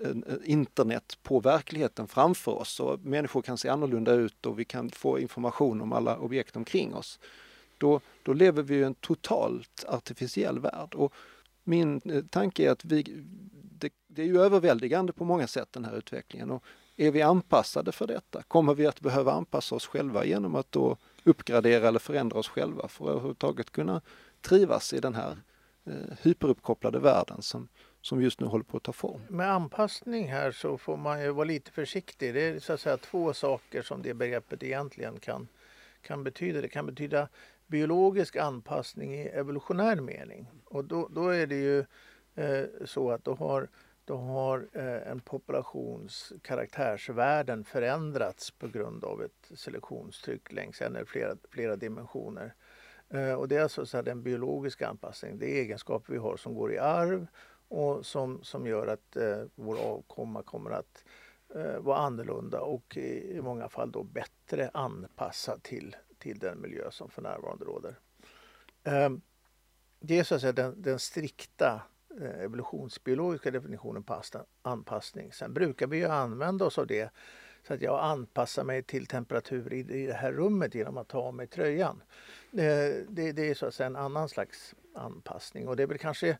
eh, 0.01 0.11
internet 0.45 1.19
på 1.23 1.41
verkligheten 1.41 2.09
framför 2.09 2.53
oss 2.53 2.81
och 2.81 3.01
människor 3.01 3.43
kan 3.43 3.59
se 3.59 3.69
annorlunda 3.69 4.13
ut 4.13 4.47
och 4.47 4.59
vi 4.59 4.65
kan 4.65 4.91
få 4.91 5.19
information 5.19 5.81
om 5.81 5.93
alla 5.93 6.19
objekt 6.19 6.57
omkring 6.57 6.95
oss. 6.95 7.19
Då, 7.79 8.01
då 8.23 8.33
lever 8.33 8.63
vi 8.63 8.77
i 8.77 8.83
en 8.83 8.95
totalt 8.95 9.85
artificiell 9.89 10.59
värld 10.59 10.95
och 10.95 11.15
min 11.65 12.01
eh, 12.05 12.25
tanke 12.25 12.67
är 12.67 12.71
att 12.71 12.85
vi, 12.85 13.03
det, 13.79 13.93
det 14.07 14.23
är 14.23 14.27
ju 14.27 14.41
överväldigande 14.41 15.13
på 15.13 15.25
många 15.25 15.47
sätt 15.47 15.69
den 15.73 15.85
här 15.85 15.97
utvecklingen. 15.97 16.51
Och 16.51 16.65
är 16.97 17.11
vi 17.11 17.23
anpassade 17.23 17.93
för 17.93 18.07
detta? 18.07 18.43
Kommer 18.43 18.75
vi 18.75 18.87
att 18.87 19.01
behöva 19.01 19.33
anpassa 19.33 19.75
oss 19.75 19.87
själva 19.87 20.25
genom 20.25 20.55
att 20.55 20.73
då 20.73 20.97
uppgradera 21.25 21.89
eller 21.89 21.99
förändra 21.99 22.39
oss 22.39 22.49
själva 22.49 22.89
för 22.89 23.05
att 23.05 23.11
överhuvudtaget 23.11 23.71
kunna 23.71 24.01
trivas 24.41 24.93
i 24.93 25.01
den 25.01 25.15
här 25.15 25.37
eh, 25.85 26.17
hyperuppkopplade 26.23 26.99
världen 26.99 27.43
som, 27.43 27.69
som 28.01 28.23
just 28.23 28.41
nu 28.41 28.47
håller 28.47 28.65
på 28.65 28.77
att 28.77 28.83
ta 28.83 28.93
form. 28.93 29.21
Med 29.29 29.53
anpassning 29.53 30.29
här 30.29 30.53
så 30.53 30.79
får 30.79 30.97
man 30.97 31.23
ju 31.23 31.31
vara 31.31 31.45
lite 31.45 31.71
försiktig. 31.71 32.35
Det 32.35 32.41
är 32.41 32.59
så 32.59 32.73
att 32.73 32.81
säga 32.81 32.97
två 32.97 33.35
saker 33.35 33.83
som 33.83 34.03
det 34.03 34.15
begreppet 34.15 34.63
egentligen 34.63 35.21
kan, 35.21 35.49
kan 36.03 36.25
betyda. 36.25 36.61
Det 36.61 36.69
kan 36.69 36.87
betyda 36.87 37.29
biologisk 37.67 38.37
anpassning 38.37 39.15
i 39.15 39.27
evolutionär 39.27 39.97
mening. 39.97 40.47
Och 40.65 40.85
då, 40.85 41.09
då 41.11 41.29
är 41.29 41.47
det 41.47 41.55
ju 41.55 41.79
eh, 42.35 42.65
så 42.85 43.11
att 43.11 43.25
då 43.25 43.35
har, 43.35 43.69
då 44.05 44.17
har 44.17 44.69
eh, 44.73 45.11
en 45.11 45.21
populations 45.21 46.33
karaktärsvärden 46.43 47.65
förändrats 47.65 48.51
på 48.51 48.69
grund 48.69 49.05
av 49.05 49.23
ett 49.23 49.51
selektionstryck 49.55 50.53
längs 50.53 50.83
en 50.83 50.97
eller 50.97 51.05
flera, 51.05 51.37
flera 51.51 51.77
dimensioner. 51.77 52.55
Eh, 53.09 53.33
och 53.33 53.49
det 53.49 53.57
är 53.57 53.63
alltså 53.63 53.87
så 53.87 54.03
den 54.03 54.23
biologiska 54.23 54.89
anpassningen. 54.89 55.39
Det 55.39 55.47
är 55.47 55.63
egenskaper 55.63 56.13
vi 56.13 56.19
har 56.19 56.37
som 56.37 56.55
går 56.55 56.73
i 56.73 56.79
arv 56.79 57.27
och 57.69 58.07
som, 58.07 58.43
som 58.43 58.67
gör 58.67 58.87
att 58.87 59.17
eh, 59.17 59.43
vår 59.55 59.79
avkomma 59.79 60.43
kommer 60.43 60.71
att 60.71 61.05
eh, 61.55 61.79
vara 61.79 61.99
annorlunda 61.99 62.61
och 62.61 62.97
i, 62.97 63.37
i 63.37 63.43
många 63.43 63.69
fall 63.69 63.93
då 63.93 64.03
bättre 64.03 64.71
anpassad 64.75 65.63
till, 65.63 65.97
till 66.19 66.39
den 66.39 66.61
miljö 66.61 66.91
som 66.91 67.11
för 67.11 67.23
närvarande 67.23 67.65
råder. 67.65 67.99
Eh, 68.85 69.11
det 70.01 70.19
är 70.19 70.25
så 70.25 70.35
att 70.35 70.41
säga 70.41 70.53
den, 70.53 70.83
den 70.83 70.99
strikta 70.99 71.83
evolutionsbiologiska 72.21 73.51
definitionen 73.51 74.03
på 74.03 74.23
anpassning. 74.63 75.33
Sen 75.33 75.55
brukar 75.55 75.87
vi 75.87 75.97
ju 75.97 76.07
använda 76.07 76.65
oss 76.65 76.79
av 76.79 76.87
det 76.87 77.11
så 77.67 77.75
att 77.75 77.83
jag 77.83 78.05
anpassar 78.05 78.65
mig 78.65 78.83
till 78.83 79.07
temperatur 79.07 79.73
i, 79.73 79.79
i 79.79 80.07
det 80.07 80.13
här 80.13 80.33
rummet 80.33 80.75
genom 80.75 80.97
att 80.97 81.09
ta 81.09 81.19
av 81.19 81.35
mig 81.35 81.47
tröjan. 81.47 82.03
Eh, 82.53 83.05
det, 83.09 83.33
det 83.33 83.51
är 83.51 83.55
så 83.55 83.67
att 83.67 83.75
säga 83.75 83.87
en 83.87 83.97
annan 83.97 84.29
slags 84.29 84.75
anpassning 84.95 85.69
och 85.69 85.77
det 85.77 85.83
är 85.83 85.87
väl 85.87 85.99
kanske 85.99 86.39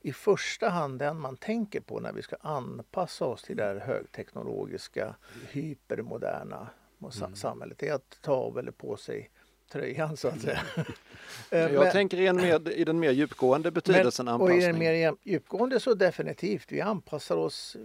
i 0.00 0.12
första 0.12 0.68
hand 0.68 0.98
den 0.98 1.20
man 1.20 1.36
tänker 1.36 1.80
på 1.80 2.00
när 2.00 2.12
vi 2.12 2.22
ska 2.22 2.36
anpassa 2.40 3.24
oss 3.24 3.42
till 3.42 3.56
det 3.56 3.64
här 3.64 3.76
högteknologiska, 3.76 5.16
hypermoderna 5.50 6.70
mm. 7.00 7.36
samhället. 7.36 7.78
Det 7.78 7.88
är 7.88 7.94
att 7.94 8.18
ta 8.22 8.32
av 8.32 8.58
eller 8.58 8.72
på 8.72 8.96
sig 8.96 9.30
tröjan 9.72 10.16
så 10.16 10.28
att 10.28 10.40
säga. 10.40 10.60
Eh, 11.50 11.58
jag 11.60 11.72
men, 11.72 11.92
tänker 11.92 12.20
i, 12.20 12.32
mer, 12.32 12.70
i 12.70 12.84
den 12.84 13.00
mer 13.00 13.10
djupgående 13.10 13.70
betydelsen 13.70 14.24
men, 14.24 14.34
anpassning. 14.34 14.58
Och 14.58 14.62
i 14.62 14.66
den 14.66 14.78
mer 14.78 15.14
djupgående 15.22 15.80
så 15.80 15.94
definitivt. 15.94 16.72
Vi 16.72 16.80
anpassar 16.80 17.36
oss 17.36 17.76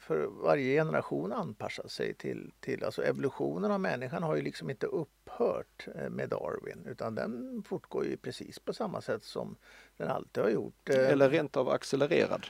för 0.00 0.26
varje 0.42 0.80
generation 0.80 1.32
anpassar 1.32 1.88
sig 1.88 2.14
till, 2.14 2.50
till 2.60 2.84
alltså 2.84 3.02
evolutionen 3.02 3.70
av 3.70 3.80
människan 3.80 4.22
har 4.22 4.36
ju 4.36 4.42
liksom 4.42 4.70
inte 4.70 4.86
upphört 5.26 5.88
eh, 5.94 6.10
med 6.10 6.28
Darwin 6.28 6.86
utan 6.86 7.14
den 7.14 7.62
fortgår 7.66 8.06
ju 8.06 8.16
precis 8.16 8.58
på 8.58 8.72
samma 8.72 9.00
sätt 9.00 9.24
som 9.24 9.56
den 9.96 10.08
alltid 10.08 10.42
har 10.42 10.50
gjort. 10.50 10.90
Eh, 10.90 11.10
Eller 11.10 11.30
rent 11.30 11.56
av 11.56 11.68
accelererad? 11.68 12.46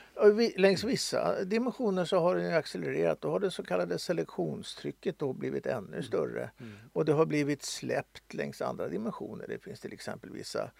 Längs 0.55 0.83
vissa 0.83 1.43
dimensioner 1.43 2.05
så 2.05 2.19
har 2.19 2.35
den 2.35 2.53
accelererat. 2.53 3.21
Då 3.21 3.31
har 3.31 3.39
det 3.39 3.51
så 3.51 3.63
kallade 3.63 3.99
selektionstrycket 3.99 5.19
då 5.19 5.33
blivit 5.33 5.65
ännu 5.65 5.87
mm. 5.87 6.03
större. 6.03 6.49
Mm. 6.59 6.73
Och 6.93 7.05
det 7.05 7.13
har 7.13 7.25
blivit 7.25 7.63
släppt 7.63 8.33
längs 8.33 8.61
andra 8.61 8.87
dimensioner. 8.87 9.45
Det 9.47 9.63
finns 9.63 9.79
till 9.79 9.93
exempel 9.93 10.31
vissa 10.31 10.71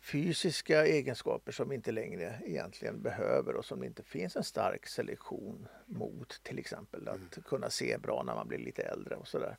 fysiska 0.00 0.86
egenskaper 0.86 1.52
som 1.52 1.68
vi 1.68 1.74
inte 1.74 1.92
längre 1.92 2.40
egentligen 2.44 3.02
behöver 3.02 3.54
och 3.54 3.64
som 3.64 3.80
det 3.80 3.86
inte 3.86 4.02
finns 4.02 4.36
en 4.36 4.44
stark 4.44 4.86
selektion 4.86 5.68
mot. 5.86 6.40
Till 6.42 6.58
exempel 6.58 7.08
att 7.08 7.16
mm. 7.16 7.44
kunna 7.44 7.70
se 7.70 7.98
bra 7.98 8.22
när 8.22 8.34
man 8.34 8.48
blir 8.48 8.58
lite 8.58 8.82
äldre 8.82 9.14
och 9.14 9.28
sådär. 9.28 9.56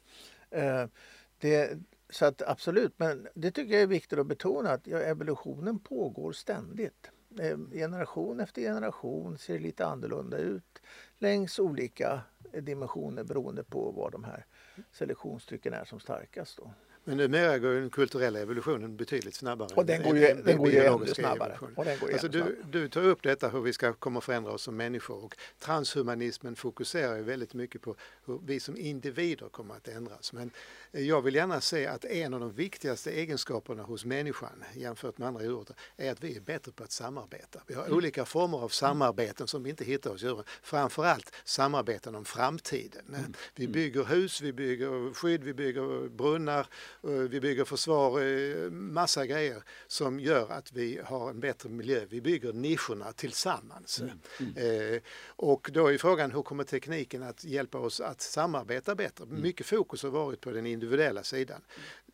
Det, 1.45 1.79
så 2.09 2.25
att 2.25 2.41
absolut, 2.41 2.99
men 2.99 3.27
det 3.33 3.51
tycker 3.51 3.73
jag 3.73 3.81
är 3.81 3.87
viktigt 3.87 4.19
att 4.19 4.27
betona 4.27 4.71
att 4.71 4.87
ja, 4.87 4.99
evolutionen 4.99 5.79
pågår 5.79 6.31
ständigt. 6.31 7.11
Ehm, 7.39 7.71
generation 7.71 8.39
efter 8.39 8.61
generation 8.61 9.37
ser 9.37 9.59
lite 9.59 9.85
annorlunda 9.85 10.37
ut 10.37 10.81
längs 11.17 11.59
olika 11.59 12.21
dimensioner 12.61 13.23
beroende 13.23 13.63
på 13.63 13.91
var 13.91 14.11
de 14.11 14.23
här 14.23 14.45
selektionstrycken 14.91 15.73
är 15.73 15.85
som 15.85 15.99
starkast. 15.99 16.57
Då. 16.57 16.73
Men 17.07 17.17
numera 17.17 17.59
går 17.59 17.73
den 17.73 17.89
kulturella 17.89 18.39
evolutionen 18.39 18.97
betydligt 18.97 19.35
snabbare. 19.35 19.69
Och 19.75 19.85
den 19.85 20.03
går 20.03 20.17
ju, 20.17 20.27
än, 20.27 20.43
den 20.43 20.57
går 20.57 20.69
ju 20.69 20.85
ännu 20.85 21.07
snabbare. 21.07 21.57
Och 21.75 21.85
den 21.85 21.99
går 21.99 22.11
alltså 22.11 22.27
du, 22.27 22.57
du 22.69 22.89
tar 22.89 23.03
upp 23.03 23.23
detta 23.23 23.49
hur 23.49 23.61
vi 23.61 23.73
ska 23.73 23.93
komma 23.93 24.17
och 24.17 24.23
förändra 24.23 24.51
oss 24.51 24.61
som 24.61 24.77
människor 24.77 25.23
och 25.23 25.35
transhumanismen 25.59 26.55
fokuserar 26.55 27.15
ju 27.15 27.23
väldigt 27.23 27.53
mycket 27.53 27.81
på 27.81 27.95
hur 28.25 28.39
vi 28.45 28.59
som 28.59 28.77
individer 28.77 29.49
kommer 29.49 29.75
att 29.75 29.87
ändras. 29.87 30.33
Men 30.33 30.51
jag 30.91 31.21
vill 31.21 31.35
gärna 31.35 31.61
se 31.61 31.87
att 31.87 32.05
en 32.05 32.33
av 32.33 32.39
de 32.39 32.51
viktigaste 32.51 33.11
egenskaperna 33.11 33.83
hos 33.83 34.05
människan 34.05 34.63
jämfört 34.73 35.17
med 35.17 35.27
andra 35.27 35.43
djur 35.43 35.65
är 35.97 36.11
att 36.11 36.23
vi 36.23 36.35
är 36.35 36.41
bättre 36.41 36.71
på 36.71 36.83
att 36.83 36.91
samarbeta. 36.91 37.59
Vi 37.67 37.73
har 37.73 37.85
mm. 37.85 37.97
olika 37.97 38.25
former 38.25 38.57
av 38.57 38.69
samarbeten 38.69 39.47
som 39.47 39.63
vi 39.63 39.69
inte 39.69 39.85
hittar 39.85 40.09
hos 40.09 40.23
djuren. 40.23 40.43
Framförallt 40.63 41.35
samarbeten 41.43 42.15
om 42.15 42.25
framtiden. 42.25 43.01
Mm. 43.09 43.33
Vi 43.55 43.63
mm. 43.63 43.73
bygger 43.73 44.03
hus, 44.03 44.41
vi 44.41 44.53
bygger 44.53 45.13
skydd, 45.13 45.43
vi 45.43 45.53
bygger 45.53 46.09
brunnar, 46.09 46.67
vi 47.01 47.39
bygger 47.39 47.65
försvar, 47.65 48.21
eh, 48.21 48.71
massa 48.71 49.25
grejer 49.25 49.63
som 49.87 50.19
gör 50.19 50.51
att 50.51 50.71
vi 50.71 50.99
har 51.05 51.29
en 51.29 51.39
bättre 51.39 51.69
miljö. 51.69 52.05
Vi 52.09 52.21
bygger 52.21 52.53
nischerna 52.53 53.11
tillsammans. 53.11 53.99
Mm. 53.99 54.19
Mm. 54.39 54.93
Eh, 54.93 55.01
och 55.27 55.69
då 55.73 55.87
är 55.87 55.97
frågan 55.97 56.31
hur 56.31 56.41
kommer 56.41 56.63
tekniken 56.63 57.23
att 57.23 57.43
hjälpa 57.43 57.77
oss 57.77 58.01
att 58.01 58.21
samarbeta 58.21 58.95
bättre? 58.95 59.25
Mycket 59.25 59.65
fokus 59.65 60.03
har 60.03 60.09
varit 60.09 60.41
på 60.41 60.51
den 60.51 60.65
individuella 60.65 61.23
sidan 61.23 61.61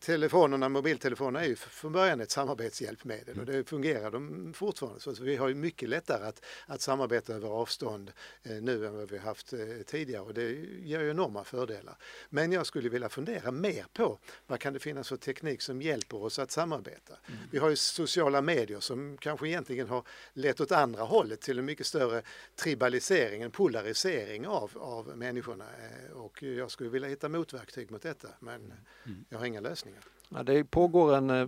telefonerna, 0.02 0.70
mobiltelefonerna 0.70 1.46
är 1.46 1.50
ju 1.50 1.56
från 1.56 1.92
början 1.92 2.22
ett 2.22 2.32
samarbetshjälpmedel 2.32 3.40
och 3.40 3.46
det 3.46 3.70
fungerar 3.70 4.12
de 4.12 4.54
fortfarande. 4.54 5.00
Så 5.00 5.12
vi 5.12 5.36
har 5.36 5.48
ju 5.48 5.56
mycket 5.56 5.90
lättare 5.90 6.26
att, 6.26 6.46
att 6.66 6.82
samarbeta 6.82 7.34
över 7.34 7.50
avstånd 7.50 8.12
eh, 8.44 8.52
nu 8.52 8.86
än 8.88 8.98
vad 8.98 9.12
vi 9.12 9.18
haft 9.18 9.54
eh, 9.54 9.60
tidigare 9.86 10.22
och 10.22 10.34
det 10.34 10.52
ger 10.84 11.00
ju 11.00 11.10
enorma 11.10 11.44
fördelar. 11.44 11.98
Men 12.30 12.52
jag 12.52 12.66
skulle 12.66 12.90
vilja 12.90 13.10
fundera 13.10 13.52
mer 13.52 13.86
på 13.94 14.20
vad 14.48 14.60
kan 14.60 14.74
det 14.74 14.80
finnas 14.80 15.10
för 15.10 15.18
teknik 15.18 15.62
som 15.62 15.82
hjälper 15.82 16.24
oss 16.24 16.40
att 16.40 16.52
samarbeta? 16.52 17.14
Mm. 17.28 17.40
Vi 17.52 17.58
har 17.58 17.70
ju 17.70 17.76
sociala 17.76 18.42
medier 18.42 18.80
som 18.80 19.18
kanske 19.18 19.48
egentligen 19.48 19.88
har 19.88 20.04
lett 20.34 20.62
åt 20.62 20.72
andra 20.72 21.04
hållet 21.04 21.42
till 21.42 21.60
en 21.60 21.66
mycket 21.66 21.86
större 21.86 22.22
tribalisering, 22.56 23.42
en 23.42 23.52
polarisering 23.52 24.48
av, 24.48 24.72
av 24.76 25.18
människorna 25.18 25.66
eh, 25.66 26.12
och 26.12 26.44
jag 26.44 26.72
skulle 26.72 26.90
vilja 26.90 27.10
hitta 27.10 27.30
motverktyg 27.30 27.92
mot 27.92 28.02
detta 28.02 28.28
men 28.40 28.74
mm. 29.06 29.26
jag 29.30 29.38
har 29.40 29.46
inga 29.46 29.60
lösningar 29.60 29.91
det 30.46 30.64
pågår 30.64 31.16
en 31.16 31.30
eh, 31.30 31.48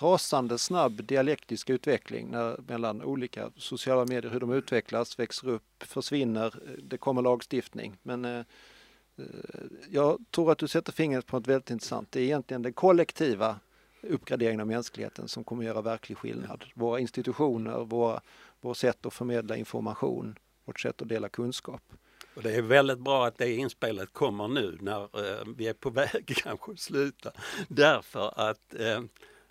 rasande 0.00 0.58
snabb 0.58 1.04
dialektisk 1.04 1.70
utveckling 1.70 2.30
när, 2.30 2.56
mellan 2.68 3.02
olika 3.02 3.50
sociala 3.56 4.04
medier, 4.04 4.32
hur 4.32 4.40
de 4.40 4.52
utvecklas, 4.52 5.18
växer 5.18 5.48
upp, 5.48 5.82
försvinner, 5.82 6.54
det 6.82 6.98
kommer 6.98 7.22
lagstiftning. 7.22 7.98
Men 8.02 8.24
eh, 8.24 8.44
eh, 9.16 9.24
jag 9.90 10.18
tror 10.30 10.52
att 10.52 10.58
du 10.58 10.68
sätter 10.68 10.92
fingret 10.92 11.26
på 11.26 11.36
något 11.36 11.46
väldigt 11.46 11.70
intressant. 11.70 12.12
Det 12.12 12.20
är 12.20 12.24
egentligen 12.24 12.62
den 12.62 12.72
kollektiva 12.72 13.60
uppgraderingen 14.02 14.60
av 14.60 14.66
mänskligheten 14.66 15.28
som 15.28 15.44
kommer 15.44 15.64
göra 15.64 15.82
verklig 15.82 16.18
skillnad. 16.18 16.64
Våra 16.74 17.00
institutioner, 17.00 17.84
våra, 17.84 18.20
vårt 18.60 18.76
sätt 18.76 19.06
att 19.06 19.14
förmedla 19.14 19.56
information, 19.56 20.38
vårt 20.64 20.80
sätt 20.80 21.02
att 21.02 21.08
dela 21.08 21.28
kunskap. 21.28 21.82
Och 22.34 22.42
det 22.42 22.54
är 22.54 22.62
väldigt 22.62 22.98
bra 22.98 23.26
att 23.26 23.38
det 23.38 23.52
inspelet 23.54 24.12
kommer 24.12 24.48
nu 24.48 24.78
när 24.80 25.02
eh, 25.02 25.44
vi 25.56 25.68
är 25.68 25.72
på 25.72 25.90
väg 26.00 26.32
kanske 26.36 26.72
att 26.72 26.80
sluta. 26.80 27.32
Därför 27.68 28.50
att 28.50 28.74
eh, 28.74 29.02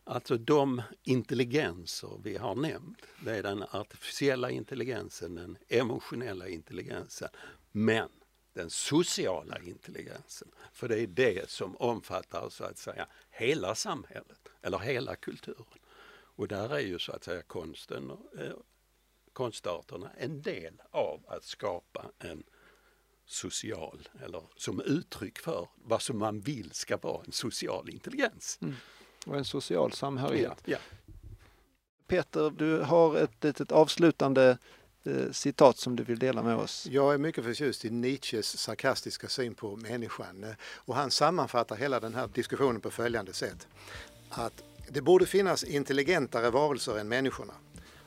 alltså 0.03 0.37
de 0.37 0.81
intelligenser 1.03 2.19
vi 2.23 2.37
har 2.37 2.55
nämnt, 2.55 3.01
det 3.25 3.37
är 3.37 3.43
den 3.43 3.63
artificiella 3.71 4.49
intelligensen, 4.49 5.35
den 5.35 5.57
emotionella 5.67 6.47
intelligensen, 6.47 7.29
men 7.71 8.09
den 8.53 8.69
sociala 8.69 9.59
intelligensen. 9.59 10.51
För 10.73 10.87
det 10.87 10.99
är 10.99 11.07
det 11.07 11.49
som 11.49 11.77
omfattar 11.77 12.49
så 12.49 12.63
att 12.63 12.77
säga 12.77 13.07
hela 13.29 13.75
samhället 13.75 14.49
eller 14.61 14.79
hela 14.79 15.15
kulturen. 15.15 15.79
Och 16.35 16.47
där 16.47 16.75
är 16.75 16.79
ju 16.79 16.99
så 16.99 17.11
att 17.11 17.23
säga 17.23 17.41
konsten 17.41 18.11
och 18.11 18.39
eh, 18.39 18.53
konstarterna 19.33 20.11
en 20.17 20.41
del 20.41 20.81
av 20.91 21.23
att 21.27 21.43
skapa 21.43 22.11
en 22.19 22.43
social 23.31 24.09
eller 24.23 24.43
som 24.55 24.81
uttryck 24.81 25.39
för 25.39 25.67
vad 25.83 26.01
som 26.01 26.17
man 26.17 26.41
vill 26.41 26.71
ska 26.71 26.97
vara 26.97 27.23
en 27.25 27.31
social 27.31 27.89
intelligens. 27.89 28.59
Mm. 28.61 28.75
Och 29.25 29.37
en 29.37 29.45
social 29.45 29.91
samhörighet. 29.91 30.57
Ja, 30.65 30.77
ja. 30.77 30.77
Peter, 32.07 32.49
du 32.49 32.79
har 32.79 33.17
ett 33.17 33.43
litet 33.43 33.71
avslutande 33.71 34.57
eh, 35.03 35.31
citat 35.31 35.77
som 35.77 35.95
du 35.95 36.03
vill 36.03 36.19
dela 36.19 36.43
med 36.43 36.55
oss. 36.55 36.87
Jag 36.91 37.13
är 37.13 37.17
mycket 37.17 37.43
förtjust 37.43 37.85
i 37.85 37.89
Nietzsches 37.89 38.57
sarkastiska 38.57 39.27
syn 39.27 39.55
på 39.55 39.75
människan 39.75 40.43
eh, 40.43 40.49
och 40.61 40.95
han 40.95 41.11
sammanfattar 41.11 41.75
hela 41.75 41.99
den 41.99 42.15
här 42.15 42.29
diskussionen 42.33 42.81
på 42.81 42.91
följande 42.91 43.33
sätt. 43.33 43.67
Att 44.29 44.63
det 44.89 45.01
borde 45.01 45.25
finnas 45.25 45.63
intelligentare 45.63 46.49
varelser 46.49 46.97
än 46.97 47.07
människorna 47.07 47.53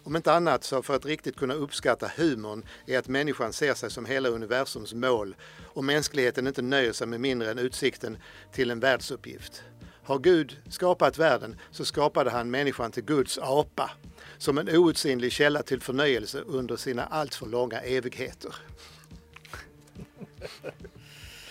om 0.06 0.16
inte 0.16 0.32
annat 0.32 0.64
så 0.64 0.82
för 0.82 0.96
att 0.96 1.04
riktigt 1.06 1.36
kunna 1.36 1.54
uppskatta 1.54 2.10
humorn 2.16 2.64
är 2.86 2.98
att 2.98 3.08
människan 3.08 3.52
ser 3.52 3.74
sig 3.74 3.90
som 3.90 4.06
hela 4.06 4.28
universums 4.28 4.94
mål 4.94 5.36
och 5.62 5.84
mänskligheten 5.84 6.46
inte 6.46 6.62
nöjer 6.62 6.92
sig 6.92 7.06
med 7.06 7.20
mindre 7.20 7.50
än 7.50 7.58
utsikten 7.58 8.18
till 8.52 8.70
en 8.70 8.80
världsuppgift. 8.80 9.62
Har 10.04 10.18
Gud 10.18 10.56
skapat 10.70 11.18
världen 11.18 11.60
så 11.70 11.84
skapade 11.84 12.30
han 12.30 12.50
människan 12.50 12.92
till 12.92 13.04
Guds 13.04 13.38
apa 13.38 13.90
som 14.38 14.58
en 14.58 14.76
outsinlig 14.76 15.32
källa 15.32 15.62
till 15.62 15.80
förnöjelse 15.80 16.40
under 16.40 16.76
sina 16.76 17.04
alltför 17.04 17.46
långa 17.46 17.80
evigheter. 17.80 18.54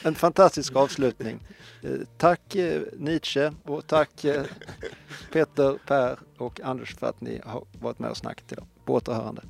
En 0.02 0.16
fantastisk 0.16 0.76
avslutning. 0.76 1.40
Eh, 1.84 1.92
tack 2.18 2.56
eh, 2.56 2.82
Nietzsche 2.98 3.52
och 3.64 3.88
tack 3.88 4.24
eh, 4.24 4.44
Peter, 5.32 5.78
Per 5.88 6.20
och 6.38 6.62
Anders 6.62 6.96
för 6.96 7.08
att 7.08 7.22
ni 7.22 7.42
har 7.46 7.64
varit 7.82 8.00
med 8.00 8.10
och 8.10 8.18
snackat 8.18 8.52
idag. 8.52 8.66
På 8.86 8.94
återhörande. 8.94 9.42